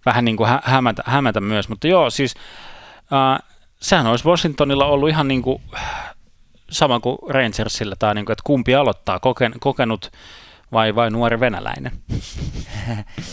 vähän 0.05 0.25
niin 0.25 0.37
kuin 0.37 0.49
hä- 0.49 0.61
hämätä, 0.63 1.03
hämätä 1.05 1.41
myös. 1.41 1.69
Mutta 1.69 1.87
joo, 1.87 2.09
siis 2.09 2.35
äh, 3.13 3.49
sehän 3.81 4.07
olisi 4.07 4.25
Washingtonilla 4.25 4.85
ollut 4.85 5.09
ihan 5.09 5.27
niin 5.27 5.41
kuin, 5.41 5.61
sama 6.71 6.99
kuin 6.99 7.17
Rangersilla, 7.29 7.95
tai 7.99 8.15
niin 8.15 8.25
kuin, 8.25 8.33
että 8.33 8.43
kumpi 8.45 8.75
aloittaa, 8.75 9.19
koken, 9.19 9.53
kokenut 9.59 10.11
vai, 10.71 10.95
vai 10.95 11.09
nuori 11.11 11.39
venäläinen. 11.39 11.91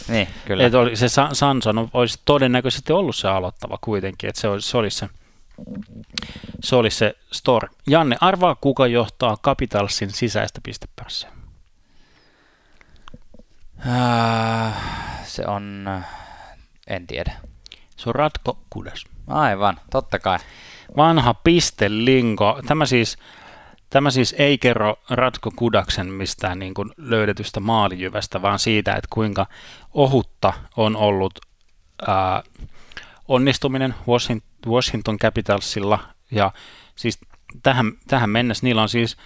Niin, 0.08 0.28
kyllä. 0.44 0.66
Et 0.66 0.74
oli, 0.74 0.96
se 0.96 1.08
Sa- 1.08 1.28
Sanson 1.32 1.88
olisi 1.92 2.20
todennäköisesti 2.24 2.92
ollut 2.92 3.16
se 3.16 3.28
aloittava 3.28 3.78
kuitenkin, 3.80 4.28
että 4.28 4.40
se 4.40 4.48
olisi, 4.48 4.70
se 4.70 4.76
olisi 4.78 4.98
se, 4.98 5.08
se, 6.62 6.76
olisi 6.76 6.96
se 6.96 7.14
story. 7.32 7.68
Janne, 7.86 8.16
arvaa 8.20 8.54
kuka 8.54 8.86
johtaa 8.86 9.36
Capitalsin 9.36 10.10
sisäistä 10.10 10.60
pistepörssiä. 10.62 11.30
Äh, 13.86 14.74
se 15.24 15.46
on, 15.46 15.88
en 16.86 17.06
tiedä. 17.06 17.32
Se 17.96 18.08
on 18.08 18.14
Ratko 18.14 18.58
Kudas. 18.70 19.04
Aivan, 19.26 19.80
totta 19.90 20.18
kai. 20.18 20.38
Vanha 20.96 21.34
pistelinko. 21.34 22.60
Tämä 22.66 22.86
siis, 22.86 23.18
tämä 23.90 24.10
siis 24.10 24.34
ei 24.38 24.58
kerro 24.58 24.96
Ratko 25.10 25.50
Kudaksen 25.56 26.06
mistään 26.06 26.58
niin 26.58 26.74
kuin 26.74 26.90
löydetystä 26.96 27.60
maalijyvästä, 27.60 28.42
vaan 28.42 28.58
siitä, 28.58 28.92
että 28.92 29.08
kuinka 29.10 29.46
ohutta 29.94 30.52
on 30.76 30.96
ollut 30.96 31.38
ää, 32.06 32.42
onnistuminen 33.28 33.94
Washington, 34.66 35.18
Capitalsilla. 35.18 35.98
Ja 36.30 36.52
siis 36.96 37.18
tähän, 37.62 37.92
tähän 38.08 38.30
mennessä 38.30 38.66
niillä 38.66 38.82
on 38.82 38.88
siis 38.88 39.16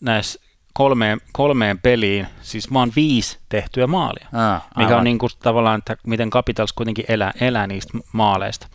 näissä 0.00 0.40
kolmeen, 0.72 1.20
kolmeen 1.32 1.78
peliin 1.78 2.26
siis 2.42 2.72
vaan 2.72 2.92
viisi 2.96 3.38
tehtyä 3.48 3.86
maalia. 3.86 4.28
Ah, 4.32 4.62
Mikä 4.76 4.96
on 4.96 5.04
niin 5.04 5.18
kuin 5.18 5.30
tavallaan, 5.42 5.78
että 5.78 5.96
miten 6.06 6.30
Capitals 6.30 6.72
kuitenkin 6.72 7.04
elää, 7.08 7.32
elää 7.40 7.66
niistä 7.66 7.98
maaleista. 8.12 8.68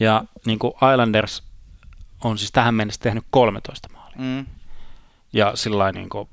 Ja 0.00 0.24
niin 0.46 0.58
kuin 0.58 0.72
Islanders 0.92 1.42
on 2.24 2.38
siis 2.38 2.52
tähän 2.52 2.74
mennessä 2.74 3.00
tehnyt 3.00 3.24
13 3.30 3.88
maalia. 3.92 3.97
Mm. 4.18 4.46
Ja 5.32 5.52
sillä 5.54 5.92
niin 5.92 6.08
kuin 6.08 6.28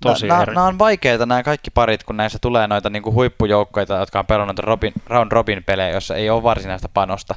tosi 0.00 0.26
Nämä 0.26 0.42
eri. 0.42 0.56
on 0.56 0.78
vaikeita 0.78 1.26
nämä 1.26 1.42
kaikki 1.42 1.70
parit, 1.70 2.02
kun 2.04 2.16
näissä 2.16 2.38
tulee 2.42 2.66
noita 2.66 2.90
niinku 2.90 3.12
huippujoukkoita, 3.12 3.94
jotka 3.94 4.18
on 4.18 4.26
pelannut 4.26 4.58
Robin, 4.58 4.92
round 5.06 5.32
robin 5.32 5.64
pelejä, 5.64 5.88
jossa 5.90 6.14
ei 6.14 6.30
ole 6.30 6.42
varsinaista 6.42 6.88
panosta. 6.88 7.34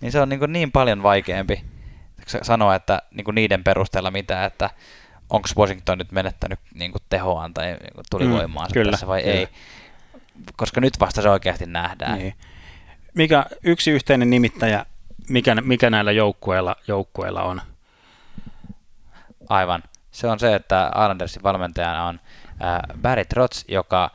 Niin 0.00 0.12
se 0.12 0.20
on 0.20 0.28
niinku 0.28 0.46
niin 0.46 0.72
paljon 0.72 1.02
vaikeampi 1.02 1.64
sa- 2.26 2.38
sanoa, 2.42 2.74
että 2.74 3.02
niinku 3.10 3.30
niiden 3.30 3.64
perusteella 3.64 4.10
mitä, 4.10 4.44
että 4.44 4.70
onko 5.30 5.48
Washington 5.56 5.98
nyt 5.98 6.12
menettänyt 6.12 6.58
niinku 6.74 6.98
tehoaan 7.08 7.54
tai 7.54 7.66
niinku 7.66 8.02
tulivoimaansa 8.10 8.70
Mm, 8.70 8.74
kyllä, 8.74 8.90
tässä 8.90 9.06
vai 9.06 9.22
kyllä. 9.22 9.34
ei. 9.34 9.48
Koska 10.56 10.80
nyt 10.80 11.00
vasta 11.00 11.22
se 11.22 11.28
oikeasti 11.30 11.66
nähdään. 11.66 12.18
Niin. 12.18 12.34
Mikä 13.14 13.46
yksi 13.62 13.90
yhteinen 13.90 14.30
nimittäjä, 14.30 14.86
mikä, 15.28 15.54
mikä 15.54 15.90
näillä 15.90 16.12
joukkueilla, 16.12 16.76
joukkueilla 16.88 17.42
on? 17.42 17.60
Aivan. 19.48 19.82
Se 20.10 20.26
on 20.26 20.38
se, 20.38 20.54
että 20.54 20.90
Islandersin 20.94 21.42
valmentajana 21.42 22.06
on 22.06 22.20
äh, 22.62 23.00
Barry 23.02 23.24
Trotz, 23.24 23.64
joka, 23.68 24.10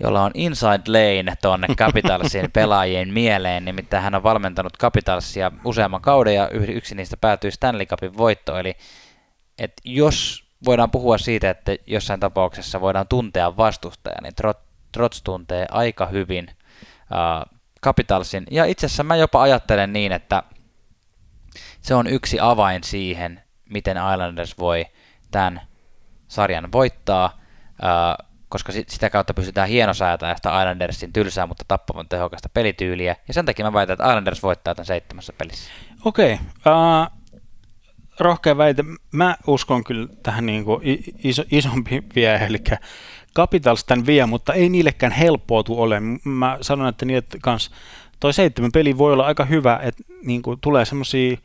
jolla 0.00 0.22
on 0.22 0.30
inside 0.34 0.82
lane 0.86 1.36
tuonne 1.42 1.66
Capitalsin 1.78 2.52
pelaajien 2.52 3.12
mieleen, 3.12 3.64
nimittäin 3.64 4.02
hän 4.02 4.14
on 4.14 4.22
valmentanut 4.22 4.78
Capitalsia 4.78 5.52
useamman 5.64 6.00
kauden 6.00 6.34
ja 6.34 6.48
yksi 6.48 6.94
niistä 6.94 7.16
päätyi 7.16 7.50
Stanley 7.50 7.86
Cupin 7.86 8.16
voitto, 8.16 8.58
eli 8.58 8.76
et 9.58 9.72
jos 9.84 10.48
voidaan 10.64 10.90
puhua 10.90 11.18
siitä, 11.18 11.50
että 11.50 11.76
jossain 11.86 12.20
tapauksessa 12.20 12.80
voidaan 12.80 13.08
tuntea 13.08 13.56
vastustaja, 13.56 14.16
niin 14.22 14.34
Trot- 14.42 14.68
Trotz 14.92 15.22
tuntee 15.24 15.66
aika 15.70 16.06
hyvin 16.06 16.48
äh, 16.50 17.58
Capitalsin, 17.82 18.44
ja 18.50 18.64
itse 18.64 18.86
asiassa 18.86 19.04
mä 19.04 19.16
jopa 19.16 19.42
ajattelen 19.42 19.92
niin, 19.92 20.12
että 20.12 20.42
se 21.80 21.94
on 21.94 22.06
yksi 22.06 22.40
avain 22.40 22.84
siihen, 22.84 23.42
miten 23.68 23.96
Islanders 23.96 24.58
voi 24.58 24.86
tämän 25.30 25.60
sarjan 26.28 26.72
voittaa. 26.72 27.40
Koska 28.48 28.72
sitä 28.72 29.10
kautta 29.10 29.34
pystytään 29.34 29.68
hienosäätämään 29.68 30.36
sitä 30.36 30.60
Islandersin 30.62 31.12
tylsää, 31.12 31.46
mutta 31.46 31.64
tappavan 31.68 32.08
tehokasta 32.08 32.48
pelityyliä. 32.48 33.16
Ja 33.28 33.34
sen 33.34 33.46
takia 33.46 33.64
mä 33.64 33.72
väitän, 33.72 33.94
että 33.94 34.04
Islanders 34.04 34.42
voittaa 34.42 34.74
tämän 34.74 34.86
seitsemässä 34.86 35.32
pelissä. 35.38 35.70
Okei. 36.04 36.34
Okay. 36.34 36.74
Uh, 36.74 37.18
rohkea 38.20 38.56
väite. 38.56 38.84
Mä 39.12 39.36
uskon 39.46 39.84
kyllä 39.84 40.08
tähän 40.22 40.46
niin 40.46 40.64
kuin 40.64 40.80
iso, 41.24 41.44
isompi 41.50 42.02
vie, 42.14 42.34
eli 42.34 42.58
Capitals 43.36 43.84
tämän 43.84 44.06
vie, 44.06 44.26
mutta 44.26 44.52
ei 44.52 44.68
niillekään 44.68 45.12
helppoa 45.12 45.62
ole. 45.68 46.00
Mä 46.24 46.58
sanon, 46.60 46.88
että 46.88 47.06
niille 47.06 47.22
kans 47.42 47.70
toi 48.20 48.32
seitsemän 48.32 48.72
peli 48.72 48.98
voi 48.98 49.12
olla 49.12 49.26
aika 49.26 49.44
hyvä, 49.44 49.80
että 49.82 50.02
niin 50.22 50.42
kuin 50.42 50.60
tulee 50.60 50.84
semmoisia 50.84 51.36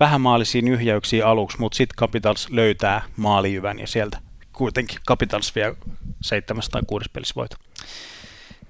vähämaalisia 0.00 0.62
nyhjäyksiä 0.62 1.28
aluksi, 1.28 1.60
mutta 1.60 1.76
sitten 1.76 1.96
Capitals 1.96 2.48
löytää 2.50 3.02
maalijyvän 3.16 3.78
ja 3.78 3.86
sieltä 3.86 4.18
kuitenkin 4.52 4.98
Capitals 5.08 5.54
vie 5.54 5.74
seitsemäs 6.20 6.68
tai 6.68 6.82
kuudes 6.86 7.08
pelissä 7.08 7.34
voito. 7.36 7.56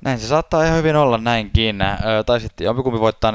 Näin 0.00 0.18
se 0.18 0.26
saattaa 0.26 0.64
ihan 0.64 0.78
hyvin 0.78 0.96
olla 0.96 1.18
näinkin. 1.18 1.78
Tai 2.26 2.40
sitten 2.40 2.64
jompikumpi 2.64 3.00
voittaa 3.00 3.32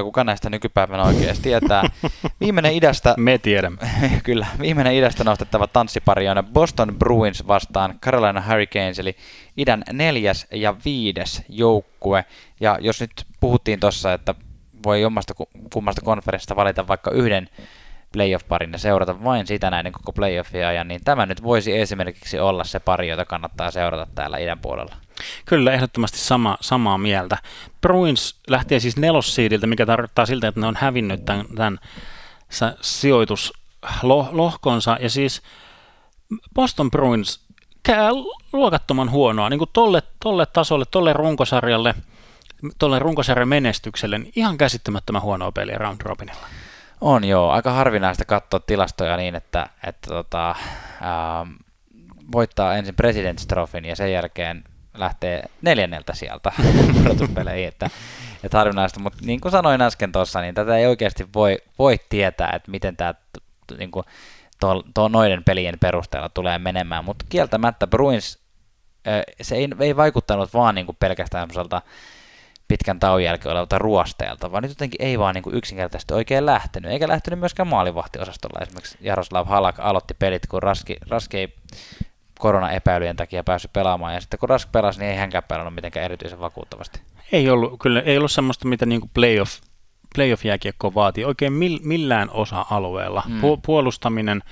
4-0, 0.00 0.02
kuka 0.02 0.24
näistä 0.24 0.50
nykypäivänä 0.50 1.02
oikeasti 1.02 1.42
tietää. 1.42 1.82
Viimeinen 2.40 2.72
idästä... 2.72 3.14
Me 3.16 3.38
tiedämme. 3.38 3.78
kyllä, 4.24 4.46
viimeinen 4.60 4.94
idästä 4.94 5.24
nostettava 5.24 5.66
tanssipari 5.66 6.28
on 6.28 6.46
Boston 6.52 6.94
Bruins 6.98 7.46
vastaan 7.46 7.98
Carolina 8.00 8.42
Hurricanes, 8.48 8.98
eli 8.98 9.16
idän 9.56 9.84
neljäs 9.92 10.46
ja 10.52 10.76
viides 10.84 11.42
joukkue. 11.48 12.24
Ja 12.60 12.78
jos 12.80 13.00
nyt 13.00 13.26
puhuttiin 13.40 13.80
tuossa, 13.80 14.12
että 14.12 14.34
voi 14.84 15.00
jommasta 15.00 15.34
kummasta 15.72 16.02
konferenssista 16.02 16.56
valita 16.56 16.88
vaikka 16.88 17.10
yhden 17.10 17.48
playoff-parin 18.12 18.72
ja 18.72 18.78
seurata 18.78 19.24
vain 19.24 19.46
sitä 19.46 19.70
näiden 19.70 19.92
koko 19.92 20.12
playoffia 20.12 20.68
ajan, 20.68 20.88
niin 20.88 21.00
tämä 21.04 21.26
nyt 21.26 21.42
voisi 21.42 21.78
esimerkiksi 21.78 22.38
olla 22.38 22.64
se 22.64 22.80
pari, 22.80 23.08
jota 23.08 23.24
kannattaa 23.24 23.70
seurata 23.70 24.06
täällä 24.14 24.38
idän 24.38 24.58
puolella. 24.58 24.94
Kyllä, 25.44 25.72
ehdottomasti 25.72 26.18
sama, 26.18 26.56
samaa 26.60 26.98
mieltä. 26.98 27.38
Bruins 27.80 28.40
lähtee 28.48 28.80
siis 28.80 28.96
nelossiidiltä, 28.96 29.66
mikä 29.66 29.86
tarkoittaa 29.86 30.26
siltä, 30.26 30.48
että 30.48 30.60
ne 30.60 30.66
on 30.66 30.76
hävinnyt 30.76 31.24
tämän, 31.24 31.46
tämän 31.54 31.78
sijoituslohkonsa, 32.80 34.96
ja 35.00 35.10
siis 35.10 35.42
Boston 36.54 36.90
Bruins 36.90 37.46
käy 37.82 38.12
luokattoman 38.52 39.10
huonoa, 39.10 39.48
niin 39.48 39.58
kuin 39.58 39.70
tolle, 39.72 40.02
tolle 40.22 40.46
tasolle, 40.46 40.84
tolle 40.90 41.12
runkosarjalle, 41.12 41.94
tolle 42.78 42.98
runkosarjan 42.98 43.48
menestykselle, 43.48 44.18
niin 44.18 44.32
ihan 44.36 44.58
käsittämättömän 44.58 45.22
huonoa 45.22 45.52
peliä 45.52 45.78
round 45.78 46.00
robinilla. 46.02 46.46
On 47.00 47.24
joo, 47.24 47.50
aika 47.50 47.72
harvinaista 47.72 48.24
katsoa 48.24 48.60
tilastoja 48.60 49.16
niin, 49.16 49.34
että, 49.34 49.66
että 49.86 50.08
tota, 50.08 50.50
ähm, 50.50 51.52
voittaa 52.32 52.76
ensin 52.76 52.94
President's 52.94 53.46
Trophyn 53.48 53.84
ja 53.84 53.96
sen 53.96 54.12
jälkeen 54.12 54.64
lähtee 54.94 55.42
neljänneltä 55.62 56.14
sieltä 56.14 56.52
pudotuspeleihin, 57.02 57.68
että, 57.68 57.90
että 58.44 58.58
harvinaista, 58.58 59.00
mutta 59.00 59.18
niin 59.22 59.40
kuin 59.40 59.52
sanoin 59.52 59.82
äsken 59.82 60.12
tuossa, 60.12 60.40
niin 60.40 60.54
tätä 60.54 60.76
ei 60.76 60.86
oikeasti 60.86 61.28
voi, 61.34 61.58
voi 61.78 61.96
tietää, 62.08 62.50
että 62.50 62.70
miten 62.70 62.96
tämä 62.96 63.14
niin 63.78 63.90
kuin, 63.90 64.04
tuo, 64.94 65.08
noiden 65.08 65.44
pelien 65.44 65.78
perusteella 65.80 66.28
tulee 66.28 66.58
menemään, 66.58 67.04
mutta 67.04 67.24
kieltämättä 67.28 67.86
Bruins, 67.86 68.38
se 69.42 69.54
ei, 69.54 69.68
ei 69.80 69.96
vaikuttanut 69.96 70.54
vaan 70.54 70.74
niin 70.74 70.86
kuin 70.86 70.96
pelkästään 71.00 71.42
semmoiselta 71.42 71.82
pitkän 72.74 73.00
tauon 73.00 73.24
jälkeen 73.24 73.52
olevalta 73.52 73.78
ruosteelta, 73.78 74.52
vaan 74.52 74.62
nyt 74.62 74.70
jotenkin 74.70 75.02
ei 75.02 75.18
vaan 75.18 75.34
niin 75.34 75.42
kuin 75.42 75.56
yksinkertaisesti 75.56 76.14
oikein 76.14 76.46
lähtenyt, 76.46 76.90
eikä 76.90 77.08
lähtenyt 77.08 77.40
myöskään 77.40 77.68
maalivahtiosastolla. 77.68 78.62
Esimerkiksi 78.62 78.98
Jaroslav 79.00 79.46
Halak 79.46 79.76
aloitti 79.78 80.14
pelit, 80.18 80.46
kun 80.46 80.62
Raski, 80.62 80.96
Raski 81.08 81.38
ei 81.38 81.54
koronaepäilyjen 82.38 83.16
takia 83.16 83.44
päässyt 83.44 83.72
pelaamaan, 83.72 84.14
ja 84.14 84.20
sitten 84.20 84.38
kun 84.38 84.48
Rask 84.48 84.72
pelasi, 84.72 85.00
niin 85.00 85.10
ei 85.10 85.16
hänkään 85.16 85.44
pelannut 85.48 85.74
mitenkään 85.74 86.04
erityisen 86.04 86.40
vakuuttavasti. 86.40 87.00
Ei 87.32 87.50
ollut, 87.50 87.80
kyllä 87.80 88.00
ei 88.00 88.18
ollut 88.18 88.30
semmoista, 88.30 88.68
mitä 88.68 88.86
niin 88.86 89.00
kuin 89.00 89.10
playoff, 89.14 89.60
playoff-jääkiekko 90.14 90.94
vaatii 90.94 91.24
oikein 91.24 91.52
millään 91.82 92.30
osa-alueella. 92.30 93.22
Mm. 93.26 93.40
Pu- 93.40 93.60
puolustaminen, 93.66 94.42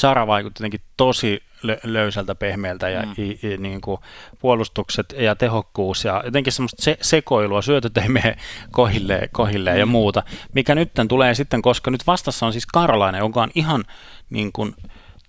Zara 0.00 0.26
vaikutti 0.26 0.62
jotenkin 0.62 0.80
tosi 0.96 1.42
löysältä, 1.82 2.34
pehmeältä 2.34 2.88
ja 2.88 3.02
mm. 3.02 3.12
i, 3.18 3.38
i, 3.42 3.56
niin 3.56 3.80
kuin 3.80 4.00
puolustukset 4.38 5.14
ja 5.18 5.36
tehokkuus 5.36 6.04
ja 6.04 6.22
jotenkin 6.24 6.52
semmoista 6.52 6.82
se, 6.82 6.96
sekoilua, 7.00 7.62
syötöt 7.62 7.96
ei 7.96 8.08
mene 8.08 8.36
kohilleen, 8.70 9.28
kohilleen 9.32 9.76
mm. 9.76 9.80
ja 9.80 9.86
muuta, 9.86 10.22
mikä 10.54 10.74
nyt 10.74 10.90
tulee 11.08 11.34
sitten, 11.34 11.62
koska 11.62 11.90
nyt 11.90 12.06
vastassa 12.06 12.46
on 12.46 12.52
siis 12.52 12.66
Karolainen, 12.66 13.18
joka 13.18 13.42
on 13.42 13.50
ihan 13.54 13.84
niin 14.30 14.52
kuin, 14.52 14.74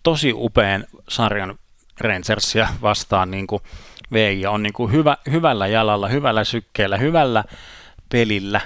tosi 0.03 0.33
upean 0.35 0.85
sarjan 1.09 1.59
Rangersia 1.99 2.67
vastaan 2.81 3.31
niin 3.31 3.47
kuin 3.47 3.61
VI 4.11 4.45
on 4.45 4.63
niin 4.63 4.73
kuin 4.73 4.91
hyvä, 4.91 5.17
hyvällä 5.31 5.67
jalalla, 5.67 6.07
hyvällä 6.07 6.43
sykkeellä, 6.43 6.97
hyvällä 6.97 7.43
pelillä, 8.09 8.61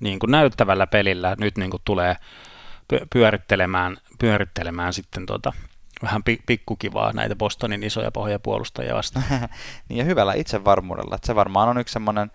niin 0.00 0.18
kuin 0.18 0.30
näyttävällä 0.30 0.86
pelillä 0.86 1.36
nyt 1.38 1.58
niin 1.58 1.70
kuin 1.70 1.82
tulee 1.84 2.16
pyörittelemään, 3.12 3.96
pyörittelemään 4.18 4.92
sitten 4.92 5.26
tuota, 5.26 5.52
vähän 6.02 6.22
pikkukivaa 6.46 7.12
näitä 7.12 7.36
Bostonin 7.36 7.82
isoja 7.82 8.10
pohjapuolustajia 8.10 8.94
vastaan. 8.94 9.24
niin 9.88 9.98
ja 9.98 10.04
hyvällä 10.04 10.34
itsevarmuudella, 10.34 11.14
että 11.14 11.26
se 11.26 11.34
varmaan 11.34 11.68
on 11.68 11.78
yksi 11.78 11.92
semmoinen 11.92 12.30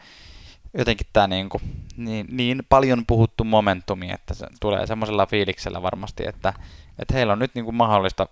jotenkin 0.78 1.08
tämä 1.14 1.28
niin, 1.28 1.50
kuin, 1.50 1.64
niin, 1.98 2.28
niin 2.32 2.64
paljon 2.70 3.06
puhuttu 3.08 3.44
momentumi, 3.44 4.12
että 4.12 4.34
se 4.34 4.48
tulee 4.60 4.88
semmoisella 4.88 5.26
fiiliksellä 5.26 5.82
varmasti, 5.82 6.28
että, 6.28 6.54
että 7.00 7.14
heillä 7.14 7.34
on 7.34 7.40
nyt 7.40 7.56
niin 7.56 7.66
kuin 7.66 7.76
mahdollista 7.76 8.28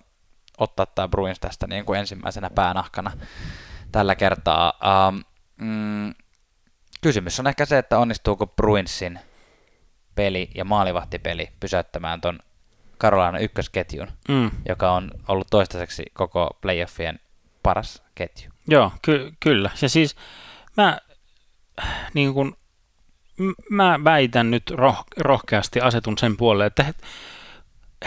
ottaa 0.58 0.86
tämä 0.86 1.08
Bruins 1.08 1.40
tästä 1.40 1.68
niin 1.68 1.86
kuin 1.86 2.00
ensimmäisenä 2.00 2.50
päänahkana 2.50 3.12
tällä 3.92 4.16
kertaa. 4.16 4.74
Um, 5.08 5.24
mm, 5.62 6.14
kysymys 7.02 7.40
on 7.40 7.48
ehkä 7.48 7.66
se, 7.66 7.78
että 7.78 8.00
onnistuuko 8.00 8.48
Bruinsin 8.48 9.20
peli 10.16 10.52
ja 10.56 10.66
maalivahtipeli 10.66 11.50
pysäyttämään 11.60 12.22
ton 12.22 12.40
Carolina 13.02 13.40
ykkösketjun, 13.40 14.08
mm. 14.30 14.52
joka 14.68 14.92
on 14.92 15.12
ollut 15.28 15.48
toistaiseksi 15.50 16.04
koko 16.14 16.58
playoffien 16.62 17.20
paras 17.64 18.04
ketju. 18.16 18.52
Joo, 18.68 18.92
ky- 19.02 19.34
kyllä. 19.40 19.70
Ja 19.82 19.90
siis 19.90 20.16
mä, 20.78 20.98
niin 22.14 22.34
kun, 22.34 22.58
mä 23.70 24.00
väitän 24.04 24.52
nyt 24.52 24.72
roh- 24.72 25.06
rohkeasti 25.18 25.82
asetun 25.82 26.18
sen 26.18 26.38
puolelle, 26.38 26.66
että 26.66 26.94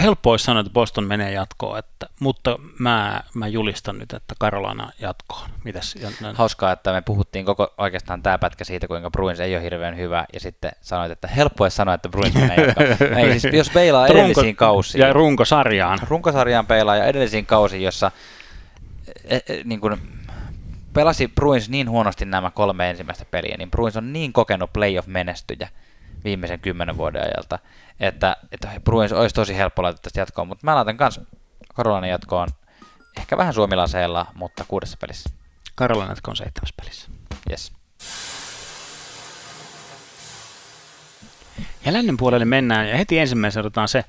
helppo 0.02 0.30
olisi 0.30 0.44
sanoa, 0.44 0.60
että 0.60 0.72
Boston 0.72 1.04
menee 1.04 1.32
jatkoon, 1.32 1.78
että, 1.78 2.06
mutta 2.20 2.58
mä, 2.78 3.20
mä 3.34 3.46
julistan 3.46 3.98
nyt, 3.98 4.12
että 4.12 4.34
Carolina 4.40 4.90
jatkoon. 5.00 5.50
Mitäs? 5.64 5.94
Hauskaa, 6.34 6.72
että 6.72 6.92
me 6.92 7.02
puhuttiin 7.02 7.44
koko 7.44 7.74
oikeastaan 7.78 8.22
tämä 8.22 8.38
pätkä 8.38 8.64
siitä, 8.64 8.86
kuinka 8.86 9.10
Bruins 9.10 9.40
ei 9.40 9.56
ole 9.56 9.62
hirveän 9.64 9.96
hyvä, 9.96 10.24
ja 10.32 10.40
sitten 10.40 10.72
sanoit, 10.80 11.12
että 11.12 11.28
helppo 11.28 11.64
olisi 11.64 11.76
sanoa, 11.76 11.94
että 11.94 12.08
Bruins 12.08 12.34
menee 12.34 12.56
jatkoon. 12.56 13.18
ei, 13.18 13.40
siis 13.40 13.54
jos 13.54 13.70
peilaa 13.70 14.06
edellisiin 14.06 14.56
kausiin. 14.56 15.00
Ja 15.00 15.12
runkosarjaan. 15.12 15.98
Runkosarjaan 16.08 16.66
peilaa 16.66 16.96
ja 16.96 17.04
edellisiin 17.04 17.46
kausiin, 17.46 17.82
jossa 17.82 18.10
e, 19.24 19.36
e, 19.36 19.42
niin 19.64 19.80
kuin, 19.80 19.96
pelasi 20.92 21.28
Bruins 21.28 21.68
niin 21.68 21.90
huonosti 21.90 22.24
nämä 22.24 22.50
kolme 22.50 22.90
ensimmäistä 22.90 23.24
peliä, 23.30 23.56
niin 23.56 23.70
Bruins 23.70 23.96
on 23.96 24.12
niin 24.12 24.32
kokenut 24.32 24.72
playoff-menestyjä 24.72 25.68
viimeisen 26.24 26.60
kymmenen 26.60 26.96
vuoden 26.96 27.22
ajalta, 27.22 27.58
että, 28.00 28.36
että 28.52 28.80
Bruins 28.84 29.12
olisi 29.12 29.34
tosi 29.34 29.56
helppo 29.56 29.82
laittaa 29.82 30.02
tästä 30.02 30.20
jatkoon, 30.20 30.48
mutta 30.48 30.64
mä 30.64 30.74
laitan 30.74 30.96
myös 31.00 31.20
Karolainen 31.74 32.10
jatkoon 32.10 32.48
ehkä 33.16 33.36
vähän 33.36 33.54
suomilaseella, 33.54 34.26
mutta 34.34 34.64
kuudessa 34.68 34.96
pelissä. 35.00 35.30
Karolainen 35.74 36.12
jatkoon 36.12 36.36
seitsemässä 36.36 36.74
pelissä. 36.82 37.08
Yes. 37.50 37.72
Ja 41.84 41.92
lännen 41.92 42.16
puolelle 42.16 42.44
mennään 42.44 42.88
ja 42.88 42.96
heti 42.96 43.18
ensimmäisenä 43.18 43.66
otetaan 43.66 43.88
se 43.88 44.04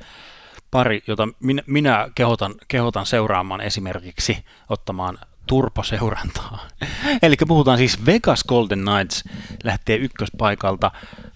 pari, 0.71 1.03
jota 1.07 1.27
minä, 1.39 1.63
minä 1.67 2.09
kehotan, 2.15 2.55
kehotan 2.67 3.05
seuraamaan 3.05 3.61
esimerkiksi 3.61 4.45
ottamaan 4.69 5.17
turposeurantaa. 5.47 6.67
Eli 7.23 7.35
puhutaan 7.47 7.77
siis 7.77 8.05
Vegas 8.05 8.43
Golden 8.43 8.81
Knights 8.85 9.23
lähtee 9.63 9.95
ykköspaikalta 9.95 10.91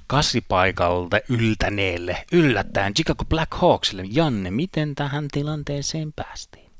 kasipaikalta 0.07 1.17
yltäneelle 1.29 2.25
yllättäen 2.31 2.93
Chicago 2.93 3.25
Black 3.25 3.53
Hawksille. 3.53 4.03
Janne, 4.11 4.51
miten 4.51 4.95
tähän 4.95 5.27
tilanteeseen 5.31 6.13
päästiin? 6.13 6.71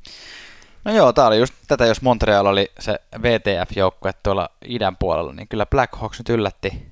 No 0.86 0.92
joo, 0.92 1.14
tää 1.14 1.28
oli 1.28 1.40
just 1.40 1.54
tätä, 1.68 1.86
jos 1.86 2.02
Montreal 2.02 2.46
oli 2.46 2.72
se 2.80 3.00
VTF-joukkue 3.22 4.12
tuolla 4.24 4.50
idän 4.66 4.98
puolella, 4.98 5.34
niin 5.34 5.48
kyllä 5.48 5.66
Black 5.66 5.96
Hawks 5.96 6.18
nyt 6.20 6.30
yllätti 6.30 6.90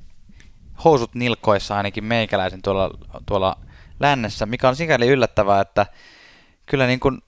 housut 0.84 1.16
nilkoissa 1.16 1.78
ainakin 1.78 2.04
meikäläisen 2.04 2.62
tuolla, 2.62 2.92
tuolla 3.26 3.56
lännessä, 4.00 4.46
mikä 4.46 4.70
on 4.70 4.76
sikäli 4.76 5.08
yllättävää, 5.08 5.62
että 5.62 5.86
kyllä 6.66 6.88
niin 6.88 7.00
kuin 7.00 7.22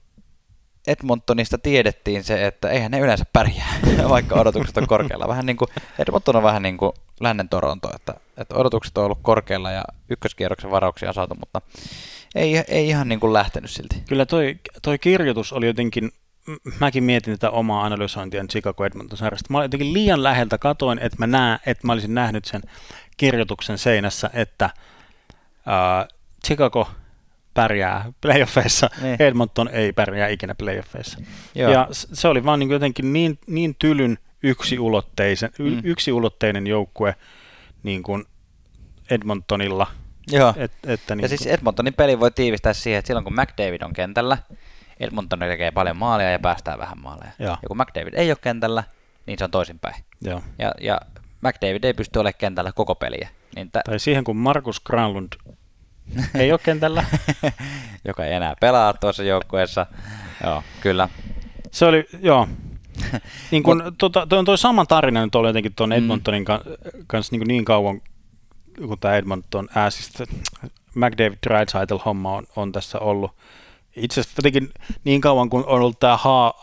Edmontonista 0.90 1.58
tiedettiin 1.58 2.24
se, 2.24 2.46
että 2.46 2.68
eihän 2.68 2.90
ne 2.90 2.98
yleensä 2.98 3.24
pärjää, 3.32 3.74
vaikka 4.08 4.40
odotukset 4.40 4.76
on 4.76 4.86
korkealla. 4.86 5.28
Vähän 5.28 5.46
niin 5.46 5.56
kuin, 5.56 5.68
Edmonton 5.98 6.36
on 6.36 6.42
vähän 6.42 6.62
niin 6.62 6.76
kuin 6.76 6.92
lännen 7.20 7.48
Toronto, 7.48 7.90
että, 7.94 8.14
että 8.36 8.54
odotukset 8.54 8.98
on 8.98 9.04
ollut 9.04 9.18
korkealla 9.22 9.70
ja 9.70 9.84
ykköskierroksen 10.10 10.70
varauksia 10.70 11.08
on 11.08 11.14
saatu, 11.14 11.34
mutta 11.34 11.60
ei, 12.34 12.56
ei 12.68 12.88
ihan 12.88 13.08
niin 13.08 13.20
kuin 13.20 13.32
lähtenyt 13.32 13.70
silti. 13.70 14.02
Kyllä 14.08 14.26
toi, 14.26 14.58
toi 14.82 14.98
kirjoitus 14.98 15.52
oli 15.52 15.66
jotenkin, 15.66 16.10
mäkin 16.80 17.04
mietin 17.04 17.34
tätä 17.34 17.50
omaa 17.50 17.84
analysointia 17.84 18.44
Chicago 18.44 18.84
Edmonton 18.84 19.18
sarjasta. 19.18 19.46
Mä 19.50 19.58
olin 19.58 19.64
jotenkin 19.64 19.92
liian 19.92 20.22
läheltä 20.22 20.58
katoin, 20.58 20.98
että 20.98 21.16
mä 21.18 21.26
näen, 21.26 21.58
että 21.66 21.86
mä 21.86 21.92
olisin 21.92 22.14
nähnyt 22.14 22.44
sen 22.44 22.62
kirjoituksen 23.16 23.78
seinässä, 23.78 24.30
että 24.32 24.70
ää, 25.66 26.08
Chicago 26.46 26.90
pärjää 27.54 28.12
playoffeissa, 28.20 28.90
niin. 29.02 29.16
Edmonton 29.22 29.68
ei 29.68 29.92
pärjää 29.92 30.28
ikinä 30.28 30.54
playoffeissa. 30.54 31.18
Joo. 31.54 31.72
Ja 31.72 31.88
se 31.92 32.28
oli 32.28 32.44
vaan 32.44 32.58
niin 32.58 32.70
jotenkin 32.70 33.12
niin, 33.12 33.38
niin 33.46 33.76
tylyn 33.78 34.18
yksiulotteisen, 34.42 35.50
mm. 35.58 35.80
yksiulotteinen 35.84 36.66
joukkue 36.66 37.14
niin 37.82 38.02
kuin 38.02 38.24
Edmontonilla. 39.10 39.86
Joo. 40.32 40.54
Et, 40.56 40.72
että 40.86 41.14
niin 41.14 41.22
ja 41.22 41.28
siis 41.28 41.46
Edmontonin 41.46 41.94
peli 41.94 42.20
voi 42.20 42.30
tiivistää 42.30 42.72
siihen, 42.72 42.98
että 42.98 43.06
silloin 43.06 43.24
kun 43.24 43.34
McDavid 43.34 43.82
on 43.82 43.92
kentällä, 43.92 44.38
Edmonton 45.00 45.38
tekee 45.38 45.70
paljon 45.70 45.96
maaleja 45.96 46.30
ja 46.30 46.38
päästää 46.38 46.78
vähän 46.78 47.00
maaleja. 47.02 47.30
Joo. 47.38 47.56
Ja 47.62 47.68
kun 47.68 47.76
McDavid 47.76 48.14
ei 48.14 48.30
ole 48.30 48.38
kentällä, 48.40 48.84
niin 49.26 49.38
se 49.38 49.44
on 49.44 49.50
toisinpäin. 49.50 50.04
Joo. 50.20 50.42
Ja, 50.58 50.74
ja 50.80 51.00
McDavid 51.40 51.84
ei 51.84 51.94
pysty 51.94 52.18
olemaan 52.18 52.38
kentällä 52.38 52.72
koko 52.72 52.94
peliä. 52.94 53.28
Niin 53.56 53.68
t- 53.68 53.84
tai 53.84 53.98
siihen, 53.98 54.24
kun 54.24 54.36
Markus 54.36 54.80
Granlund 54.80 55.32
ei 56.34 56.52
ole 56.52 56.60
kentällä. 56.62 57.04
Joka 58.08 58.24
ei 58.24 58.32
enää 58.32 58.54
pelaa 58.60 58.92
tuossa 58.92 59.22
joukkueessa. 59.22 59.86
Joo, 60.44 60.62
kyllä. 60.80 61.08
Se 61.70 61.86
oli, 61.86 62.06
joo. 62.22 62.48
niin 63.50 63.62
kun, 63.62 63.82
Mut, 63.84 63.94
tota, 63.98 64.26
toi 64.26 64.38
on 64.38 64.44
toi 64.44 64.58
sama 64.58 64.86
tarina 64.86 65.24
nyt 65.24 65.34
oli 65.34 65.48
jotenkin 65.48 65.74
tuon 65.74 65.90
mm. 65.90 65.96
Edmontonin 65.96 66.44
mm. 66.44 67.04
kanssa 67.06 67.36
niin, 67.36 67.48
niin 67.48 67.64
kauan, 67.64 68.00
kun 68.78 68.98
tämä 68.98 69.16
Edmonton, 69.16 69.68
ää, 69.74 69.90
siis 69.90 70.12
McDavid 70.94 71.38
Dreisaitl 71.46 71.98
homma 72.04 72.36
on, 72.36 72.46
on 72.56 72.72
tässä 72.72 72.98
ollut 72.98 73.30
itse 73.96 74.20
asiassa 74.20 74.38
jotenkin 74.38 74.70
niin 75.04 75.20
kauan 75.20 75.50
kun 75.50 75.64
on 75.66 75.68
ollut 75.68 76.00
tämä 76.00 76.18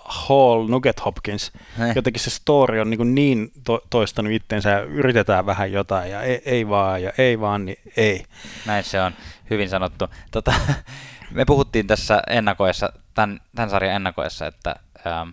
Hall 0.06 0.68
Nugget 0.68 1.06
Hopkins, 1.06 1.52
Hei. 1.80 1.92
jotenkin 1.96 2.24
se 2.24 2.30
story 2.30 2.80
on 2.80 2.90
niin, 2.90 3.16
niin 3.16 3.52
to- 3.64 3.82
toistanut 3.90 4.32
itseensä 4.32 4.70
ja 4.70 4.80
yritetään 4.80 5.46
vähän 5.46 5.72
jotain 5.72 6.12
ja 6.12 6.22
ei, 6.22 6.42
ei 6.46 6.70
vaan 6.70 7.04
ja 7.04 7.12
ei 7.18 7.40
vaan, 7.40 7.66
niin 7.66 7.78
ei. 7.98 8.26
Näin 8.66 8.84
se 8.84 9.02
on, 9.02 9.14
hyvin 9.50 9.70
sanottu. 9.70 10.06
Tota, 10.32 10.54
me 11.32 11.46
puhuttiin 11.46 11.88
tässä 11.88 12.22
ennakoessa, 12.30 12.94
tämän, 13.14 13.40
tämän 13.56 13.70
sarjan 13.70 13.96
ennakoessa, 13.96 14.48
että 14.48 14.76
ähm, 15.08 15.30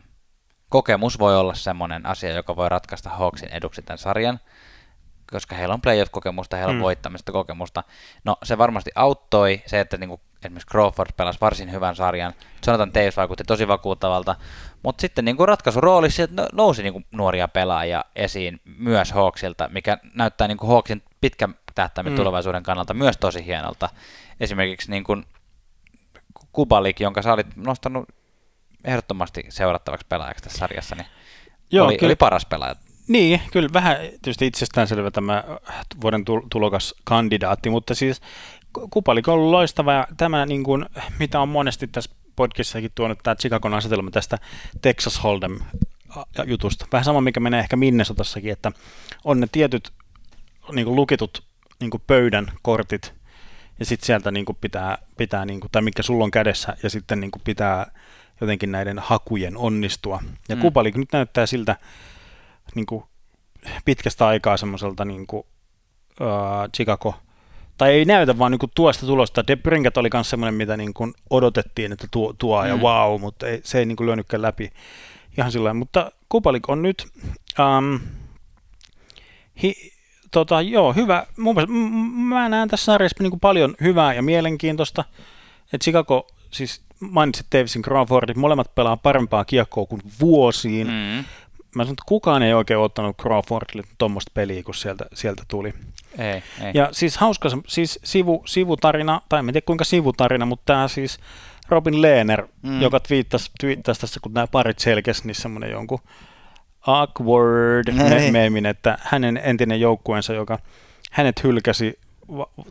kokemus 0.69 1.19
voi 1.19 1.37
olla 1.37 1.55
semmoinen 1.55 2.07
asia, 2.07 2.33
joka 2.33 2.57
voi 2.57 2.69
ratkaista 2.69 3.11
Hawksin 3.11 3.49
eduksi 3.53 3.83
tämän 3.83 3.99
sarjan 3.99 4.41
koska 5.31 5.57
heillä 5.57 5.75
on 5.75 5.81
playoff-kokemusta, 5.81 6.57
heillä 6.57 6.71
on 6.71 6.77
mm. 6.77 6.83
voittamista 6.83 7.33
kokemusta. 7.33 7.85
No 8.25 8.37
se 8.43 8.59
varmasti 8.59 8.91
auttoi 8.95 9.63
se, 9.67 9.81
että 9.81 9.97
niinku 9.97 10.21
esimerkiksi 10.45 10.71
Crawford 10.71 11.11
pelasi 11.17 11.39
varsin 11.41 11.73
hyvän 11.73 11.97
sarjan, 11.97 12.33
Jonathan 12.67 12.93
Taves 12.93 13.17
vaikutti 13.17 13.45
tosi 13.45 13.69
vakuuttavalta, 13.69 14.37
mutta 14.83 15.01
sitten 15.01 15.25
niin 15.25 15.37
kuin 15.37 15.49
ratkaisuroolissa 15.49 16.23
no, 16.31 16.49
nousi 16.53 16.83
niin 16.83 16.93
kuin 16.93 17.07
nuoria 17.11 17.49
pelaajia 17.49 18.05
esiin 18.17 18.61
myös 18.65 19.13
Hawksilta, 19.13 19.69
mikä 19.69 19.99
näyttää 20.15 20.49
niin 20.49 20.59
kuin 20.59 20.71
Hawksin 20.71 21.03
pitkän 21.21 21.55
tähtäimen 21.75 22.13
mm. 22.13 22.17
tulevaisuuden 22.17 22.63
kannalta 22.63 22.95
myös 22.95 23.17
tosi 23.17 23.47
hienolta. 23.47 23.89
Esimerkiksi 24.41 24.91
niin 24.91 25.05
kuin 25.05 25.25
Kubalik, 26.53 27.01
jonka 27.01 27.23
sä 27.23 27.33
olit 27.33 27.57
nostanut 27.57 28.09
ehdottomasti 28.85 29.45
seurattavaksi 29.49 30.07
pelaajaksi 30.09 30.45
tässä 30.45 30.59
sarjassa, 30.59 30.95
niin 30.95 31.07
Joo, 31.71 31.87
oli, 31.87 31.97
kyllä. 31.97 32.09
oli 32.09 32.17
paras 32.17 32.47
pelaaja. 32.47 32.75
Niin, 33.09 33.41
kyllä 33.53 33.69
vähän 33.73 33.97
tietysti 33.97 34.47
itsestäänselvä 34.47 35.11
tämä 35.11 35.45
vuoden 36.01 36.25
tulokas 36.51 36.95
kandidaatti, 37.05 37.71
mutta 37.71 37.95
siis 37.95 38.21
Kupalik 38.91 39.29
on 39.29 39.35
ollut 39.35 39.51
loistava 39.51 39.93
ja 39.93 40.07
tämä, 40.17 40.47
niin 40.47 40.65
kuin, 40.65 40.87
mitä 41.19 41.41
on 41.41 41.49
monesti 41.49 41.87
tässä 41.87 42.11
podcastissakin 42.37 42.91
tuonut 42.95 43.19
tämä 43.23 43.35
Chicagon 43.35 43.75
asetelma 43.75 44.11
tästä 44.11 44.39
Texas 44.83 45.21
Hold'em 45.21 45.65
jutusta. 46.45 46.87
Vähän 46.93 47.05
sama, 47.05 47.21
mikä 47.21 47.41
menee 47.41 47.61
ehkä 47.61 47.77
Minnesotassakin, 47.77 48.53
että 48.53 48.73
on 49.25 49.41
ne 49.41 49.47
tietyt 49.53 49.93
niin 50.73 50.85
kuin 50.85 50.97
lukitut 50.97 51.45
niin 51.81 51.91
kuin 51.91 52.03
pöydän 52.07 52.53
kortit 52.63 53.15
ja 53.79 53.85
sitten 53.85 54.07
sieltä 54.07 54.31
niin 54.31 54.45
kuin 54.45 54.59
pitää, 54.61 54.99
pitää 55.17 55.45
niin 55.45 55.61
kuin, 55.61 55.71
tai 55.71 55.83
mikä 55.83 56.03
sulla 56.03 56.25
on 56.25 56.31
kädessä 56.31 56.77
ja 56.83 56.91
sitten 56.91 57.21
niin 57.21 57.31
kuin 57.31 57.43
pitää 57.45 57.91
jotenkin 58.41 58.73
näiden 58.73 58.99
hakujen 58.99 59.57
onnistua. 59.57 60.23
Ja 60.49 60.57
mm. 60.57 60.63
Kupalik 60.63 60.95
nyt 60.97 61.13
näyttää 61.13 61.47
siltä 61.47 61.77
niin 62.75 62.87
kuin 62.87 63.05
pitkästä 63.85 64.27
aikaa 64.27 64.57
semmoiselta 64.57 65.05
niin 65.05 65.27
kuin, 65.27 65.47
uh, 66.21 66.71
Chicago 66.77 67.15
tai 67.79 67.91
ei 67.93 68.05
näytä 68.05 68.39
vaan 68.39 68.53
niin 68.53 68.71
tuosta 68.75 69.07
tulosta. 69.07 69.47
De 69.47 69.57
Brinket 69.57 69.97
oli 69.97 70.09
myös 70.13 70.31
semmoinen, 70.31 70.55
mitä 70.55 70.77
niin 70.77 70.95
kuin 70.95 71.15
odotettiin, 71.31 71.93
että 71.93 72.07
tuo, 72.11 72.33
tuo 72.39 72.63
mm. 72.63 72.69
ja 72.69 72.77
wow, 72.77 73.21
mutta 73.21 73.47
ei, 73.47 73.61
se 73.65 73.79
ei 73.79 73.87
niin 73.87 73.97
kuin 73.97 74.07
lyönytkään 74.07 74.43
läpi 74.43 74.73
ihan 75.39 75.53
sillä 75.53 75.75
Mutta 75.75 76.13
Kupalik 76.29 76.69
on 76.69 76.83
nyt, 76.83 77.07
um, 77.59 78.01
hi, 79.63 79.75
tota, 80.31 80.61
joo, 80.61 80.93
hyvä. 80.93 81.27
Mun 81.39 81.55
mielestä, 81.55 81.75
mä 82.17 82.49
näen 82.49 82.69
tässä 82.69 82.85
sarjassa 82.85 83.23
niin 83.23 83.31
kuin 83.31 83.41
paljon 83.41 83.75
hyvää 83.81 84.15
ja 84.15 84.23
mielenkiintoista. 84.23 85.05
että 85.73 85.85
Chicago, 85.85 86.27
siis 86.51 86.83
mainitsit 87.01 87.47
Davisin 87.53 87.83
Crawfordit, 87.83 88.37
molemmat 88.37 88.75
pelaa 88.75 88.97
parempaa 88.97 89.45
kiekkoa 89.45 89.87
kuin 89.87 90.03
vuosiin. 90.21 90.87
Mm 90.87 91.25
mä 91.75 91.83
sanon, 91.83 91.93
että 91.93 92.03
kukaan 92.07 92.43
ei 92.43 92.55
oikein 92.55 92.81
ottanut 92.81 93.17
Crawfordille 93.17 93.83
tuommoista 93.99 94.31
peliä, 94.35 94.63
kun 94.63 94.75
sieltä, 94.75 95.07
sieltä 95.15 95.43
tuli. 95.49 95.75
Ei, 96.19 96.43
ei. 96.61 96.71
Ja 96.75 96.89
siis 96.93 97.17
hauska, 97.17 97.49
siis 97.67 97.99
sivu, 98.05 98.43
sivutarina, 98.47 99.21
tai 99.29 99.41
en 99.41 99.47
tiedä 99.47 99.61
kuinka 99.67 99.85
sivutarina, 99.85 100.47
mutta 100.47 100.63
tämä 100.67 100.89
siis 100.89 101.19
Robin 101.69 102.03
Lehner, 102.03 102.47
mm. 102.63 102.83
joka 102.83 103.01
twiittasi, 103.01 103.51
twiittasi 103.61 104.01
tässä, 104.01 104.21
kun 104.21 104.33
nämä 104.33 104.47
parit 104.47 104.79
selkesi, 104.79 105.27
niin 105.27 105.35
semmoinen 105.35 105.71
jonkun 105.71 105.99
awkward 106.87 107.93
meemin, 108.31 108.67
että 108.67 108.99
hänen 109.03 109.41
entinen 109.45 109.81
joukkueensa, 109.81 110.35
joka 110.35 110.59
hänet 111.11 111.45
hylkäsi 111.45 111.99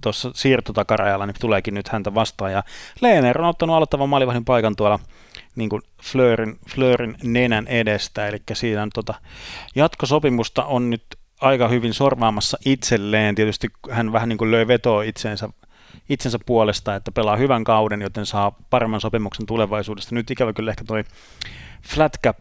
tuossa 0.01 0.31
siirtotakarajalla, 0.33 1.25
niin 1.25 1.35
tuleekin 1.39 1.73
nyt 1.73 1.87
häntä 1.87 2.13
vastaan. 2.13 2.51
Ja 2.51 2.63
Lehner 3.01 3.41
on 3.41 3.47
ottanut 3.47 3.75
aloittavan 3.75 4.09
maalivahdin 4.09 4.45
paikan 4.45 4.75
tuolla 4.75 4.99
niin 5.55 5.69
kuin 5.69 5.81
Fleurin, 6.03 6.59
Fleurin 6.75 7.15
nenän 7.23 7.67
edestä, 7.67 8.27
eli 8.27 8.41
siinä 8.53 8.87
tota, 8.93 9.13
jatkosopimusta 9.75 10.65
on 10.65 10.89
nyt 10.89 11.03
aika 11.41 11.67
hyvin 11.67 11.93
sorvaamassa 11.93 12.57
itselleen. 12.65 13.35
Tietysti 13.35 13.67
hän 13.91 14.11
vähän 14.13 14.29
niin 14.29 14.37
kuin 14.37 14.51
löi 14.51 14.67
vetoa 14.67 15.03
itseensä, 15.03 15.49
itsensä 16.09 16.39
puolesta, 16.45 16.95
että 16.95 17.11
pelaa 17.11 17.35
hyvän 17.35 17.63
kauden, 17.63 18.01
joten 18.01 18.25
saa 18.25 18.55
paremman 18.69 19.01
sopimuksen 19.01 19.45
tulevaisuudesta. 19.45 20.15
Nyt 20.15 20.31
ikävä 20.31 20.53
kyllä 20.53 20.71
ehkä 20.71 20.83
toi 20.83 21.03
flat 21.87 22.17
cap 22.23 22.37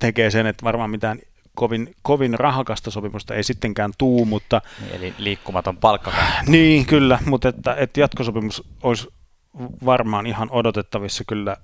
tekee 0.00 0.30
sen, 0.30 0.46
että 0.46 0.64
varmaan 0.64 0.90
mitään 0.90 1.18
kovin, 1.58 1.94
kovin 2.02 2.38
rahakasta 2.38 2.90
sopimusta 2.90 3.34
ei 3.34 3.42
sittenkään 3.42 3.92
tuu, 3.98 4.24
mutta... 4.24 4.60
Niin, 4.80 4.94
eli 4.94 5.14
liikkumaton 5.18 5.76
palkka. 5.76 6.12
Niin, 6.46 6.86
kyllä, 6.86 7.18
mutta 7.26 7.48
että, 7.48 7.74
että 7.74 8.00
jatkosopimus 8.00 8.62
olisi 8.82 9.08
varmaan 9.84 10.26
ihan 10.26 10.50
odotettavissa 10.50 11.24
kyllä 11.26 11.56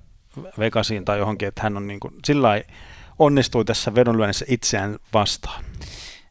Vegasiin 0.59 1.05
tai 1.05 1.17
johonkin, 1.19 1.47
että 1.47 1.63
hän 1.63 1.77
on 1.77 1.87
niin 1.87 1.99
kuin, 1.99 2.13
sillä 2.25 2.61
onnistui 3.19 3.65
tässä 3.65 3.95
vedonlyönnissä 3.95 4.45
itseään 4.47 4.99
vastaan. 5.13 5.63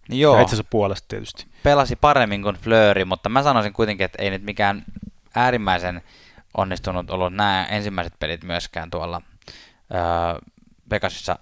Niin 0.08 0.20
joo. 0.20 0.36
Ja 0.36 0.42
itsensä 0.42 0.64
puolesta 0.70 1.08
tietysti. 1.08 1.46
Pelasi 1.62 1.96
paremmin 1.96 2.42
kuin 2.42 2.56
Flööri, 2.56 3.04
mutta 3.04 3.28
mä 3.28 3.42
sanoisin 3.42 3.72
kuitenkin, 3.72 4.04
että 4.04 4.22
ei 4.22 4.30
nyt 4.30 4.42
mikään 4.42 4.84
äärimmäisen 5.34 6.02
onnistunut 6.56 7.10
ollut 7.10 7.34
nämä 7.34 7.66
ensimmäiset 7.70 8.12
pelit 8.18 8.44
myöskään 8.44 8.90
tuolla 8.90 9.22
öö, 9.94 10.00
Vegasissa 10.90 11.38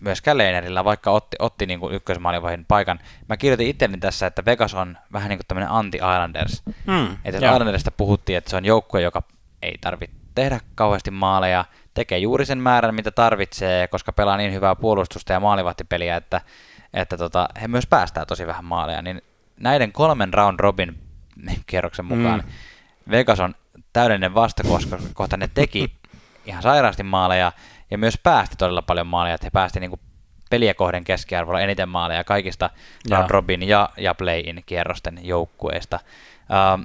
myöskään 0.00 0.38
Leinerillä, 0.38 0.84
vaikka 0.84 1.10
otti, 1.10 1.36
otti 1.38 1.66
niin 1.66 1.80
kuin 1.80 1.94
ykkösmaalivahin 1.94 2.64
paikan. 2.64 2.98
Mä 3.28 3.36
kirjoitin 3.36 3.68
itselleni 3.68 4.00
tässä, 4.00 4.26
että 4.26 4.44
Vegas 4.44 4.74
on 4.74 4.98
vähän 5.12 5.28
niin 5.28 5.38
kuin 5.38 5.46
tämmöinen 5.46 5.70
anti-Islanders. 5.70 6.62
Hmm, 6.86 7.16
että 7.24 7.46
Islandersista 7.46 7.90
puhuttiin, 7.90 8.38
että 8.38 8.50
se 8.50 8.56
on 8.56 8.64
joukkue, 8.64 9.02
joka 9.02 9.22
ei 9.62 9.78
tarvitse 9.80 10.16
tehdä 10.34 10.60
kauheasti 10.74 11.10
maaleja, 11.10 11.64
tekee 11.94 12.18
juuri 12.18 12.46
sen 12.46 12.58
määrän, 12.58 12.94
mitä 12.94 13.10
tarvitsee, 13.10 13.88
koska 13.88 14.12
pelaa 14.12 14.36
niin 14.36 14.52
hyvää 14.52 14.74
puolustusta 14.74 15.32
ja 15.32 15.40
maalivahtipeliä, 15.40 16.16
että, 16.16 16.40
että 16.94 17.16
tota, 17.16 17.48
he 17.60 17.68
myös 17.68 17.86
päästää 17.86 18.26
tosi 18.26 18.46
vähän 18.46 18.64
maaleja, 18.64 19.02
niin 19.02 19.22
näiden 19.60 19.92
kolmen 19.92 20.34
round 20.34 20.60
robin 20.60 20.98
kierroksen 21.66 22.04
mukaan 22.04 22.42
mm. 22.46 22.52
Vegas 23.10 23.40
on 23.40 23.54
täydellinen 23.92 24.34
vasta, 24.34 24.62
koska 24.62 24.98
kohta 25.14 25.36
ne 25.36 25.48
teki 25.54 25.92
ihan 26.46 26.62
sairaasti 26.62 27.02
maaleja 27.02 27.52
ja 27.90 27.98
myös 27.98 28.18
päästi 28.22 28.56
todella 28.56 28.82
paljon 28.82 29.06
maaleja, 29.06 29.34
että 29.34 29.46
he 29.46 29.50
päästi 29.50 29.80
niin 29.80 30.00
peliä 30.50 30.74
kohden 30.74 31.04
keskiarvolla 31.04 31.60
eniten 31.60 31.88
maaleja 31.88 32.24
kaikista 32.24 32.70
ja. 33.10 33.16
round 33.16 33.30
robin 33.30 33.62
ja, 33.62 33.88
ja 33.96 34.14
play-in 34.14 34.62
kierrosten 34.66 35.18
joukkueista. 35.22 36.00
Ähm, 36.52 36.82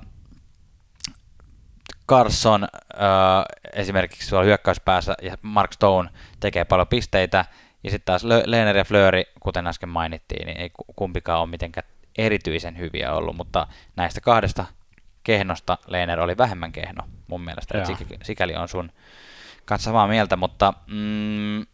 Carson 2.10 2.64
äh, 2.64 2.70
esimerkiksi 3.74 4.30
tuolla 4.30 4.46
hyökkäyspäässä 4.46 5.16
ja 5.22 5.38
Mark 5.42 5.74
Stone 5.74 6.10
tekee 6.40 6.66
paljon 6.66 6.88
pisteitä, 6.88 7.46
ja 7.84 7.92
sitten 7.92 8.06
taas 8.06 8.24
Lehner 8.46 8.78
ja 8.78 8.84
Fleury, 8.84 9.24
kuten 9.40 9.68
äsken 9.68 9.90
mainittiin, 9.90 10.48
niin 10.48 10.58
ei 10.58 10.72
kumpikaan 10.96 11.42
ole 11.42 11.50
mitenkään 11.50 11.88
erityisen 12.18 12.78
hyviä 12.78 13.14
ollut, 13.14 13.36
mutta 13.36 13.68
näistä 13.96 14.22
kahdesta 14.22 14.66
kehnosta 15.24 15.78
Lehner 15.88 16.20
oli 16.20 16.38
vähemmän 16.38 16.72
kehno 16.72 17.04
mun 17.28 17.42
mielestä, 17.42 17.78
sikäli 18.24 18.56
on 18.56 18.68
sun 18.68 18.92
kanssa 19.66 19.86
samaa 19.86 20.08
mieltä, 20.08 20.36
mutta 20.36 20.74
mm, 20.88 21.66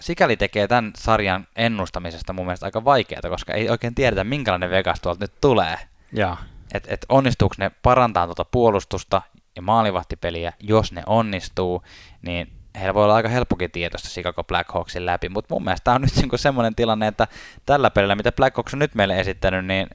sikäli 0.00 0.36
tekee 0.36 0.68
tämän 0.68 0.92
sarjan 0.96 1.46
ennustamisesta 1.56 2.32
mun 2.32 2.46
mielestä 2.46 2.66
aika 2.66 2.84
vaikeaa, 2.84 3.30
koska 3.30 3.52
ei 3.52 3.70
oikein 3.70 3.94
tiedetä, 3.94 4.24
minkälainen 4.24 4.70
Vegas 4.70 5.00
tuolta 5.00 5.24
nyt 5.24 5.40
tulee. 5.40 5.78
Ja. 6.12 6.36
Et, 6.74 6.84
et 6.88 7.06
onnistuuko 7.08 7.54
ne 7.58 7.70
parantaa 7.82 8.26
tuota 8.26 8.44
puolustusta 8.44 9.22
ja 9.56 9.62
maalivahtipeliä, 9.62 10.52
jos 10.60 10.92
ne 10.92 11.02
onnistuu, 11.06 11.82
niin 12.22 12.52
heillä 12.78 12.94
voi 12.94 13.04
olla 13.04 13.14
aika 13.14 13.28
helppokin 13.28 13.70
tietoista 13.70 14.08
Chicago 14.08 14.44
Blackhawksin 14.44 15.06
läpi, 15.06 15.28
mutta 15.28 15.54
mun 15.54 15.64
mielestä 15.64 15.84
tämä 15.84 15.94
on 15.94 16.02
nyt 16.02 16.16
niinku 16.16 16.38
semmoinen 16.38 16.74
tilanne, 16.74 17.06
että 17.06 17.26
tällä 17.66 17.90
pelillä, 17.90 18.14
mitä 18.16 18.32
Blackhawks 18.32 18.74
on 18.74 18.78
nyt 18.78 18.94
meille 18.94 19.20
esittänyt, 19.20 19.66
niin 19.66 19.88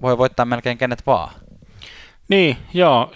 voi 0.00 0.18
voittaa 0.18 0.46
melkein 0.46 0.78
kenet 0.78 1.06
vaan. 1.06 1.34
Niin, 2.28 2.56
joo. 2.74 3.12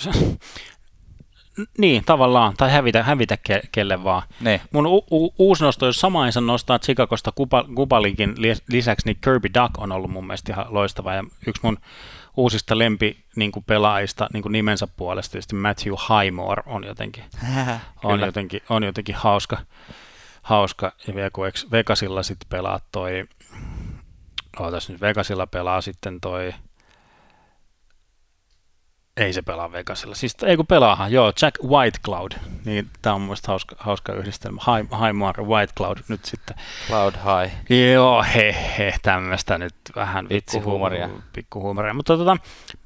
Niin, 1.79 2.05
tavallaan, 2.05 2.55
tai 2.57 2.71
hävitä, 2.71 3.03
hävitä 3.03 3.37
ke, 3.37 3.61
kelle 3.73 4.05
vaan. 4.05 4.23
Niin. 4.41 4.61
Mun 4.73 4.87
u- 4.87 5.07
u- 5.11 5.35
uusi 5.39 5.65
nosto, 5.65 5.87
jos 5.87 6.01
samaisen 6.01 6.47
nostaa 6.47 6.79
Chicagosta 6.79 7.33
Kubalinkin 7.75 8.35
lisäksi, 8.69 9.07
niin 9.07 9.19
Kirby 9.25 9.49
Duck 9.55 9.79
on 9.79 9.93
ollut 9.93 10.11
mun 10.11 10.27
mielestä 10.27 10.53
ihan 10.53 10.67
loistava. 10.69 11.15
Ja 11.15 11.25
yksi 11.47 11.63
mun 11.63 11.79
uusista 12.37 12.79
lempi 12.79 13.25
niin 13.37 13.53
kuin 13.53 13.65
pelaajista 13.65 14.29
niin 14.33 14.43
kuin 14.43 14.53
nimensä 14.53 14.87
puolesta, 14.87 15.33
tietysti 15.33 15.55
Matthew 15.55 15.93
Highmore 15.93 16.63
on 16.67 16.85
jotenkin, 16.85 17.25
on 18.05 18.21
jotenkin, 18.21 18.61
on 18.69 18.83
jotenkin 18.83 19.15
hauska, 19.15 19.59
hauska. 20.43 20.93
Ja 21.07 21.15
vielä 21.15 21.31
kun 21.31 21.45
Vegasilla 21.73 22.23
sitten 22.23 22.49
pelaa 22.49 22.81
toi, 22.93 23.25
ootas 24.61 24.89
nyt, 24.89 25.01
Vegasilla 25.01 25.47
pelaa 25.47 25.81
sitten 25.81 26.21
toi, 26.21 26.55
ei 29.19 29.33
se 29.33 29.43
pelaa 29.43 29.73
Vegasilla. 29.73 30.15
Siis 30.15 30.37
ei 30.47 30.57
kun 30.57 30.67
pelaahan, 30.67 31.13
joo, 31.13 31.33
Jack 31.43 31.63
White 31.63 31.99
Cloud. 32.05 32.33
Niin 32.65 32.91
tämä 33.03 33.15
on 33.15 33.21
mun 33.21 33.37
hauska, 33.47 33.77
hauska 33.79 34.13
yhdistelmä. 34.13 34.61
High, 34.67 35.05
high 35.05 35.13
Mar, 35.13 35.41
White 35.43 35.73
Cloud 35.77 35.99
nyt 36.09 36.25
sitten. 36.25 36.57
Cloud 36.87 37.15
High. 37.15 37.55
Joo, 37.93 38.25
he, 38.35 38.57
he 38.79 38.95
tämmöistä 39.03 39.59
nyt 39.59 39.75
vähän 39.97 40.29
vitsihuumoria. 40.29 41.09
Pikkuhuumoria. 41.33 41.95
Mutta 41.95 42.17
tota, 42.17 42.37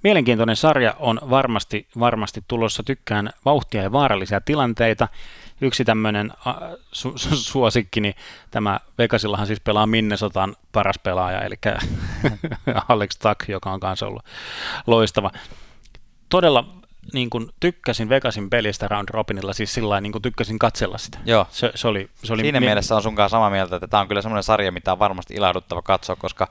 mielenkiintoinen 0.03 0.57
sarja 0.57 0.95
on 0.99 1.20
varmasti, 1.30 1.89
varmasti 1.99 2.45
tulossa. 2.49 2.83
Tykkään 2.83 3.30
vauhtia 3.45 3.83
ja 3.83 3.93
vaarallisia 3.93 4.41
tilanteita. 4.41 5.09
Yksi 5.61 5.85
tämmöinen 5.85 6.33
su, 6.93 7.12
su, 7.16 7.37
suosikki, 7.37 8.01
niin 8.01 8.14
tämä 8.51 8.80
Vegasillahan 8.99 9.47
siis 9.47 9.61
pelaa 9.61 9.87
Minnesotan 9.87 10.57
paras 10.72 10.99
pelaaja, 10.99 11.43
eli 11.43 11.55
Alex 12.89 13.18
Tuck, 13.18 13.49
joka 13.49 13.72
on 13.72 13.80
kanssa 13.80 14.07
ollut 14.07 14.24
loistava 14.87 15.30
todella 16.33 16.64
niin 17.12 17.30
kuin 17.30 17.49
tykkäsin 17.61 18.09
Vegasin 18.09 18.51
pelistä 18.51 18.89
Round 18.89 19.09
Robinilla, 19.11 19.53
siis 19.53 19.74
sillä 19.74 20.01
niin 20.01 20.12
kuin 20.12 20.22
tykkäsin 20.22 20.59
katsella 20.59 20.99
sitä. 20.99 21.18
Joo. 21.24 21.47
Se, 21.51 21.72
se 21.74 21.89
oli, 21.89 22.11
se 22.24 22.33
oli 22.33 22.43
Siinä 22.43 22.61
mi- 22.61 22.66
mielessä 22.66 22.97
on 22.97 23.03
sunkaan 23.03 23.30
samaa 23.30 23.51
mieltä, 23.51 23.76
että 23.76 23.89
tämä 23.89 24.01
on 24.01 24.09
kyllä 24.09 24.22
semmoinen 24.22 24.43
sarja, 24.43 24.72
mitä 24.72 24.93
on 24.93 24.99
varmasti 24.99 25.35
ilahduttava 25.35 25.83
katsoa, 25.83 26.16
koska 26.16 26.49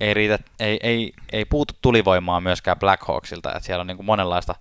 ei, 0.00 0.14
riitä, 0.14 0.38
ei, 0.60 0.78
ei, 0.82 1.12
ei 1.32 1.44
puutu 1.44 1.74
tulivoimaa 1.82 2.40
myöskään 2.40 2.78
Blackhawksilta, 2.78 3.52
että 3.52 3.66
siellä 3.66 3.80
on 3.80 3.86
niin 3.86 3.96
kuin 3.96 4.06
monenlaista 4.06 4.54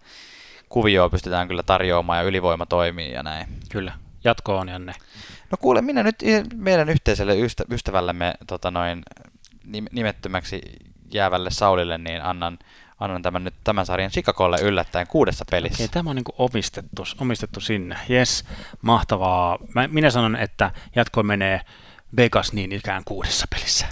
kuvioa 0.70 1.10
pystytään 1.10 1.48
kyllä 1.48 1.64
tarjoamaan 1.64 2.20
ja 2.20 2.24
ylivoima 2.24 2.66
toimii 2.66 3.12
ja 3.12 3.24
näin. 3.24 3.48
Kyllä, 3.72 3.94
jatko 4.24 4.58
on 4.58 4.70
Janne. 4.70 4.94
No 5.52 5.58
kuule, 5.62 5.82
minä 5.82 6.04
nyt 6.04 6.16
meidän 6.56 6.90
yhteiselle 6.90 7.40
ystä, 7.40 7.64
ystävällemme 7.72 8.34
tota 8.48 8.72
noin, 8.72 9.04
nimettömäksi 9.92 10.62
jäävälle 11.14 11.52
Saulille, 11.52 11.98
niin 11.98 12.24
annan 12.24 12.60
annan 13.02 13.22
tämän 13.22 13.44
nyt 13.44 13.54
tämän 13.64 13.86
sarjan 13.86 14.12
Chicagolle 14.12 14.58
yllättäen 14.62 15.08
kuudessa 15.08 15.46
pelissä. 15.52 15.76
Okei, 15.76 15.88
tämä 15.88 16.10
on 16.10 16.16
niin 16.16 16.26
omistettu, 16.38 17.04
omistettu 17.20 17.60
sinne. 17.60 17.98
Yes, 18.10 18.46
mahtavaa. 18.82 19.58
Mä, 19.76 19.88
minä 19.88 20.10
sanon, 20.10 20.36
että 20.36 20.72
jatko 20.96 21.24
menee 21.24 21.62
Vegas 22.18 22.54
niin 22.54 22.72
ikään 22.72 23.04
kuudessa 23.06 23.46
pelissä. 23.50 23.86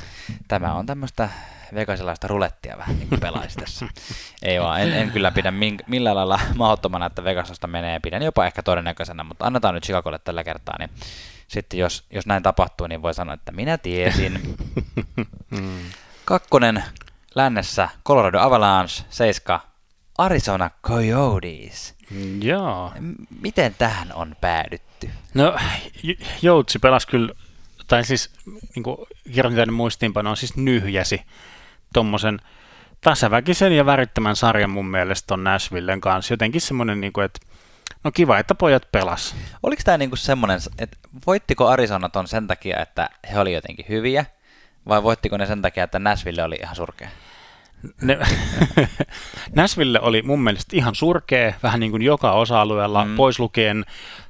Tämä 0.47 0.74
on 0.74 0.86
tämmöistä 0.86 1.30
vegasilaista 1.76 2.28
rulettia 2.28 2.78
vähän 2.78 2.97
niin 2.97 3.10
kuin 3.10 3.22
pelaisi 3.22 3.57
tässä. 3.57 3.86
Ei 4.41 4.60
vaan, 4.60 4.82
en, 4.82 4.93
en 4.93 5.12
kyllä 5.12 5.32
pidä 5.32 5.51
mink, 5.51 5.82
millään 5.88 6.16
lailla 6.16 6.39
mahdottomana, 6.55 7.05
että 7.05 7.24
Vegasasta 7.24 7.68
menee. 7.68 7.99
Pidän 7.99 8.24
jopa 8.24 8.45
ehkä 8.45 8.64
todennäköisenä, 8.64 9.24
mutta 9.24 9.45
annetaan 9.45 9.76
nyt 9.76 9.84
Chicagolle 9.84 10.20
tällä 10.20 10.43
kertaa, 10.43 10.76
niin 10.80 10.89
sitten 11.47 11.80
jos, 11.80 12.05
jos 12.12 12.26
näin 12.26 12.43
tapahtuu, 12.43 12.88
niin 12.88 13.01
voi 13.01 13.14
sanoa, 13.14 13.34
että 13.34 13.51
minä 13.51 13.78
tiesin. 13.78 14.57
Hmm. 15.55 15.80
Kakkonen 16.26 16.84
lännessä 17.39 17.89
Colorado 18.05 18.39
Avalanche, 18.39 19.05
7 19.09 19.59
Arizona 20.17 20.69
Coyotes. 20.83 21.95
Joo. 22.41 22.93
Miten 23.41 23.75
tähän 23.77 24.13
on 24.13 24.35
päädytty? 24.41 25.09
No, 25.33 25.57
Joutsi 26.41 26.79
pelasi 26.79 27.07
kyllä, 27.07 27.33
tai 27.87 28.03
siis 28.03 28.31
niin 28.75 28.83
kirjoitin 29.33 29.73
muistiinpano 29.73 30.29
on 30.29 30.37
siis 30.37 30.57
nyhjäsi 30.57 31.21
tuommoisen 31.93 32.39
tasaväkisen 33.01 33.73
ja 33.73 33.85
värittömän 33.85 34.35
sarjan 34.35 34.69
mun 34.69 34.85
mielestä 34.85 35.33
on 35.33 35.43
Nashvillen 35.43 36.01
kanssa. 36.01 36.33
Jotenkin 36.33 36.61
semmoinen, 36.61 37.01
niin 37.01 37.13
kuin, 37.13 37.25
että 37.25 37.39
no 38.03 38.11
kiva, 38.11 38.39
että 38.39 38.55
pojat 38.55 38.91
pelas. 38.91 39.35
Oliko 39.63 39.81
tämä 39.85 39.97
niin 39.97 40.17
semmoinen, 40.17 40.59
että 40.79 40.97
voittiko 41.27 41.67
Arizona 41.67 42.09
ton 42.09 42.27
sen 42.27 42.47
takia, 42.47 42.79
että 42.81 43.09
he 43.31 43.39
oli 43.39 43.53
jotenkin 43.53 43.85
hyviä, 43.89 44.25
vai 44.87 45.03
voittiko 45.03 45.37
ne 45.37 45.45
sen 45.45 45.61
takia, 45.61 45.83
että 45.83 45.99
Nashville 45.99 46.43
oli 46.43 46.55
ihan 46.61 46.75
surkea? 46.75 47.09
Ne, 48.01 48.19
Nashville 49.55 49.99
oli 50.01 50.21
mun 50.21 50.41
mielestä 50.41 50.75
ihan 50.75 50.95
surkea, 50.95 51.53
vähän 51.63 51.80
niin 51.80 51.91
kuin 51.91 52.01
joka 52.01 52.32
osa-alueella, 52.32 53.05
mm. 53.05 53.15
pois 53.15 53.39
lukien 53.39 53.86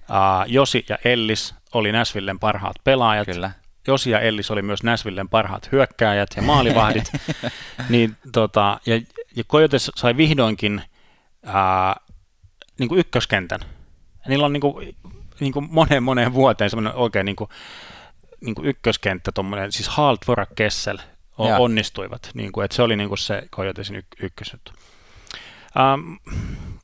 uh, 0.09 0.51
Josi 0.51 0.85
ja 0.89 0.97
Ellis 1.05 1.55
oli 1.73 1.91
Nashvillen 1.91 2.39
parhaat 2.39 2.75
pelaajat. 2.83 3.25
Kyllä. 3.25 3.51
Josi 3.87 4.09
ja 4.11 4.19
Ellis 4.19 4.51
oli 4.51 4.61
myös 4.61 4.83
Nashvillen 4.83 5.29
parhaat 5.29 5.71
hyökkääjät 5.71 6.29
ja 6.35 6.41
maalivahdit. 6.41 7.11
niin, 7.89 8.17
tota, 8.31 8.79
ja, 8.85 9.01
ja 9.35 9.43
Coyotes 9.43 9.91
sai 9.95 10.17
vihdoinkin 10.17 10.81
uh, 11.47 12.15
niin 12.79 12.89
kuin 12.89 12.99
ykköskentän. 12.99 13.59
Ja 14.23 14.29
niillä 14.29 14.45
on 14.45 14.53
niin 14.53 14.61
kuin, 14.61 14.95
niin 15.39 15.53
kuin 15.53 15.67
moneen 15.71 16.03
moneen 16.03 16.33
vuoteen 16.33 16.69
semmoinen 16.69 16.93
oikein 16.93 17.25
niin 17.25 17.35
kuin, 17.35 17.49
niin 18.41 18.55
kuin 18.55 18.67
ykköskenttä, 18.67 19.31
tommonen, 19.31 19.71
siis 19.71 19.89
Hall, 19.89 20.17
Vorak, 20.27 20.49
Kessel 20.55 20.97
o- 21.39 21.63
onnistuivat. 21.63 22.31
Niin 22.33 22.51
kuin, 22.51 22.65
että 22.65 22.75
se 22.75 22.81
oli 22.81 22.95
niin 22.95 23.09
kuin 23.09 23.17
se 23.19 23.43
Coyotesin 23.55 23.95
y- 23.95 24.03
ykkösjuttu. 24.21 24.71
Um, 25.93 26.19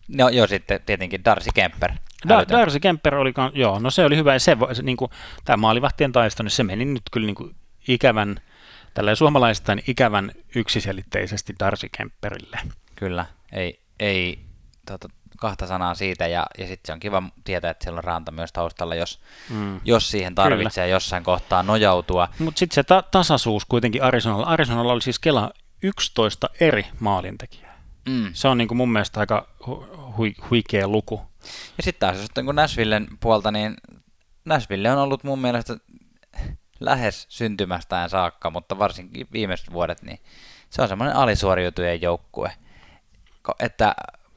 no 0.08 0.30
joo, 0.30 0.48
sitten 0.48 0.80
tietenkin 0.86 1.26
Darcy 1.26 1.50
Kemper. 1.54 1.92
Da- 2.28 2.50
Darcy 2.50 2.80
Kemper 2.80 3.16
oli, 3.16 3.34
joo, 3.54 3.80
no 3.80 3.90
se 3.92 4.06
oli 4.06 4.18
hyvä. 4.18 4.40
Se, 4.40 4.58
se 4.74 4.84
niin 4.84 4.98
kuin, 4.98 5.12
tämä 5.46 5.58
maalivahtien 5.58 6.12
taisto, 6.12 6.44
niin 6.44 6.52
se 6.52 6.64
meni 6.64 6.86
nyt 6.86 7.04
kyllä 7.12 7.26
niin 7.26 7.36
kuin 7.36 7.56
ikävän, 7.88 8.36
tällä 8.94 9.16
suomalaistain 9.16 9.84
ikävän 9.88 10.32
yksiselitteisesti 10.56 11.56
Darcy 11.60 11.90
Kemperille. 11.98 12.58
Kyllä, 12.96 13.26
ei, 13.52 13.80
ei 14.00 14.40
tota, 14.86 15.08
kahta 15.38 15.68
sanaa 15.68 15.96
siitä, 15.96 16.28
ja, 16.28 16.46
ja 16.58 16.68
sitten 16.68 16.88
se 16.88 16.94
on 16.94 17.00
kiva 17.00 17.24
tietää, 17.44 17.72
että 17.72 17.84
siellä 17.84 17.98
on 17.98 18.04
ranta 18.04 18.32
myös 18.32 18.52
taustalla, 18.54 18.96
jos, 18.96 19.20
mm. 19.50 19.80
jos 19.86 20.12
siihen 20.12 20.36
tarvitsee 20.36 20.86
Kyllä. 20.86 20.96
jossain 20.96 21.24
kohtaa 21.24 21.64
nojautua. 21.64 22.28
Mutta 22.40 22.60
sitten 22.60 22.76
se 22.76 22.84
ta- 22.84 23.04
tasaisuus 23.12 23.66
kuitenkin 23.66 24.04
Arizonalla. 24.04 24.46
Arizonalla 24.46 24.94
oli 24.94 25.02
siis 25.02 25.20
Kela 25.20 25.52
11 25.84 26.50
eri 26.60 26.86
maalintekijää. 27.00 27.80
Mm. 28.10 28.30
Se 28.34 28.48
on 28.48 28.58
niin 28.58 28.68
kuin 28.68 28.78
mun 28.78 28.92
mielestä 28.92 29.20
aika 29.20 29.48
hu- 29.68 30.48
huikea 30.50 30.88
luku. 30.88 31.22
Ja 31.78 31.84
sitten 31.84 32.00
taas 32.00 32.22
jos 32.22 32.30
niin 32.36 32.56
Nashvillen 32.56 33.08
puolta, 33.20 33.52
niin 33.52 33.76
Nashville 34.46 34.92
on 34.92 34.98
ollut 34.98 35.24
mun 35.24 35.40
mielestä 35.40 35.78
lähes 36.80 37.26
syntymästään 37.30 38.10
saakka, 38.10 38.50
mutta 38.50 38.80
varsinkin 38.80 39.28
viimeiset 39.34 39.72
vuodet, 39.72 40.02
niin 40.02 40.20
se 40.70 40.82
on 40.82 40.88
semmoinen 40.88 41.16
alisuoriutujen 41.16 42.02
joukkue. 42.02 42.52
Että 43.60 43.96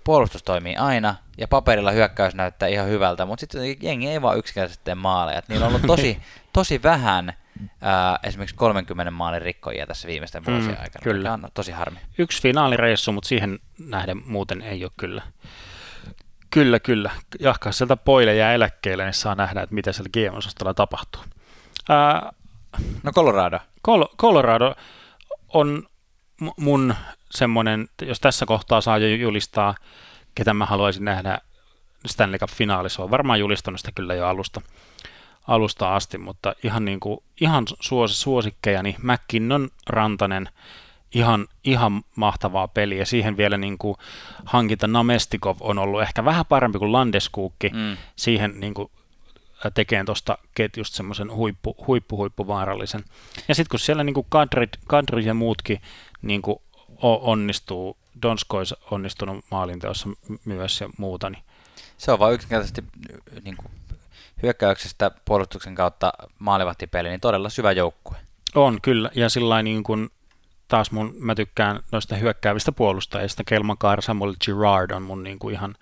puolustus 0.09 0.43
toimii 0.43 0.77
aina, 0.77 1.15
ja 1.39 1.49
paperilla 1.49 1.91
hyökkäys 1.91 2.35
näyttää 2.35 2.69
ihan 2.69 2.89
hyvältä, 2.89 3.27
mutta 3.27 3.41
sitten 3.41 3.77
jengi 3.83 4.09
ei 4.09 4.23
vaan 4.23 4.39
yksinkertaisesti 4.39 4.85
tee 4.85 4.95
maaleja. 4.95 5.43
Niillä 5.49 5.67
on 5.67 5.73
ollut 5.73 5.87
tosi, 5.87 6.23
tosi 6.53 6.83
vähän 6.83 7.33
ää, 7.81 8.19
esimerkiksi 8.23 8.57
30 8.57 9.11
maalin 9.11 9.43
rikkojia 9.43 9.87
tässä 9.87 10.09
viimeisten 10.09 10.43
mm, 10.43 10.53
vuosien 10.53 10.75
mm, 10.75 10.83
aikana. 10.83 11.03
Kyllä. 11.03 11.33
on 11.33 11.49
tosi 11.55 11.73
harmi. 11.73 11.99
Yksi 12.19 12.43
finaalireissu, 12.43 13.13
mutta 13.13 13.29
siihen 13.29 13.59
nähden 13.79 14.23
muuten 14.27 14.63
ei 14.63 14.85
ole 14.85 14.93
kyllä. 14.97 15.23
Kyllä, 16.51 16.81
kyllä. 16.81 17.11
Jahkaa 17.41 17.73
sieltä 17.73 17.97
poille 17.97 18.35
ja 18.35 18.53
eläkkeelle, 18.53 19.05
niin 19.05 19.15
saa 19.15 19.35
nähdä, 19.35 19.63
että 19.63 19.75
mitä 19.75 19.93
siellä 19.93 20.11
GM-osastolla 20.13 20.75
tapahtuu. 20.75 21.23
Ää, 21.89 22.33
no 23.03 23.13
Colorado. 23.13 23.59
Col- 23.89 24.17
Colorado 24.17 24.75
on 25.49 25.87
mun 26.57 26.95
semmoinen, 27.31 27.89
jos 28.03 28.21
tässä 28.21 28.47
kohtaa 28.47 28.81
saa 28.81 28.99
jo 28.99 29.17
julistaa, 29.17 29.75
ketä 30.35 30.55
mä 30.55 30.67
haluaisin 30.67 31.05
nähdä 31.05 31.39
Stanley 32.07 32.39
Cup-finaalissa, 32.39 33.03
on 33.03 33.11
varmaan 33.11 33.41
julistanut 33.41 33.81
sitä 33.81 33.93
kyllä 33.95 34.15
jo 34.15 34.27
alusta, 34.27 34.61
alusta 35.49 35.95
asti, 35.97 36.19
mutta 36.19 36.55
ihan, 36.65 36.85
niin 36.85 37.01
kuin, 37.01 37.21
ihan 37.41 37.65
suos, 37.81 38.21
suosikkejani, 38.21 38.97
McKinnon, 39.03 39.69
Rantanen, 39.87 40.49
ihan, 41.15 41.47
ihan 41.65 42.03
mahtavaa 42.17 42.69
peliä. 42.69 43.05
Siihen 43.05 43.37
vielä 43.37 43.57
niin 43.57 43.79
kuin 43.79 43.97
hankinta 44.45 44.87
Namestikov 44.87 45.57
on 45.61 45.79
ollut 45.79 46.03
ehkä 46.03 46.25
vähän 46.25 46.47
parempi 46.47 46.79
kuin 46.79 46.93
Landeskuukki. 46.93 47.69
Mm. 47.69 47.97
Siihen 48.17 48.61
niin 48.61 48.75
kuin, 48.75 48.91
tekemään 49.75 50.07
tuosta 50.07 50.39
ketjusta 50.55 50.97
semmoisen 50.97 51.33
huippu, 51.33 51.77
huippu, 51.87 52.17
huippuvaarallisen. 52.17 53.05
Ja 53.49 53.55
sitten 53.55 53.71
kun 53.71 53.81
siellä 53.81 54.05
niin 54.05 54.15
kuin 54.15 54.27
Kadrit, 54.29 54.71
Kadrit 54.87 55.27
ja 55.27 55.35
muutkin 55.35 55.81
niin 56.23 56.43
kuin 56.43 56.59
onnistuu, 57.03 57.97
Donskois 58.23 58.75
onnistunut 58.91 59.45
maalinteossa 59.51 60.09
myös 60.45 60.81
ja 60.81 60.89
muuta, 60.99 61.31
niin 61.31 61.43
se 61.99 62.13
on 62.13 62.19
vain 62.19 62.35
yksinkertaisesti 62.35 62.85
niin 63.45 63.57
kuin, 63.57 63.71
hyökkäyksestä 64.43 65.11
puolustuksen 65.25 65.75
kautta 65.75 66.13
maalivahtipeli, 66.39 67.09
niin 67.09 67.21
todella 67.21 67.49
syvä 67.49 67.73
joukkue. 67.73 68.17
On 68.55 68.81
kyllä, 68.83 69.11
ja 69.15 69.29
sillä 69.29 69.63
niin 69.63 69.83
kuin 69.83 70.11
taas 70.69 70.91
mun, 70.91 71.15
mä 71.19 71.35
tykkään 71.35 71.81
noista 71.93 72.17
hyökkäävistä 72.17 72.73
puolustajista. 72.73 73.45
Kelmakaar 73.45 74.03
Samuel 74.03 74.35
Girard 74.45 74.91
on 74.91 75.03
mun 75.03 75.23
niin 75.23 75.39
kuin 75.39 75.55
ihan, 75.55 75.75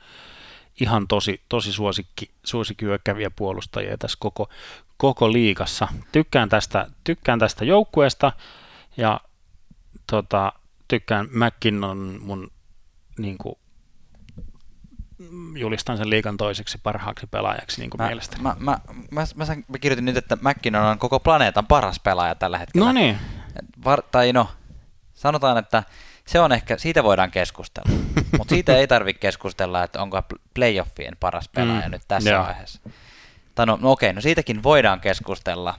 ihan 0.81 1.09
tosi, 1.09 1.41
tosi 1.49 1.73
suosikki, 1.73 2.31
suosikki 2.45 2.85
hyökkääviä 2.85 3.31
puolustajia 3.31 3.99
tässä 3.99 4.19
koko, 4.21 4.49
koko 4.97 5.33
liigassa. 5.33 5.89
Tykkään 6.13 6.49
tästä, 6.49 6.87
tykkään 7.05 7.39
tästä 7.39 7.65
joukkueesta 7.65 8.33
ja 8.97 9.21
tota, 10.11 10.53
tykkään 10.89 11.29
McKinnon 11.33 12.19
mun 12.21 12.51
niin 13.19 13.39
kuin, 13.39 13.55
julistan 15.57 15.97
sen 15.97 16.11
liikan 16.11 16.37
toiseksi 16.37 16.79
parhaaksi 16.83 17.27
pelaajaksi 17.27 17.81
niin 17.81 17.91
kuin 17.91 18.01
mä, 18.01 18.07
mielestäni. 18.07 18.43
Mä, 18.43 18.57
mä, 18.59 18.79
mä, 19.11 19.27
mä, 19.35 19.45
mä 19.69 19.79
kirjoitin 19.81 20.05
nyt, 20.05 20.17
että 20.17 20.37
McKinnon 20.37 20.85
on 20.85 20.99
koko 20.99 21.21
planeetan 21.21 21.67
paras 21.67 22.01
pelaaja 22.01 22.35
tällä 22.35 22.59
hetkellä. 22.59 22.87
No 22.87 22.93
niin. 22.93 23.19
Var, 23.85 24.03
tai 24.03 24.33
no, 24.33 24.49
sanotaan, 25.15 25.59
että 25.59 25.83
se 26.27 26.41
on 26.41 26.53
ehkä, 26.53 26.79
siitä 26.79 27.03
voidaan 27.03 27.31
keskustella. 27.31 27.99
Mutta 28.39 28.55
siitä 28.55 28.77
ei 28.77 28.87
tarvitse 28.87 29.21
keskustella, 29.21 29.85
että 29.85 30.03
onko 30.03 30.23
playoffien 30.55 31.17
paras 31.21 31.49
pelaaja 31.49 31.89
mm, 31.89 31.91
nyt 31.91 32.03
tässä 32.09 32.31
joo. 32.31 32.45
vaiheessa. 32.45 32.81
Tai 33.55 33.67
no, 33.67 33.79
no 33.83 33.91
okei, 33.91 34.13
no 34.13 34.21
siitäkin 34.21 34.63
voidaan 34.63 35.01
keskustella, 35.01 35.75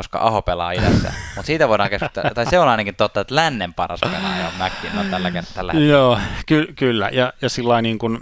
koska 0.00 0.18
Aho 0.18 0.42
pelaa 0.42 0.72
idässä. 0.72 1.12
Mutta 1.36 1.46
siitä 1.46 1.68
voidaan 1.68 1.90
keskustella, 1.90 2.30
tai 2.30 2.46
se 2.46 2.58
on 2.58 2.68
ainakin 2.68 2.94
totta, 2.94 3.20
että 3.20 3.34
lännen 3.34 3.74
paras 3.74 4.00
pelaaja 4.00 4.46
on 4.48 4.52
McKinnon 4.54 5.10
tällä, 5.10 5.30
tällä 5.54 5.72
hetkellä. 5.72 5.72
Joo, 5.72 6.18
ky- 6.46 6.72
kyllä. 6.76 7.08
Ja, 7.12 7.32
ja 7.42 7.48
sillä 7.48 7.82
niin 7.82 7.98
kuin, 7.98 8.20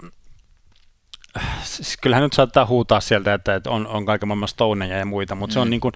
siis 1.61 1.97
kyllähän 2.01 2.23
nyt 2.23 2.33
saattaa 2.33 2.65
huutaa 2.65 2.99
sieltä, 2.99 3.33
että, 3.33 3.55
että 3.55 3.69
on, 3.69 3.87
on 3.87 4.05
kaiken 4.05 4.27
maailman 4.27 4.47
Stoneja 4.47 4.97
ja 4.97 5.05
muita, 5.05 5.35
mutta 5.35 5.51
mm. 5.51 5.53
se 5.53 5.59
on 5.59 5.67
mm. 5.67 5.69
niin 5.69 5.81
kuin 5.81 5.93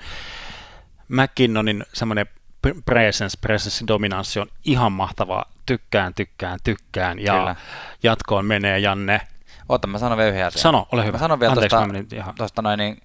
McKinnonin 1.08 1.84
semmoinen 1.94 2.26
presence, 2.86 3.38
presence 3.42 3.88
dominanssi 3.88 4.40
on 4.40 4.48
ihan 4.66 4.92
mahtavaa. 4.92 5.46
Tykkään, 5.66 6.14
tykkään, 6.14 6.60
tykkään 6.64 7.20
ja 7.20 7.34
Kyllä. 7.34 7.56
jatkoon 8.04 8.46
menee 8.46 8.80
Janne. 8.80 9.22
Ota, 9.70 9.88
mä 9.88 9.98
sanon 9.98 10.18
vielä 10.18 10.30
yhden 10.30 10.46
asian. 10.46 10.62
Sano, 10.62 10.88
ole 10.92 11.06
hyvä. 11.06 11.12
Mä 11.12 11.20
sanon 11.20 11.40
vielä 11.40 11.54
tuosta, 11.54 11.88
tuosta 12.38 12.62
noin 12.62 12.78
niin 12.78 13.02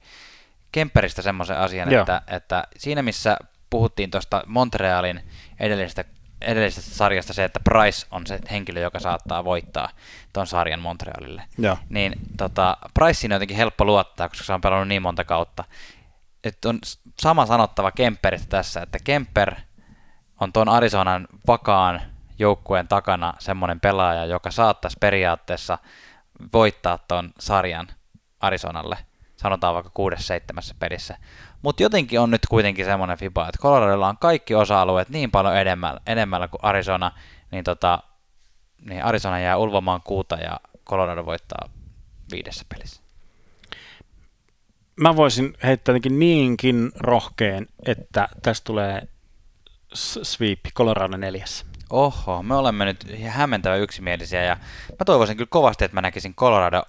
Kemperistä 0.72 1.22
semmoisen 1.22 1.58
asian, 1.58 1.94
että, 1.94 2.22
että 2.26 2.64
siinä 2.76 3.02
missä 3.02 3.36
puhuttiin 3.70 4.10
tuosta 4.10 4.42
Montrealin 4.46 5.20
edellisestä 5.60 6.04
edellisestä 6.40 6.90
sarjasta 6.90 7.32
se, 7.32 7.44
että 7.44 7.60
Price 7.60 8.06
on 8.10 8.26
se 8.26 8.38
henkilö, 8.50 8.80
joka 8.80 9.00
saattaa 9.00 9.44
voittaa 9.44 9.88
ton 10.32 10.46
sarjan 10.46 10.80
Montrealille. 10.80 11.42
Joo. 11.58 11.78
Niin 11.88 12.12
tota, 12.36 12.76
Pricein 12.94 13.32
on 13.32 13.34
jotenkin 13.34 13.56
helppo 13.56 13.84
luottaa, 13.84 14.28
koska 14.28 14.44
se 14.44 14.52
on 14.52 14.60
pelannut 14.60 14.88
niin 14.88 15.02
monta 15.02 15.24
kautta. 15.24 15.64
Että 16.44 16.68
on 16.68 16.78
sama 17.20 17.46
sanottava 17.46 17.92
Kemperistä 17.92 18.48
tässä, 18.48 18.82
että 18.82 18.98
Kemper 19.04 19.54
on 20.40 20.52
tuon 20.52 20.68
Arizonan 20.68 21.28
vakaan 21.46 22.00
joukkueen 22.38 22.88
takana 22.88 23.34
semmoinen 23.38 23.80
pelaaja, 23.80 24.24
joka 24.24 24.50
saattaisi 24.50 24.96
periaatteessa 25.00 25.78
voittaa 26.52 26.98
tuon 26.98 27.30
sarjan 27.38 27.88
Arizonalle, 28.40 28.98
sanotaan 29.38 29.74
vaikka 29.74 29.90
kuudes 29.94 30.26
seitsemässä 30.26 30.74
pelissä. 30.78 31.16
Mutta 31.62 31.82
jotenkin 31.82 32.20
on 32.20 32.30
nyt 32.30 32.46
kuitenkin 32.48 32.84
semmoinen 32.84 33.18
FIBA, 33.18 33.48
että 33.48 33.62
Coloradolla 33.62 34.08
on 34.08 34.18
kaikki 34.18 34.54
osa-alueet 34.54 35.08
niin 35.08 35.30
paljon 35.30 35.56
edemmällä, 35.56 36.00
edemmällä 36.06 36.48
kuin 36.48 36.64
Arizona, 36.64 37.12
niin, 37.50 37.64
tota, 37.64 38.02
niin 38.88 39.04
Arizona 39.04 39.40
jää 39.40 39.56
ulvomaan 39.56 40.00
kuuta 40.04 40.36
ja 40.36 40.60
Colorado 40.86 41.26
voittaa 41.26 41.68
viidessä 42.32 42.64
pelissä. 42.68 43.02
Mä 45.00 45.16
voisin 45.16 45.54
heittää 45.62 45.92
jotenkin 45.92 46.18
niinkin 46.18 46.92
rohkeen, 47.00 47.66
että 47.86 48.28
tästä 48.42 48.64
tulee 48.64 49.08
sweep 50.22 50.60
Colorado 50.74 51.16
neljässä. 51.16 51.66
Oho, 51.90 52.42
me 52.42 52.54
olemme 52.54 52.84
nyt 52.84 53.06
hämmentävä 53.28 53.76
yksimielisiä 53.76 54.44
ja 54.44 54.56
mä 54.90 55.04
toivoisin 55.06 55.36
kyllä 55.36 55.48
kovasti, 55.50 55.84
että 55.84 55.94
mä 55.94 56.00
näkisin 56.00 56.34
Colorado 56.34 56.82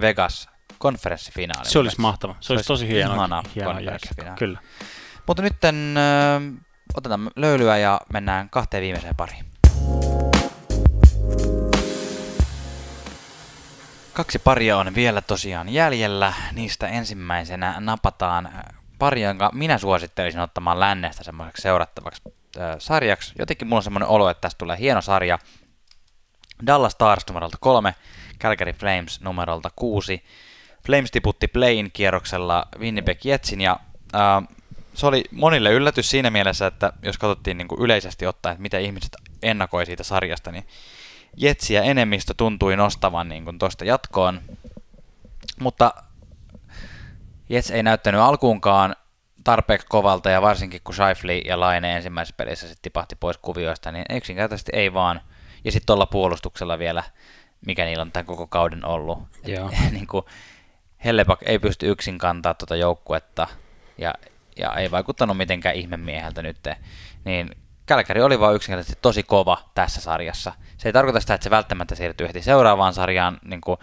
Vegas 0.00 0.48
konferenssifinaali. 0.78 1.68
Se 1.68 1.78
olisi 1.78 2.00
mahtava. 2.00 2.36
Se, 2.40 2.46
se 2.46 2.52
olisi 2.52 2.66
tosi 2.66 2.88
hieno, 2.88 3.14
ihana 3.14 3.42
hieno 3.54 3.72
konferenssifinaali. 3.72 4.38
Kyllä. 4.38 4.58
Mutta 5.26 5.42
nyt 5.42 5.64
äh, 5.64 5.72
otetaan 6.94 7.30
löylyä 7.36 7.76
ja 7.76 8.00
mennään 8.12 8.50
kahteen 8.50 8.82
viimeiseen 8.82 9.16
pariin. 9.16 9.44
Kaksi 14.12 14.38
paria 14.38 14.76
on 14.76 14.94
vielä 14.94 15.20
tosiaan 15.20 15.68
jäljellä. 15.68 16.32
Niistä 16.52 16.88
ensimmäisenä 16.88 17.74
napataan 17.80 18.50
pari, 18.98 19.22
jonka 19.22 19.50
minä 19.54 19.78
suosittelisin 19.78 20.40
ottamaan 20.40 20.80
lännestä 20.80 21.24
semmoiseksi 21.24 21.62
seurattavaksi 21.62 22.22
äh, 22.26 22.76
sarjaksi. 22.78 23.32
Jotenkin 23.38 23.68
mulla 23.68 23.78
on 23.78 23.82
semmoinen 23.82 24.08
olo, 24.08 24.30
että 24.30 24.40
tästä 24.40 24.58
tulee 24.58 24.78
hieno 24.78 25.02
sarja. 25.02 25.38
Dallas 26.66 26.92
Stars 26.92 27.24
numerolta 27.28 27.56
kolme, 27.60 27.94
Calgary 28.40 28.72
Flames 28.72 29.20
numerolta 29.20 29.70
kuusi. 29.76 30.24
Flames 30.88 31.10
tiputti 31.10 31.48
playin 31.48 31.90
kierroksella 31.92 32.68
Winnipeg 32.78 33.24
Jetsin 33.24 33.60
ja 33.60 33.80
äh, 34.14 34.48
se 34.94 35.06
oli 35.06 35.24
monille 35.30 35.72
yllätys 35.72 36.10
siinä 36.10 36.30
mielessä, 36.30 36.66
että 36.66 36.92
jos 37.02 37.18
katsottiin 37.18 37.58
niin 37.58 37.68
kuin 37.68 37.80
yleisesti 37.80 38.26
ottaen, 38.26 38.52
että 38.52 38.62
mitä 38.62 38.78
ihmiset 38.78 39.16
ennakoi 39.42 39.86
siitä 39.86 40.02
sarjasta, 40.02 40.52
niin 40.52 40.66
Jetsi 41.36 41.74
ja 41.74 41.82
enemmistö 41.82 42.34
tuntui 42.36 42.76
nostavan 42.76 43.28
niin 43.28 43.44
kuin 43.44 43.58
tuosta 43.58 43.84
jatkoon. 43.84 44.40
Mutta 45.60 45.94
Jets 47.48 47.70
ei 47.70 47.82
näyttänyt 47.82 48.20
alkuunkaan 48.20 48.96
tarpeeksi 49.44 49.86
kovalta 49.90 50.30
ja 50.30 50.42
varsinkin 50.42 50.80
kun 50.84 50.94
Shifley 50.94 51.38
ja 51.38 51.60
Laine 51.60 51.96
ensimmäisessä 51.96 52.36
pelissä 52.36 52.68
sitten 52.68 52.82
tipahti 52.82 53.16
pois 53.16 53.38
kuvioista, 53.38 53.92
niin 53.92 54.04
yksinkertaisesti 54.10 54.72
ei 54.74 54.92
vaan. 54.92 55.20
Ja 55.64 55.72
sitten 55.72 55.86
tuolla 55.86 56.06
puolustuksella 56.06 56.78
vielä, 56.78 57.02
mikä 57.66 57.84
niillä 57.84 58.02
on 58.02 58.12
tämän 58.12 58.26
koko 58.26 58.46
kauden 58.46 58.84
ollut. 58.84 59.18
Joo. 59.46 59.70
niin 59.90 60.06
kuin, 60.06 60.24
Hellepak 61.04 61.40
ei 61.42 61.58
pysty 61.58 61.90
yksin 61.90 62.18
kantaa 62.18 62.54
tuota 62.54 62.76
joukkuetta 62.76 63.46
ja, 63.98 64.14
ja 64.56 64.74
ei 64.74 64.90
vaikuttanut 64.90 65.36
mitenkään 65.36 65.74
ihmemieheltä 65.74 66.42
nyt. 66.42 66.56
Niin 67.24 67.50
Kälkäri 67.86 68.22
oli 68.22 68.40
vain 68.40 68.56
yksinkertaisesti 68.56 68.98
tosi 69.02 69.22
kova 69.22 69.58
tässä 69.74 70.00
sarjassa. 70.00 70.52
Se 70.76 70.88
ei 70.88 70.92
tarkoita 70.92 71.20
sitä, 71.20 71.34
että 71.34 71.44
se 71.44 71.50
välttämättä 71.50 71.94
siirtyy 71.94 72.26
heti 72.26 72.42
seuraavaan 72.42 72.94
sarjaan 72.94 73.38
niin 73.44 73.60
kuin 73.60 73.78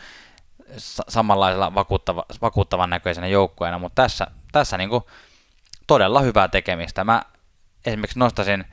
samanlaisella 1.10 1.76
vakuuttava, 1.76 2.26
vakuuttavan 2.42 2.90
näköisenä 2.90 3.28
joukkueena, 3.28 3.80
mutta 3.80 4.02
tässä, 4.02 4.28
tässä 4.52 4.78
niin 4.78 4.90
kuin 4.90 5.04
todella 5.88 6.22
hyvää 6.22 6.48
tekemistä. 6.48 7.04
Mä 7.04 7.22
esimerkiksi 7.86 8.20
nostasin, 8.20 8.66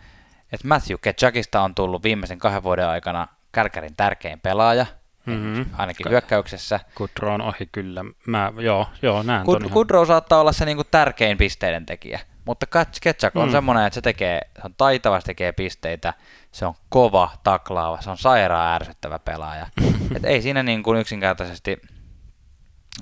että 0.52 0.68
Matthew 0.68 0.96
Ketchakista 1.02 1.60
on 1.60 1.74
tullut 1.74 2.02
viimeisen 2.02 2.38
kahden 2.38 2.62
vuoden 2.62 2.88
aikana 2.88 3.28
Kälkärin 3.52 3.96
tärkein 3.96 4.40
pelaaja– 4.40 4.86
mm-hmm. 5.26 5.66
ainakin 5.78 6.10
hyökkäyksessä. 6.10 6.80
Kudro 6.94 7.34
on 7.34 7.40
ohi 7.40 7.68
kyllä. 7.72 8.04
Mä, 8.26 8.52
joo, 8.58 8.88
joo, 9.02 9.22
näen 9.22 9.44
Kud, 9.44 9.62
Kudro 9.70 10.04
saattaa 10.04 10.40
olla 10.40 10.52
se 10.52 10.64
niinku 10.64 10.84
tärkein 10.84 11.38
pisteiden 11.38 11.86
tekijä, 11.86 12.20
mutta 12.44 12.66
Ketchak 13.00 13.36
on 13.36 13.48
mm. 13.48 13.52
semmoinen, 13.52 13.86
että 13.86 13.94
se 13.94 14.00
tekee, 14.00 14.40
se 14.56 14.62
on 14.64 14.74
taitava, 14.76 15.20
se 15.20 15.26
tekee 15.26 15.52
pisteitä, 15.52 16.14
se 16.52 16.66
on 16.66 16.74
kova, 16.88 17.30
taklaava, 17.44 18.00
se 18.00 18.10
on 18.10 18.18
sairaan 18.18 18.74
ärsyttävä 18.74 19.18
pelaaja. 19.18 19.66
Et 20.16 20.24
ei 20.24 20.42
siinä 20.42 20.62
niin 20.62 20.82
kuin 20.82 21.00
yksinkertaisesti, 21.00 21.80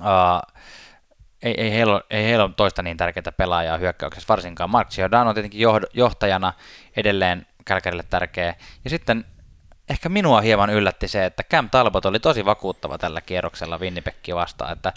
uh, 0.01 0.61
ei, 1.43 1.61
ei, 1.61 1.71
heillä, 1.71 2.01
ei 2.09 2.25
heillä 2.25 2.43
ole 2.43 2.53
toista 2.57 2.83
niin 2.83 2.97
tärkeää 2.97 3.31
pelaajaa 3.37 3.77
hyökkäyksessä 3.77 4.27
varsinkaan. 4.27 4.69
Mark 4.69 4.89
Giordano 4.89 5.29
on 5.29 5.35
tietenkin 5.35 5.61
johtajana 5.93 6.53
edelleen 6.95 7.45
Kälkärille 7.65 8.03
tärkeä. 8.09 8.55
Ja 8.83 8.89
sitten 8.89 9.25
ehkä 9.89 10.09
minua 10.09 10.41
hieman 10.41 10.69
yllätti 10.69 11.07
se, 11.07 11.25
että 11.25 11.43
Cam 11.43 11.69
Talbot 11.69 12.05
oli 12.05 12.19
tosi 12.19 12.45
vakuuttava 12.45 12.97
tällä 12.97 13.21
kierroksella 13.21 13.77
Winnipegin 13.77 14.35
vastaan, 14.35 14.73
että 14.73 14.93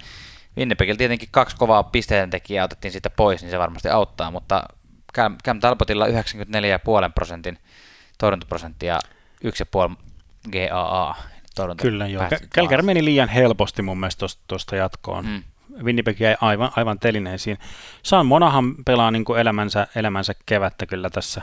Winnipegillä 0.57 0.99
tietenkin 0.99 1.28
kaksi 1.32 1.57
kovaa 1.57 1.82
pisteiden 1.82 2.30
tekijää 2.30 2.64
otettiin 2.64 2.93
siitä 2.93 3.11
pois, 3.11 3.43
niin 3.43 3.51
se 3.51 3.59
varmasti 3.59 3.89
auttaa, 3.89 4.30
mutta 4.30 4.62
Cam, 5.14 5.37
Cam 5.45 5.61
Talbotilla 5.61 6.07
94,5 6.07 6.12
prosentin 7.14 7.59
torjuntaprosentti 8.18 8.87
ja 8.87 8.99
1,5 9.45 9.97
GAA. 10.53 11.16
Kyllä 11.82 12.07
joo. 12.07 12.24
Kälkär 12.55 12.82
meni 12.82 13.05
liian 13.05 13.28
helposti 13.28 13.82
mun 13.82 14.01
mielestä 14.01 14.26
tuosta 14.49 14.76
jatkoon. 14.76 15.26
Mm. 15.26 15.43
Winnipeg 15.85 16.20
jäi 16.20 16.37
aivan, 16.41 16.70
aivan 16.76 16.99
telineisiin. 16.99 17.59
Saan 18.03 18.26
Monahan 18.26 18.74
pelaa 18.85 19.11
niin 19.11 19.24
kuin 19.24 19.41
elämänsä, 19.41 19.87
elämänsä 19.95 20.35
kevättä 20.47 20.87
kyllä 20.87 21.11
tässä, 21.11 21.43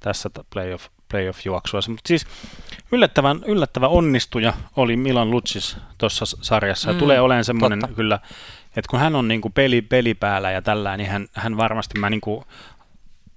tässä 0.00 0.30
playoff, 0.52 0.88
playoff-juoksua. 1.10 1.80
Mutta 1.88 2.08
siis 2.08 2.26
yllättävän, 2.92 3.40
yllättävä 3.46 3.88
onnistuja 3.88 4.52
oli 4.76 4.96
Milan 4.96 5.30
Lucis 5.30 5.76
tuossa 5.98 6.24
sarjassa. 6.26 6.92
Mm, 6.92 6.98
tulee 6.98 7.20
olemaan 7.20 7.44
semmoinen 7.44 7.80
kyllä 7.96 8.18
Et 8.76 8.86
kun 8.86 9.00
hän 9.00 9.16
on 9.16 9.28
niin 9.28 9.40
kuin 9.40 9.52
peli, 9.52 9.82
peli 9.82 10.14
päällä 10.14 10.50
ja 10.50 10.62
tällä, 10.62 10.96
niin 10.96 11.10
hän, 11.10 11.26
hän 11.32 11.56
varmasti 11.56 11.98
mä 11.98 12.10
niin 12.10 12.20
kuin 12.20 12.44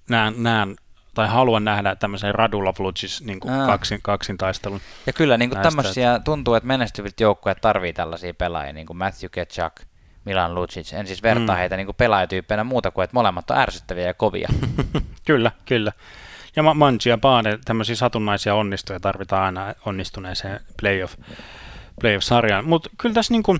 näen, 0.09 0.33
näen 0.37 0.75
tai 1.13 1.27
haluan 1.27 1.63
nähdä 1.63 1.95
tämmöisen 1.95 2.35
Radula 2.35 2.73
Flucis 2.73 3.21
niin 3.21 3.39
kaksin, 3.39 3.99
kaksin 4.01 4.37
taistelun. 4.37 4.81
Ja 5.05 5.13
kyllä 5.13 5.37
niin 5.37 5.49
kuin 5.49 5.61
tämmöisiä 5.61 6.19
tuntuu, 6.25 6.53
että 6.53 6.67
menestyvät 6.67 7.19
joukkueet 7.19 7.61
tarvii 7.61 7.93
tällaisia 7.93 8.33
pelaajia, 8.33 8.73
niin 8.73 8.87
kuin 8.87 8.97
Matthew 8.97 9.29
Ketchuk, 9.31 9.73
Milan 10.25 10.55
Lucic. 10.55 10.93
En 10.93 11.07
siis 11.07 11.23
vertaa 11.23 11.55
mm. 11.55 11.59
heitä 11.59 11.77
niin 11.77 11.87
kuin 11.87 11.95
pelaajatyyppeinä 11.95 12.63
muuta 12.63 12.91
kuin, 12.91 13.03
että 13.03 13.13
molemmat 13.13 13.51
on 13.51 13.57
ärsyttäviä 13.57 14.07
ja 14.07 14.13
kovia. 14.13 14.49
kyllä, 15.27 15.51
kyllä. 15.65 15.91
Ja 16.55 16.73
Manji 16.73 17.09
ja 17.09 17.17
Baane, 17.17 17.59
tämmöisiä 17.65 17.95
satunnaisia 17.95 18.55
onnistuja 18.55 18.99
tarvitaan 18.99 19.43
aina 19.43 19.73
onnistuneeseen 19.85 20.59
playoff, 20.81 21.15
playoff-sarjaan. 22.01 22.65
Mutta 22.65 22.89
kyllä 22.97 23.13
tässä 23.13 23.33
niin 23.33 23.43
kuin, 23.43 23.59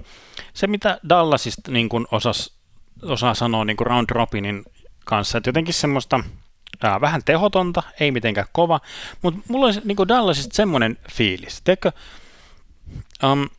se, 0.54 0.68
mitä 0.68 1.00
Dallasista 1.10 1.72
niin 1.72 1.90
kuin 1.90 2.06
osas, 2.12 2.54
osaa 3.02 3.34
sanoa 3.34 3.66
niin 3.66 3.78
round 3.80 4.08
robinin 4.12 4.66
kanssa, 5.06 5.38
että 5.38 5.48
jotenkin 5.48 5.74
semmoista 5.74 6.24
ää, 6.84 7.02
vähän 7.02 7.22
tehotonta, 7.26 7.84
ei 8.00 8.12
mitenkään 8.12 8.48
kova, 8.52 8.80
mutta 9.22 9.42
mulla 9.50 9.66
olisi 9.66 9.82
niin 9.84 10.08
Dallasista 10.08 10.56
semmoinen 10.56 10.98
fiilis. 11.12 11.62
Teekö, 11.64 11.92
um, 13.24 13.50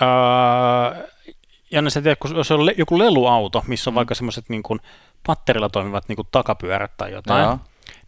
ää, 0.00 1.04
Janne, 1.70 1.90
tiedät, 1.90 2.18
jos 2.36 2.50
on 2.50 2.66
le- 2.66 2.74
joku 2.78 2.98
leluauto, 2.98 3.64
missä 3.66 3.90
on 3.90 3.94
mm. 3.94 3.96
vaikka 3.96 4.14
semmoiset 4.14 4.48
niin 4.48 4.62
patterilla 5.26 5.68
toimivat 5.68 6.08
niin 6.08 6.16
kuin 6.16 6.28
takapyörät 6.30 6.96
tai 6.96 7.12
jotain, 7.12 7.44
Joo. 7.44 7.58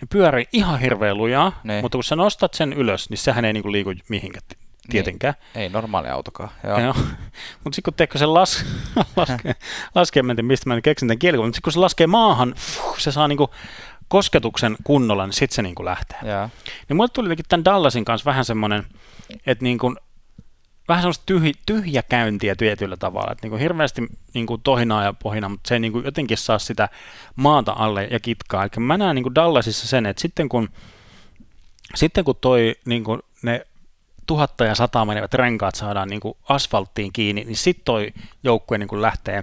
Ne 0.01 0.07
pyörii 0.11 0.49
ihan 0.53 0.81
hirveän 0.81 1.17
lujaa, 1.17 1.61
ne. 1.65 1.83
mutta 1.83 1.97
kun 1.97 2.05
sä 2.05 2.17
nostat 2.17 2.55
sen 2.55 2.73
ylös, 2.73 3.11
niin 3.11 3.19
sehän 3.19 3.45
ei 3.45 3.53
niin 3.53 3.63
kuin 3.63 3.73
liiku 3.73 3.93
mihinkään 4.09 4.45
tietenkään. 4.91 5.35
Niin. 5.55 5.63
Ei 5.63 5.69
normaali 5.69 6.09
autokaan. 6.09 6.51
Joo. 6.65 6.79
Joo. 6.79 6.95
mutta 7.65 7.75
sitten 7.75 7.83
kun 7.83 7.95
teekö 7.95 8.19
se 8.19 8.27
las, 8.27 8.65
laskee, 9.17 9.55
laskee, 9.95 10.23
mä 10.23 10.33
en 10.33 10.37
tiedä, 10.37 10.47
mistä 10.47 10.69
mä 10.69 10.81
keksin 10.81 11.09
tämän 11.09 11.19
kielen, 11.19 11.41
mutta 11.41 11.57
sitten 11.57 11.63
kun 11.63 11.73
se 11.73 11.79
laskee 11.79 12.07
maahan, 12.07 12.55
fuh, 12.57 12.99
se 12.99 13.13
saa 13.13 13.29
niinku 13.29 13.51
kosketuksen 14.09 14.77
kunnolla, 14.85 15.27
niin 15.27 15.33
sitten 15.33 15.55
se 15.55 15.63
niinku 15.63 15.85
lähtee. 15.85 16.19
Joo. 16.23 16.49
Niin 16.89 16.97
mulle 16.97 17.09
tuli 17.13 17.37
tämän 17.49 17.65
Dallasin 17.65 18.05
kanssa 18.05 18.31
vähän 18.31 18.45
semmoinen, 18.45 18.87
että 19.47 19.65
niinku, 19.65 19.95
vähän 20.91 21.03
semmoista 21.03 21.27
tyhj, 21.27 21.51
tyhjäkäyntiä 21.67 22.57
tietyllä 22.57 22.97
tavalla, 22.97 23.33
että 23.33 23.45
niin 23.45 23.51
kuin 23.51 23.61
hirveästi 23.61 24.03
niin 24.35 24.47
kuin 24.47 24.61
tohinaa 24.63 25.05
ja 25.05 25.13
pohina, 25.13 25.49
mutta 25.49 25.69
se 25.69 25.75
ei 25.75 25.81
niin 25.81 25.93
kuin 25.93 26.05
jotenkin 26.05 26.37
saa 26.37 26.59
sitä 26.59 26.89
maata 27.37 27.73
alle 27.73 28.09
ja 28.11 28.21
kitkaa. 28.21 28.63
Eli 28.63 28.71
mä 28.79 28.99
näen 28.99 29.15
niin 29.15 29.23
kuin 29.23 29.35
Dallasissa 29.35 29.87
sen, 29.89 30.07
että 30.07 30.23
sitten 30.23 30.49
kun, 30.49 30.69
sitten 31.95 32.25
kun 32.25 32.37
toi, 32.41 32.75
niin 32.85 33.05
kuin 33.05 33.21
ne 33.43 33.67
tuhatta 34.27 34.65
ja 34.65 34.75
sata 34.75 35.05
menevät 35.05 35.35
renkaat 35.35 35.75
saadaan 35.75 36.09
niin 36.09 36.21
kuin 36.21 36.37
asfalttiin 36.49 37.13
kiinni, 37.13 37.45
niin 37.45 37.57
sitten 37.57 37.85
toi 37.85 38.13
joukkue 38.43 38.79
niin 38.79 38.89
kuin 38.89 39.03
lähtee, 39.03 39.43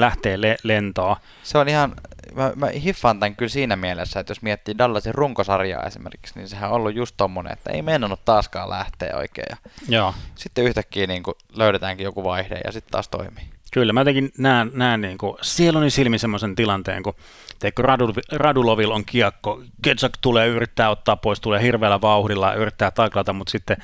lähtee 0.00 0.40
le- 0.40 0.56
lentoa. 0.62 1.16
Se 1.42 1.58
on 1.58 1.68
ihan, 1.68 1.94
mä, 2.34 2.52
mä 2.56 2.66
hiffaan 2.66 3.20
tämän 3.20 3.36
kyllä 3.36 3.50
siinä 3.50 3.76
mielessä, 3.76 4.20
että 4.20 4.30
jos 4.30 4.42
miettii 4.42 4.78
Dallasin 4.78 5.14
runkosarjaa 5.14 5.82
esimerkiksi, 5.82 6.34
niin 6.36 6.48
sehän 6.48 6.70
on 6.70 6.76
ollut 6.76 6.94
just 6.94 7.14
tommonen, 7.16 7.52
että 7.52 7.70
ei 7.72 7.82
mennnyt 7.82 8.24
taaskaan 8.24 8.70
lähteä 8.70 9.16
oikein. 9.16 9.46
Ja 9.50 9.56
Joo. 9.88 10.14
Sitten 10.34 10.64
yhtäkkiä 10.64 11.06
niin 11.06 11.22
kuin 11.22 11.34
löydetäänkin 11.56 12.04
joku 12.04 12.24
vaihde 12.24 12.60
ja 12.64 12.72
sitten 12.72 12.90
taas 12.90 13.08
toimii. 13.08 13.44
Kyllä, 13.72 13.92
mä 13.92 14.00
jotenkin 14.00 14.32
näen, 14.38 14.70
näen 14.74 15.00
niin 15.00 15.18
kuin 15.18 15.36
sieluni 15.42 15.90
silmi 15.90 16.18
semmoisen 16.18 16.56
tilanteen, 16.56 17.02
kun 17.02 17.14
teikö 17.58 17.82
Radul, 17.82 18.12
Radulovil 18.32 18.90
on 18.90 19.04
kiekko, 19.04 19.62
Ketsak 19.82 20.12
tulee 20.20 20.46
yrittää 20.46 20.90
ottaa 20.90 21.16
pois, 21.16 21.40
tulee 21.40 21.62
hirveällä 21.62 22.00
vauhdilla, 22.00 22.54
yrittää 22.54 22.90
taklata, 22.90 23.32
mutta 23.32 23.50
sitten 23.50 23.76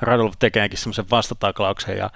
Radulov 0.00 0.32
tekeekin 0.38 0.78
semmoisen 0.78 1.10
vastataklauksen 1.10 1.98
ja 1.98 2.10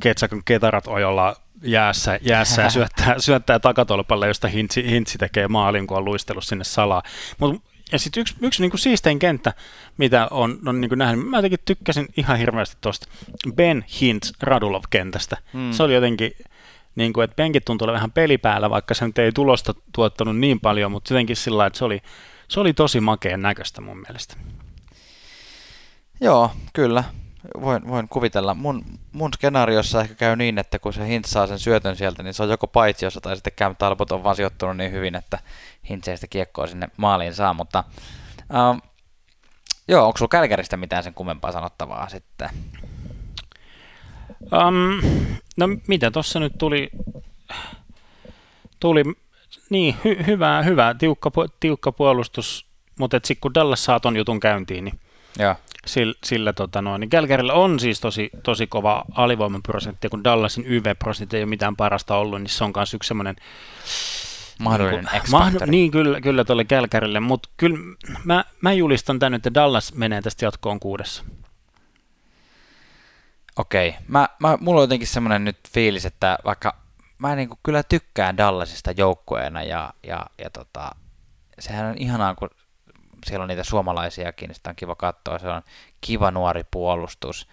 Ketsakon 0.00 0.44
ketarat 0.44 0.86
ojolla 0.86 1.36
jäässä, 1.62 2.18
jäässä 2.22 2.62
ja 2.62 2.70
syöttää, 2.76 3.14
syöttää 3.18 3.58
takatolpalle, 3.58 4.26
josta 4.26 4.48
Hintsi, 4.48 4.90
Hintsi 4.90 5.18
tekee 5.18 5.48
maalin, 5.48 5.86
kun 5.86 5.96
on 5.96 6.04
luistellut 6.04 6.44
sinne 6.44 6.64
salaa. 6.64 7.02
Mut, 7.38 7.62
ja 7.92 7.98
sitten 7.98 8.20
yksi, 8.20 8.34
yksi 8.40 8.62
niin 8.62 8.78
siistein 8.78 9.18
kenttä, 9.18 9.52
mitä 9.98 10.28
on, 10.30 10.58
on 10.66 10.80
niin 10.80 10.90
nähnyt, 10.96 11.28
mä 11.28 11.38
jotenkin 11.38 11.58
tykkäsin 11.64 12.06
ihan 12.16 12.38
hirveästi 12.38 12.76
tuosta 12.80 13.06
Ben 13.54 13.84
Hintz 14.00 14.32
Radulov-kentästä. 14.40 15.36
Hmm. 15.52 15.72
Se 15.72 15.82
oli 15.82 15.94
jotenkin, 15.94 16.32
niin 16.96 17.12
kuin, 17.12 17.24
että 17.24 17.36
penkit 17.36 17.64
tuntui 17.64 17.92
vähän 17.92 18.12
pelipäällä, 18.12 18.70
vaikka 18.70 18.94
se 18.94 19.06
nyt 19.06 19.18
ei 19.18 19.32
tulosta 19.32 19.74
tuottanut 19.94 20.38
niin 20.38 20.60
paljon, 20.60 20.92
mutta 20.92 21.14
jotenkin 21.14 21.36
sillä 21.36 21.66
että 21.66 21.78
se 21.78 21.84
oli, 21.84 22.02
se 22.48 22.60
oli 22.60 22.72
tosi 22.72 23.00
makeen 23.00 23.42
näköistä 23.42 23.80
mun 23.80 24.00
mielestä. 24.00 24.36
Joo, 26.20 26.50
kyllä 26.72 27.04
voin, 27.60 27.88
voin 27.88 28.08
kuvitella. 28.08 28.54
Mun, 28.54 28.84
mun 29.12 29.32
skenaariossa 29.32 30.00
ehkä 30.00 30.14
käy 30.14 30.36
niin, 30.36 30.58
että 30.58 30.78
kun 30.78 30.92
se 30.92 31.08
Hintz 31.08 31.30
saa 31.30 31.46
sen 31.46 31.58
syötön 31.58 31.96
sieltä, 31.96 32.22
niin 32.22 32.34
se 32.34 32.42
on 32.42 32.50
joko 32.50 32.66
paitsiossa 32.66 33.20
tai 33.20 33.36
sitten 33.36 33.52
Cam 33.52 33.76
Talbot 33.76 34.12
on 34.12 34.24
vaan 34.24 34.36
sijoittunut 34.36 34.76
niin 34.76 34.92
hyvin, 34.92 35.14
että 35.14 35.38
Hintz 35.88 36.08
ei 36.08 36.16
sitä 36.16 36.26
kiekkoa 36.26 36.66
sinne 36.66 36.88
maaliin 36.96 37.34
saa. 37.34 37.54
Mutta 37.54 37.84
ähm, 38.54 38.78
joo, 39.88 40.06
onko 40.06 40.18
sulla 40.18 40.28
Kälkäristä 40.28 40.76
mitään 40.76 41.02
sen 41.02 41.14
kummempaa 41.14 41.52
sanottavaa 41.52 42.08
sitten? 42.08 42.50
Um, 44.42 45.00
no 45.56 45.68
mitä 45.88 46.10
tuossa 46.10 46.40
nyt 46.40 46.52
tuli, 46.58 46.90
tuli 48.80 49.04
niin 49.70 49.96
hy, 50.04 50.16
hyvä, 50.26 50.62
hyvä 50.62 50.94
tiukka, 50.98 51.30
tiukka 51.60 51.92
puolustus, 51.92 52.66
mutta 52.98 53.16
sitten 53.16 53.40
kun 53.40 53.54
Dallas 53.54 53.84
saa 53.84 54.00
ton 54.00 54.16
jutun 54.16 54.40
käyntiin, 54.40 54.84
niin 54.84 55.00
Joo. 55.38 55.54
Sillä, 55.86 56.14
sillä 56.24 56.52
tota 56.52 56.82
noin, 56.82 57.00
niin 57.00 57.10
Kälkärillä 57.10 57.52
on 57.52 57.80
siis 57.80 58.00
tosi, 58.00 58.30
tosi 58.42 58.66
kova 58.66 59.04
alivoimaprosentti, 59.14 60.06
ja 60.06 60.10
kun 60.10 60.24
Dallasin 60.24 60.64
YV-prosentti 60.66 61.36
ei 61.36 61.42
ole 61.42 61.48
mitään 61.48 61.76
parasta 61.76 62.16
ollut, 62.16 62.40
niin 62.40 62.48
se 62.50 62.64
on 62.64 62.72
myös 62.76 62.94
yksi 62.94 63.08
semmoinen 63.08 63.36
mahdollinen 64.58 65.08
niin, 65.12 65.22
mahd- 65.22 65.66
Niin, 65.66 65.90
kyllä, 65.90 66.20
kyllä 66.20 66.44
tuolle 66.44 66.64
Kälkärille, 66.64 67.20
mutta 67.20 67.48
kyllä 67.56 67.78
mä, 68.24 68.44
mä 68.60 68.72
julistan 68.72 69.18
tänne, 69.18 69.36
että 69.36 69.54
Dallas 69.54 69.94
menee 69.94 70.22
tästä 70.22 70.44
jatkoon 70.44 70.80
kuudessa. 70.80 71.24
Okei, 73.56 73.94
mä, 74.08 74.28
mä, 74.38 74.58
mulla 74.60 74.80
on 74.80 74.84
jotenkin 74.84 75.08
semmoinen 75.08 75.44
nyt 75.44 75.58
fiilis, 75.74 76.06
että 76.06 76.38
vaikka 76.44 76.76
mä 77.18 77.36
niin 77.36 77.48
kuin 77.48 77.58
kyllä 77.62 77.82
tykkään 77.82 78.36
Dallasista 78.36 78.90
joukkueena 78.96 79.62
ja, 79.62 79.92
ja, 80.06 80.26
ja 80.38 80.50
tota, 80.50 80.90
sehän 81.58 81.86
on 81.86 81.98
ihanaa, 81.98 82.34
kun 82.34 82.50
siellä 83.26 83.42
on 83.42 83.48
niitä 83.48 83.64
suomalaisiakin, 83.64 84.48
niin 84.48 84.54
sitä 84.54 84.70
on 84.70 84.76
kiva 84.76 84.94
katsoa. 84.94 85.38
Se 85.38 85.48
on 85.48 85.62
kiva 86.00 86.30
nuori 86.30 86.64
puolustus, 86.70 87.48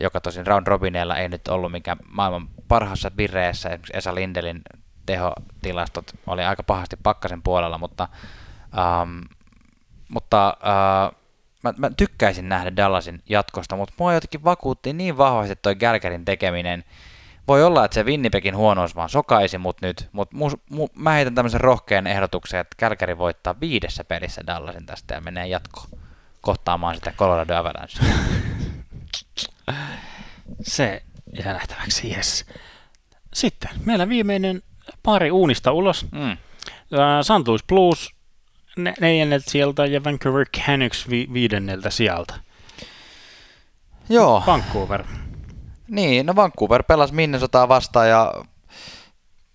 joka 0.00 0.20
tosin 0.20 0.46
Round 0.46 0.66
Robineella 0.66 1.16
ei 1.16 1.28
nyt 1.28 1.48
ollut 1.48 1.72
mikään 1.72 1.98
maailman 2.10 2.48
parhaassa 2.68 3.10
vireessä. 3.16 3.68
Esimerkiksi 3.68 3.96
Esa 3.96 4.14
Lindelin 4.14 4.62
tehotilastot 5.06 6.12
oli 6.26 6.44
aika 6.44 6.62
pahasti 6.62 6.96
pakkasen 7.02 7.42
puolella, 7.42 7.78
mutta, 7.78 8.08
ähm, 8.78 9.18
mutta 10.08 10.48
äh, 10.48 11.16
mä, 11.62 11.74
mä 11.76 11.90
tykkäisin 11.96 12.48
nähdä 12.48 12.76
Dallasin 12.76 13.22
jatkosta, 13.28 13.76
mutta 13.76 13.94
mua 13.98 14.14
jotenkin 14.14 14.44
vakuutti 14.44 14.92
niin 14.92 15.18
vahvasti 15.18 15.56
toi 15.56 15.74
Gälkärin 15.74 16.24
tekeminen, 16.24 16.84
voi 17.48 17.64
olla, 17.64 17.84
että 17.84 17.94
se 17.94 18.02
Winnipegin 18.02 18.56
huonous 18.56 18.96
vaan 18.96 19.08
sokaisi 19.08 19.58
mut 19.58 19.80
nyt, 19.82 20.08
mutta 20.12 20.36
mu, 20.36 20.50
mu, 20.70 20.88
mä 20.94 21.10
heitän 21.10 21.34
tämmöisen 21.34 21.60
rohkean 21.60 22.06
ehdotuksen, 22.06 22.60
että 22.60 22.74
Kälkäri 22.76 23.18
voittaa 23.18 23.60
viidessä 23.60 24.04
pelissä 24.04 24.42
Dallasin 24.46 24.86
tästä 24.86 25.14
ja 25.14 25.20
menee 25.20 25.46
jatkoon 25.46 25.88
kohtaamaan 26.40 26.94
sitä 26.94 27.12
Colorado 27.16 27.56
Avalanche. 27.56 28.04
Se 30.62 31.02
jää 31.38 31.52
nähtäväksi, 31.52 32.14
yes. 32.14 32.46
Sitten 33.34 33.70
meillä 33.84 34.08
viimeinen 34.08 34.62
pari 35.02 35.30
uunista 35.30 35.72
ulos. 35.72 36.06
Mm. 36.12 36.32
Uh, 36.32 36.38
St. 37.22 37.48
Louis 37.48 37.64
Blues 37.66 38.10
ne- 38.76 38.94
neljänneltä 39.00 39.50
sieltä 39.50 39.86
ja 39.86 40.04
Vancouver 40.04 40.46
Canucks 40.48 41.10
vi- 41.10 41.28
viidenneltä 41.32 41.90
sieltä. 41.90 42.34
Joo. 44.08 44.42
Vancouver. 44.46 45.04
Niin, 45.92 46.26
no 46.26 46.36
Vancouver 46.36 46.82
pelasi 46.82 47.14
Minnesotaa 47.14 47.68
vastaan 47.68 48.08
ja 48.08 48.34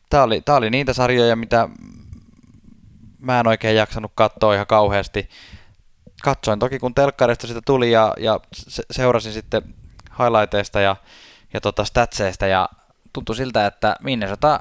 tämä 0.09 0.23
oli, 0.23 0.41
tää 0.41 0.55
oli 0.55 0.69
niitä 0.69 0.93
sarjoja, 0.93 1.35
mitä 1.35 1.69
mä 3.19 3.39
en 3.39 3.47
oikein 3.47 3.75
jaksanut 3.75 4.11
katsoa 4.15 4.53
ihan 4.53 4.67
kauheasti. 4.67 5.29
Katsoin 6.23 6.59
toki 6.59 6.79
kun 6.79 6.95
telkkarista 6.95 7.47
sitä 7.47 7.61
tuli 7.65 7.91
ja, 7.91 8.13
ja 8.19 8.39
seurasin 8.91 9.33
sitten 9.33 9.61
highlighteista 10.19 10.79
ja, 10.79 10.95
ja 11.53 11.61
tota 11.61 11.85
statseista 11.85 12.47
ja 12.47 12.69
tuntui 13.13 13.35
siltä, 13.35 13.65
että 13.65 13.95
Minnesota 14.03 14.59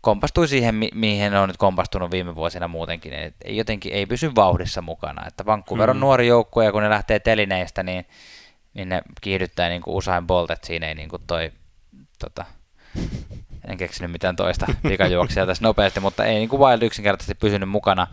kompastui 0.00 0.48
siihen, 0.48 0.74
mi- 0.74 0.90
mihin 0.94 1.34
on 1.34 1.48
nyt 1.48 1.56
kompastunut 1.56 2.10
viime 2.10 2.34
vuosina 2.34 2.68
muutenkin. 2.68 3.12
Et 3.12 3.34
ei 3.44 3.56
jotenkin 3.56 3.92
ei 3.92 4.06
pysy 4.06 4.34
vauhdissa 4.34 4.82
mukana. 4.82 5.26
Että 5.26 5.46
Vancouver 5.46 5.90
on 5.90 5.96
mm. 5.96 6.00
nuori 6.00 6.26
joukkue 6.26 6.64
ja 6.64 6.72
kun 6.72 6.82
ne 6.82 6.90
lähtee 6.90 7.18
telineistä, 7.18 7.82
niin 7.82 8.06
niin 8.76 8.88
ne 8.88 9.02
kiihdyttää 9.20 9.68
niin 9.68 9.82
kuin 9.82 9.94
Usain 9.94 10.26
Bolt, 10.26 10.50
että 10.50 10.66
siinä 10.66 10.86
ei 10.86 10.94
niin 10.94 11.08
kuin 11.08 11.22
toi, 11.26 11.52
tota, 12.18 12.44
en 13.64 13.76
keksinyt 13.76 14.12
mitään 14.12 14.36
toista 14.36 14.66
pikajuoksia 14.88 15.46
tässä 15.46 15.64
nopeasti, 15.64 16.00
mutta 16.00 16.24
ei 16.24 16.34
niin 16.34 16.48
kuin 16.48 16.60
Wild 16.60 16.82
yksinkertaisesti 16.82 17.34
pysynyt 17.34 17.68
mukana. 17.68 18.06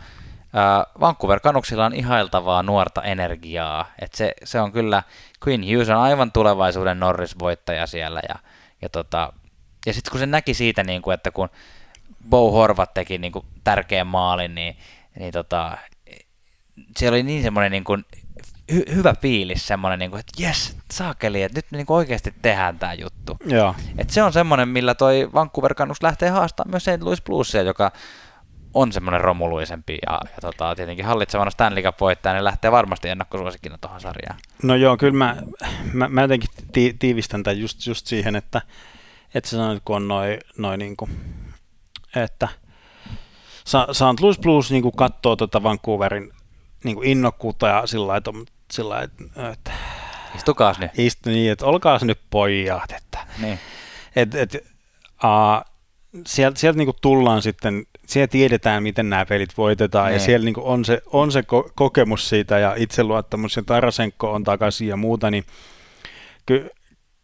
Uh, 0.54 1.00
Vancouver 1.00 1.40
Canucksilla 1.40 1.86
on 1.86 1.94
ihailtavaa 1.94 2.62
nuorta 2.62 3.02
energiaa, 3.02 3.90
että 3.98 4.16
se, 4.16 4.34
se 4.44 4.60
on 4.60 4.72
kyllä, 4.72 5.02
Queen 5.46 5.62
Hughes 5.62 5.88
on 5.88 5.96
aivan 5.96 6.32
tulevaisuuden 6.32 7.00
Norris-voittaja 7.00 7.86
siellä 7.86 8.20
ja, 8.28 8.34
ja, 8.82 8.88
tota, 8.88 9.32
ja 9.86 9.94
sitten 9.94 10.10
kun 10.10 10.20
se 10.20 10.26
näki 10.26 10.54
siitä, 10.54 10.84
niin 10.84 11.02
kuin, 11.02 11.14
että 11.14 11.30
kun 11.30 11.48
Bo 12.28 12.50
Horvat 12.50 12.94
teki 12.94 13.18
niin 13.18 13.32
kuin 13.32 13.46
tärkeän 13.64 14.06
maalin, 14.06 14.54
niin, 14.54 14.76
niin 15.18 15.32
tota, 15.32 15.78
siellä 16.96 17.14
oli 17.14 17.22
niin 17.22 17.42
semmoinen 17.42 17.72
niin 17.72 17.84
kuin 17.84 18.04
hy- 18.72 18.94
hyvä 18.94 19.14
fiilis, 19.20 19.66
semmoinen, 19.66 19.98
niin 19.98 20.10
kuin, 20.10 20.20
että 20.20 20.42
jes, 20.42 20.76
saakeli, 20.92 21.42
että 21.42 21.58
nyt 21.58 21.66
me 21.70 21.76
niin 21.76 21.86
kuin 21.86 21.96
oikeasti 21.96 22.34
tehdään 22.42 22.78
tämä 22.78 22.94
juttu. 22.94 23.36
Joo. 23.46 23.74
Et 23.98 24.10
se 24.10 24.22
on 24.22 24.32
semmoinen, 24.32 24.68
millä 24.68 24.94
toi 24.94 25.30
Vancouver 25.34 25.74
Canucks 25.74 26.02
lähtee 26.02 26.28
haastamaan 26.28 26.70
myös 26.70 26.84
St. 26.84 27.02
Louis 27.02 27.22
Bluesia, 27.22 27.62
joka 27.62 27.92
on 28.74 28.92
semmoinen 28.92 29.20
romuluisempi 29.20 29.98
ja, 30.06 30.20
ja 30.22 30.38
tota, 30.40 30.74
tietenkin 30.74 31.04
hallitsevana 31.04 31.50
Stanley 31.50 31.82
Cup 31.82 32.00
voittaja, 32.00 32.32
niin 32.32 32.44
lähtee 32.44 32.72
varmasti 32.72 33.08
ennakkosuosikkina 33.08 33.78
tuohon 33.78 34.00
sarjaan. 34.00 34.38
No 34.62 34.74
joo, 34.74 34.96
kyllä 34.96 35.18
mä, 35.18 35.36
mä, 35.92 36.08
mä 36.08 36.20
jotenkin 36.22 36.50
ti, 36.72 36.96
tiivistän 36.98 37.42
tämän 37.42 37.60
just, 37.60 37.86
just 37.86 38.06
siihen, 38.06 38.36
että, 38.36 38.62
että 39.34 39.50
sä 39.50 39.56
sanoit, 39.56 39.82
kun 39.84 39.96
on 39.96 40.08
noin 40.08 40.38
noi 40.58 40.78
niinku, 40.78 41.08
että 42.16 42.48
St. 43.64 44.20
Louis 44.20 44.38
Blues 44.38 44.70
niinku 44.70 44.92
katsoo 44.92 45.36
tota 45.36 45.62
Vancouverin 45.62 46.32
niinku 46.84 47.02
innokkuutta 47.02 47.68
ja 47.68 47.86
sillä 47.86 48.06
lailla, 48.06 48.16
että, 48.16 48.53
sillä 48.74 48.94
lailla, 48.94 49.04
että, 49.04 49.50
että 49.52 49.70
Istukaas 50.36 50.78
nyt. 50.78 50.90
istu 50.98 51.30
niin, 51.30 51.52
että 51.52 51.66
olkaas 51.66 52.02
nyt 52.04 52.20
pojat, 52.30 52.92
että 52.96 53.18
Niin. 53.42 53.58
et, 54.16 54.34
et, 54.34 54.54
uh, 55.24 55.72
sieltä, 56.26 56.60
sieltä 56.60 56.76
niinku 56.78 56.96
tullaan 57.02 57.42
sitten, 57.42 57.86
siellä 58.06 58.26
tiedetään, 58.28 58.82
miten 58.82 59.10
nämä 59.10 59.26
pelit 59.26 59.56
voitetaan, 59.56 60.06
Niin. 60.06 60.14
ja 60.14 60.20
siellä 60.20 60.44
niinku 60.44 60.62
on 60.64 60.84
se, 60.84 61.02
on 61.06 61.32
se 61.32 61.40
ko- 61.40 61.70
kokemus 61.74 62.28
siitä, 62.28 62.58
ja 62.58 62.74
itseluottamus, 62.76 63.56
ja 63.56 63.62
Tarasenko 63.62 64.32
on 64.32 64.44
takaisin 64.44 64.88
ja 64.88 64.96
muuta, 64.96 65.30
niin 65.30 65.44
ky, 66.46 66.70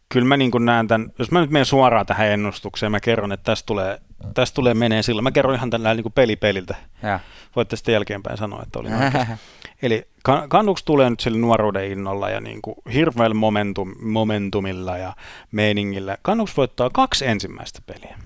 kyllä 0.09 0.27
mä 0.27 0.37
niinku 0.37 0.57
näen 0.57 0.87
tämän, 0.87 1.11
jos 1.19 1.31
mä 1.31 1.41
nyt 1.41 1.49
menen 1.49 1.65
suoraan 1.65 2.05
tähän 2.05 2.27
ennustukseen, 2.27 2.91
mä 2.91 2.99
kerron, 2.99 3.31
että 3.31 3.43
tästä 3.43 3.65
tulee, 3.65 3.99
tästä 4.33 4.55
tulee 4.55 4.73
menee 4.73 5.01
silloin, 5.03 5.23
mä 5.23 5.31
kerron 5.31 5.55
ihan 5.55 5.69
tällä 5.69 5.93
niinku 5.93 6.09
peli 6.09 6.35
peliltä, 6.35 6.75
Ja. 7.03 7.19
voitte 7.55 7.75
sitten 7.75 7.93
jälkeenpäin 7.93 8.37
sanoa, 8.37 8.63
että 8.63 8.79
oli. 8.79 8.89
Eli 9.81 10.07
Kan- 10.23 10.49
Kanuks 10.49 10.83
tulee 10.83 11.09
nyt 11.09 11.19
sillä 11.19 11.37
nuoruuden 11.37 11.91
innolla 11.91 12.29
ja 12.29 12.41
niin 12.41 12.61
kuin 12.61 12.75
hirveällä 12.93 13.33
momentum, 13.33 13.95
momentumilla 14.01 14.97
ja 14.97 15.13
meiningillä. 15.51 16.17
Kanuks 16.21 16.57
voittaa 16.57 16.89
kaksi 16.89 17.25
ensimmäistä 17.25 17.79
peliä. 17.85 18.17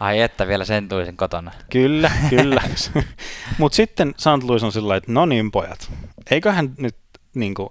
Ai 0.00 0.20
että, 0.20 0.46
vielä 0.46 0.64
sen 0.64 0.88
tuisin 0.88 1.16
kotona. 1.16 1.50
Kyllä, 1.70 2.10
kyllä. 2.30 2.62
Mutta 3.58 3.76
sitten 3.76 4.14
St. 4.16 4.42
Louis 4.42 4.62
on 4.62 4.72
sillä 4.72 4.96
että 4.96 5.12
no 5.12 5.26
niin 5.26 5.50
pojat, 5.50 5.90
eiköhän 6.30 6.74
nyt 6.78 6.96
niin 7.34 7.54
kuin, 7.54 7.68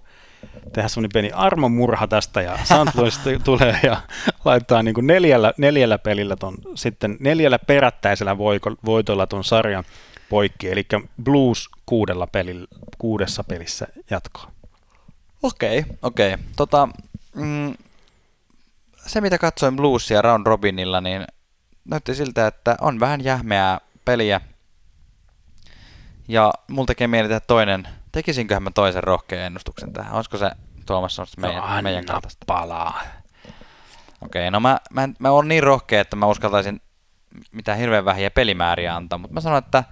tehdä 0.73 0.87
semmoinen 0.87 1.11
pieni 1.13 1.31
armomurha 1.33 2.07
tästä 2.07 2.41
ja 2.41 2.57
St. 2.63 2.95
Louis 2.95 3.17
t- 3.17 3.43
tulee 3.43 3.79
ja 3.83 4.01
laittaa 4.45 4.83
niin 4.83 4.93
kuin 4.93 5.07
neljällä, 5.07 5.53
neljällä 5.57 5.97
pelillä 5.97 6.35
ton, 6.35 6.55
sitten 6.75 7.17
neljällä 7.19 7.59
perättäisellä 7.59 8.37
voitolla 8.85 9.27
ton 9.27 9.43
sarjan 9.43 9.83
poikki, 10.31 10.71
eli 10.71 10.85
Blues 11.23 11.69
kuudella 11.85 12.27
pelillä, 12.27 12.67
kuudessa 12.97 13.43
pelissä 13.43 13.87
jatkoa. 14.09 14.51
Okei, 15.43 15.85
okei. 16.01 16.37
Tota, 16.55 16.87
mm, 17.35 17.73
se 19.05 19.21
mitä 19.21 19.37
katsoin 19.37 19.75
Bluesia 19.75 20.21
Round 20.21 20.47
Robinilla, 20.47 21.01
niin 21.01 21.27
näytti 21.85 22.15
siltä, 22.15 22.47
että 22.47 22.77
on 22.81 22.99
vähän 22.99 23.23
jähmeää 23.23 23.79
peliä. 24.05 24.41
Ja 26.27 26.53
mulla 26.67 26.85
tekee 26.85 27.07
mieli 27.07 27.27
tehdä 27.27 27.39
toinen, 27.39 27.87
tekisinköhän 28.11 28.63
mä 28.63 28.71
toisen 28.71 29.03
rohkean 29.03 29.41
ennustuksen 29.45 29.93
tähän? 29.93 30.13
Olisiko 30.13 30.37
se 30.37 30.51
Tuomas 30.85 31.15
semmoista 31.15 31.41
meidän, 31.41 31.63
No, 31.75 31.81
meidän 31.81 32.05
kaltaista? 32.05 32.45
palaa. 32.47 33.01
Okei, 34.21 34.51
no 34.51 34.59
mä, 34.59 34.77
mä, 34.93 35.09
mä 35.19 35.31
oon 35.31 35.47
niin 35.47 35.63
rohkea, 35.63 36.01
että 36.01 36.15
mä 36.15 36.25
uskaltaisin 36.25 36.81
mitään 37.51 37.77
hirveän 37.77 38.05
vähiä 38.05 38.31
pelimääriä 38.31 38.95
antaa, 38.95 39.19
mutta 39.19 39.33
mä 39.33 39.41
sanon, 39.41 39.57
että 39.57 39.83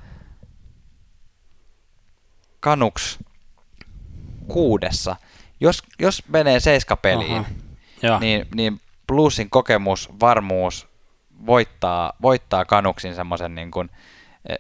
Kanuks 2.60 3.20
kuudessa. 4.48 5.16
Jos, 5.60 5.84
jos 6.00 6.24
menee 6.28 6.60
seiska 6.60 6.96
peliin, 6.96 7.32
Aha. 7.38 7.50
Joo. 8.04 8.20
niin, 8.20 8.48
niin 8.56 8.82
Bluesin 9.08 9.50
kokemus, 9.50 10.10
varmuus 10.20 10.88
voittaa, 11.46 12.14
voittaa 12.22 12.66
Kanuksin 12.66 13.16
semmoisen 13.16 13.56
niin 13.56 13.72
kuin, 13.72 13.90
eh, 14.50 14.58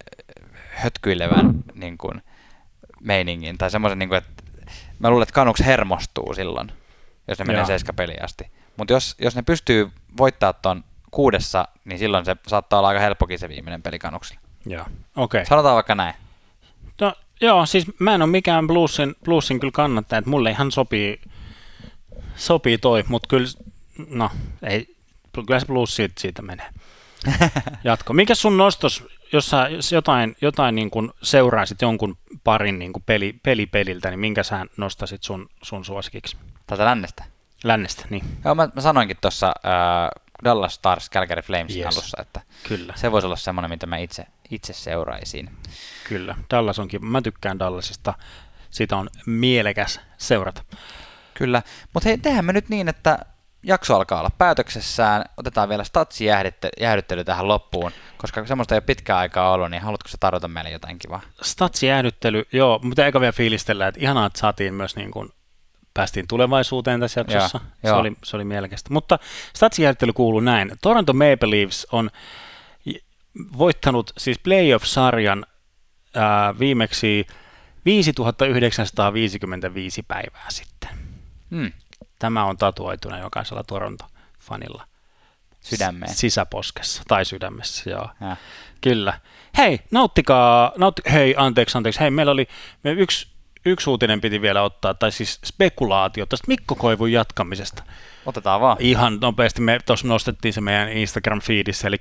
hötkyilevän 0.69 1.63
niin 1.73 1.97
kuin, 1.97 2.21
meiningin. 3.01 3.57
Tai 3.57 3.71
semmoisen, 3.71 3.99
niin 3.99 4.09
kuin, 4.09 4.17
että 4.17 4.43
mä 4.99 5.09
luulen, 5.09 5.23
että 5.23 5.33
Kanuks 5.33 5.65
hermostuu 5.65 6.33
silloin, 6.33 6.71
jos 7.27 7.39
ne 7.39 7.45
menee 7.45 7.59
Joo. 7.59 7.67
seiska 7.67 7.93
peliin 7.93 8.23
asti. 8.23 8.51
Mutta 8.77 8.93
jos, 8.93 9.15
jos 9.21 9.35
ne 9.35 9.41
pystyy 9.41 9.91
voittaa 10.17 10.53
ton 10.53 10.83
kuudessa, 11.11 11.67
niin 11.85 11.99
silloin 11.99 12.25
se 12.25 12.35
saattaa 12.47 12.79
olla 12.79 12.89
aika 12.89 13.01
helppokin 13.01 13.39
se 13.39 13.49
viimeinen 13.49 13.81
peli 13.81 13.99
Kanuksille. 13.99 14.41
Joo, 14.65 14.81
okei. 14.81 14.93
Okay. 15.15 15.45
Sanotaan 15.45 15.75
vaikka 15.75 15.95
näin. 15.95 16.13
Joo, 17.41 17.65
siis 17.65 17.85
mä 17.99 18.15
en 18.15 18.21
ole 18.21 18.29
mikään 18.29 18.67
bluesin, 18.67 19.15
bluesin 19.25 19.59
kyllä 19.59 19.71
kannattaja, 19.71 20.17
että 20.17 20.29
mulle 20.29 20.49
ihan 20.49 20.71
sopii, 20.71 21.21
sopii 22.35 22.77
toi, 22.77 23.03
mutta 23.07 23.27
kyllä, 23.27 23.47
no, 24.09 24.29
ei, 24.63 24.95
kyllä 25.47 25.59
se 25.59 25.65
blues 25.65 25.95
siitä, 25.95 26.13
siitä 26.17 26.41
menee. 26.41 26.69
Jatko. 27.83 28.13
Mikä 28.13 28.35
sun 28.35 28.57
nostos, 28.57 29.03
jos 29.31 29.49
sä 29.49 29.67
jos 29.67 29.91
jotain, 29.91 30.35
jotain 30.41 30.75
niin 30.75 30.89
kuin 30.89 31.11
seuraisit 31.21 31.81
jonkun 31.81 32.17
parin 32.43 32.79
niin 32.79 32.93
kuin 32.93 33.03
peli, 33.05 33.35
peli 33.43 33.65
peliltä, 33.65 34.09
niin 34.09 34.19
minkä 34.19 34.43
sä 34.43 34.65
nostasit 34.77 35.23
sun, 35.23 35.49
sun 35.61 35.85
suosikiksi? 35.85 36.37
Tätä 36.67 36.85
lännestä. 36.85 37.23
Lännestä, 37.63 38.05
niin 38.09 38.23
Joo, 38.45 38.55
mä, 38.55 38.69
mä 38.75 38.81
sanoinkin 38.81 39.17
tuossa 39.21 39.47
äh, 39.47 40.23
Dallas 40.43 40.73
Stars 40.73 41.09
Calgary 41.09 41.41
Flamesin 41.41 41.83
Yes. 41.83 41.95
alussa, 41.97 42.21
että 42.21 42.41
kyllä, 42.67 42.93
se 42.95 43.11
voisi 43.11 43.25
olla 43.25 43.35
semmoinen, 43.35 43.71
mitä 43.71 43.85
mä 43.87 43.97
itse, 43.97 44.25
itse 44.51 44.73
seuraisin. 44.73 45.49
kyllä. 46.07 46.35
Dallas 46.51 46.79
onkin, 46.79 47.05
mä 47.05 47.21
tykkään 47.21 47.59
Dallasista, 47.59 48.13
siitä 48.69 48.97
on 48.97 49.09
mielekäs 49.25 49.99
seurata. 50.17 50.61
Kyllä, 51.33 51.61
mutta 51.93 52.09
hei, 52.09 52.17
tehdään 52.17 52.45
me 52.45 52.53
nyt 52.53 52.69
niin, 52.69 52.87
että 52.87 53.19
jakso 53.63 53.95
alkaa 53.95 54.19
olla 54.19 54.31
päätöksessään. 54.37 55.25
Otetaan 55.37 55.69
vielä 55.69 55.83
statsi 55.83 56.25
jäähdyttely 56.79 57.23
tähän 57.23 57.47
loppuun, 57.47 57.91
koska 58.17 58.45
semmoista 58.45 58.75
ei 58.75 58.77
ole 58.77 58.81
pitkään 58.85 59.19
aikaa 59.19 59.51
ollut, 59.51 59.71
niin 59.71 59.81
haluatko 59.81 60.09
sä 60.09 60.17
tarjota 60.19 60.47
meille 60.47 60.69
jotain 60.69 60.99
kivaa? 60.99 61.21
Statsijäähdyttely, 61.41 62.45
joo, 62.51 62.79
mutta 62.83 63.05
eikä 63.05 63.19
vielä 63.21 63.31
fiilistellä, 63.31 63.87
että 63.87 64.01
ihanaa, 64.01 64.25
että 64.25 64.39
saatiin 64.39 64.73
myös 64.73 64.95
niin 64.95 65.11
kuin, 65.11 65.29
päästiin 65.99 66.27
tulevaisuuteen 66.27 66.99
tässä 66.99 67.19
jaksossa. 67.19 67.59
Joo, 67.63 67.71
se, 67.81 67.87
joo. 67.87 67.99
oli, 67.99 68.13
se 68.23 68.35
oli 68.35 68.43
mielekästä. 68.43 68.93
Mutta 68.93 69.19
statsijärjestely 69.55 70.13
kuuluu 70.13 70.39
näin. 70.39 70.71
Toronto 70.81 71.13
Maple 71.13 71.49
Leafs 71.49 71.87
on 71.91 72.09
voittanut 73.57 74.11
siis 74.17 74.39
playoff-sarjan 74.39 75.45
ää, 76.15 76.59
viimeksi 76.59 77.27
5955 77.85 80.03
päivää 80.03 80.45
sitten. 80.49 80.89
Hmm, 81.51 81.71
Tämä 82.19 82.45
on 82.45 82.57
tatuoituna 82.57 83.19
jokaisella 83.19 83.63
Toronto-fanilla. 83.63 84.83
sydämeen. 85.61 86.13
Sisäposkessa 86.13 87.03
tai 87.07 87.25
sydämessä, 87.25 87.89
joo. 87.89 88.09
Ja. 88.21 88.35
Kyllä. 88.81 89.19
Hei, 89.57 89.79
nauttikaa, 89.91 90.71
nautti, 90.77 91.01
hei, 91.11 91.35
anteeksi, 91.37 91.77
anteeksi, 91.77 91.99
hei, 91.99 92.11
meillä 92.11 92.31
oli 92.31 92.47
me 92.83 92.91
yksi, 92.91 93.27
yksi 93.65 93.89
uutinen 93.89 94.21
piti 94.21 94.41
vielä 94.41 94.61
ottaa, 94.61 94.93
tai 94.93 95.11
siis 95.11 95.39
spekulaatio 95.45 96.25
tästä 96.25 96.47
Mikko 96.47 96.75
Koivun 96.75 97.11
jatkamisesta. 97.11 97.83
Otetaan 98.25 98.61
vaan. 98.61 98.77
Ihan 98.79 99.17
nopeasti, 99.21 99.61
me 99.61 99.79
tuossa 99.85 100.07
nostettiin 100.07 100.53
se 100.53 100.61
meidän 100.61 100.89
Instagram-feedissä, 100.89 101.87
eli 101.87 101.97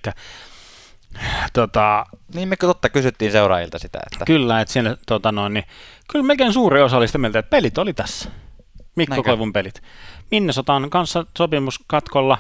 tota, 1.53 2.07
Niin 2.35 2.49
me 2.49 2.57
totta 2.57 2.89
kysyttiin 2.89 3.33
seuraajilta 3.33 3.79
sitä, 3.79 3.99
että 4.13 4.25
kyllä, 4.25 4.61
että 4.61 4.73
siinä, 4.73 4.97
tota 5.07 5.33
noin, 5.33 5.55
niin, 5.55 5.65
kyllä 6.13 6.25
melkein 6.25 6.53
suuri 6.53 6.83
osa 6.83 6.97
oli 6.97 7.07
sitä 7.07 7.19
mieltä, 7.19 7.39
että 7.39 7.51
pelit 7.51 7.79
oli 7.79 7.95
tässä. 7.95 8.31
Mikko 8.97 9.15
Näinkö? 9.15 9.31
Koivun 9.31 9.53
pelit. 9.53 9.83
Minnesotan 10.31 10.91
kanssa 10.91 11.27
sopimuskatkolla, 11.39 12.39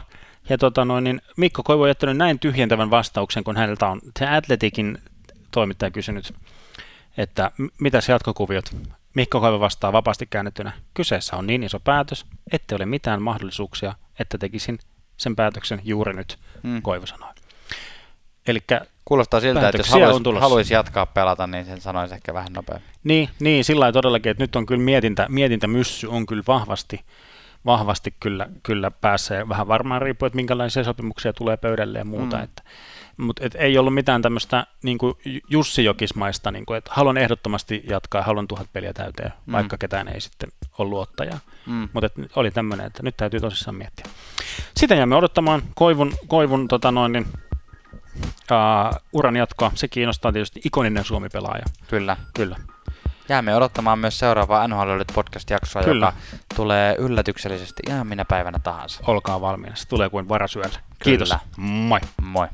ja 0.48 0.58
tota 0.58 0.84
noin, 0.84 1.04
niin 1.04 1.20
Mikko 1.36 1.62
Koivu 1.62 1.82
on 1.82 1.88
jättänyt 1.88 2.16
näin 2.16 2.38
tyhjentävän 2.38 2.90
vastauksen, 2.90 3.44
kun 3.44 3.56
häneltä 3.56 3.88
on 3.88 4.00
The 4.18 4.26
Athleticin 4.26 4.98
toimittaja 5.50 5.90
kysynyt, 5.90 6.34
että 7.16 7.50
mitäs 7.80 8.08
jatkokuviot. 8.08 8.76
Mikko 9.14 9.40
Koivu 9.40 9.60
vastaa 9.60 9.92
vapaasti 9.92 10.26
käännettynä. 10.26 10.72
Kyseessä 10.94 11.36
on 11.36 11.46
niin 11.46 11.62
iso 11.62 11.80
päätös, 11.80 12.26
ettei 12.52 12.76
ole 12.76 12.86
mitään 12.86 13.22
mahdollisuuksia, 13.22 13.94
että 14.18 14.38
tekisin 14.38 14.78
sen 15.16 15.36
päätöksen 15.36 15.80
juuri 15.84 16.14
nyt, 16.14 16.38
Mm. 16.62 16.82
Koivu 16.82 17.06
sanoi. 17.06 17.32
Eli 18.46 18.58
kuulostaa 19.04 19.40
siltä, 19.40 19.68
että 19.68 19.78
jos 19.78 19.88
haluaisi, 19.88 20.40
haluaisi 20.40 20.74
jatkaa 20.74 21.06
pelata, 21.06 21.46
niin 21.46 21.64
sen 21.64 21.80
sanoisi 21.80 22.14
ehkä 22.14 22.34
vähän 22.34 22.52
nopeammin. 22.52 22.90
Niin, 23.04 23.28
niin 23.40 23.64
sillä 23.64 23.80
lailla 23.80 23.92
todellakin, 23.92 24.30
että 24.30 24.42
nyt 24.42 24.56
on 24.56 24.66
kyllä 24.66 24.82
mietintä, 24.82 25.26
mietintämyssy 25.28 26.06
on 26.06 26.26
kyllä 26.26 26.42
vahvasti, 26.46 27.00
vahvasti 27.66 28.14
kyllä, 28.20 28.48
kyllä 28.62 28.90
pääsee. 28.90 29.48
Vähän 29.48 29.68
varmaan 29.68 30.02
riippuu, 30.02 30.26
että 30.26 30.36
minkälaisia 30.36 30.84
sopimuksia 30.84 31.32
tulee 31.32 31.56
pöydälle 31.56 31.98
ja 31.98 32.04
muuta. 32.04 32.36
Mm. 32.36 32.42
Että, 32.42 32.62
mutta 33.18 33.44
et 33.44 33.54
ei 33.54 33.78
ollut 33.78 33.94
mitään 33.94 34.22
tämmöistä 34.22 34.66
niin 34.82 34.98
Jussi 35.48 35.84
Jokismaista, 35.84 36.50
niin 36.50 36.66
kuin, 36.66 36.78
että 36.78 36.90
haluan 36.94 37.16
ehdottomasti 37.16 37.84
jatkaa, 37.88 38.22
haluan 38.22 38.48
tuhat 38.48 38.72
peliä 38.72 38.92
täyteen, 38.92 39.32
mm. 39.46 39.52
vaikka 39.52 39.78
ketään 39.78 40.08
ei 40.08 40.20
sitten 40.20 40.52
ole 40.78 40.88
luottajaa. 40.88 41.38
Mm. 41.66 41.88
Mutta 41.92 42.10
oli 42.36 42.50
tämmöinen, 42.50 42.86
että 42.86 43.02
nyt 43.02 43.16
täytyy 43.16 43.40
tosissaan 43.40 43.76
miettiä. 43.76 44.04
Sitä 44.76 44.94
jäämme 44.94 45.16
odottamaan 45.16 45.62
Koivun, 45.74 46.12
Koivun 46.28 46.68
tota 46.68 46.92
noin, 46.92 47.12
niin, 47.12 47.26
uh, 48.24 49.00
uran 49.12 49.36
jatkoa. 49.36 49.72
Se 49.74 49.88
kiinnostaa 49.88 50.32
tietysti 50.32 50.60
ikoninen 50.64 51.04
Suomi-pelaaja. 51.04 51.64
Kyllä. 51.88 52.16
Kyllä. 52.34 52.56
Jäämme 53.28 53.56
odottamaan 53.56 53.98
myös 53.98 54.18
seuraavaa 54.18 54.68
NHL 54.68 55.00
podcast-jaksoa, 55.14 55.82
Kyllä. 55.82 56.06
joka 56.06 56.18
tulee 56.56 56.96
yllätyksellisesti 56.98 57.82
ihan 57.88 58.06
minä 58.06 58.24
päivänä 58.24 58.58
tahansa. 58.58 59.00
Olkaa 59.06 59.40
valmiina. 59.40 59.76
Se 59.76 59.88
tulee 59.88 60.08
kuin 60.08 60.28
varasyöllä. 60.28 60.78
Kiitos. 61.02 61.34
Moi. 61.56 62.00
Moi. 62.22 62.48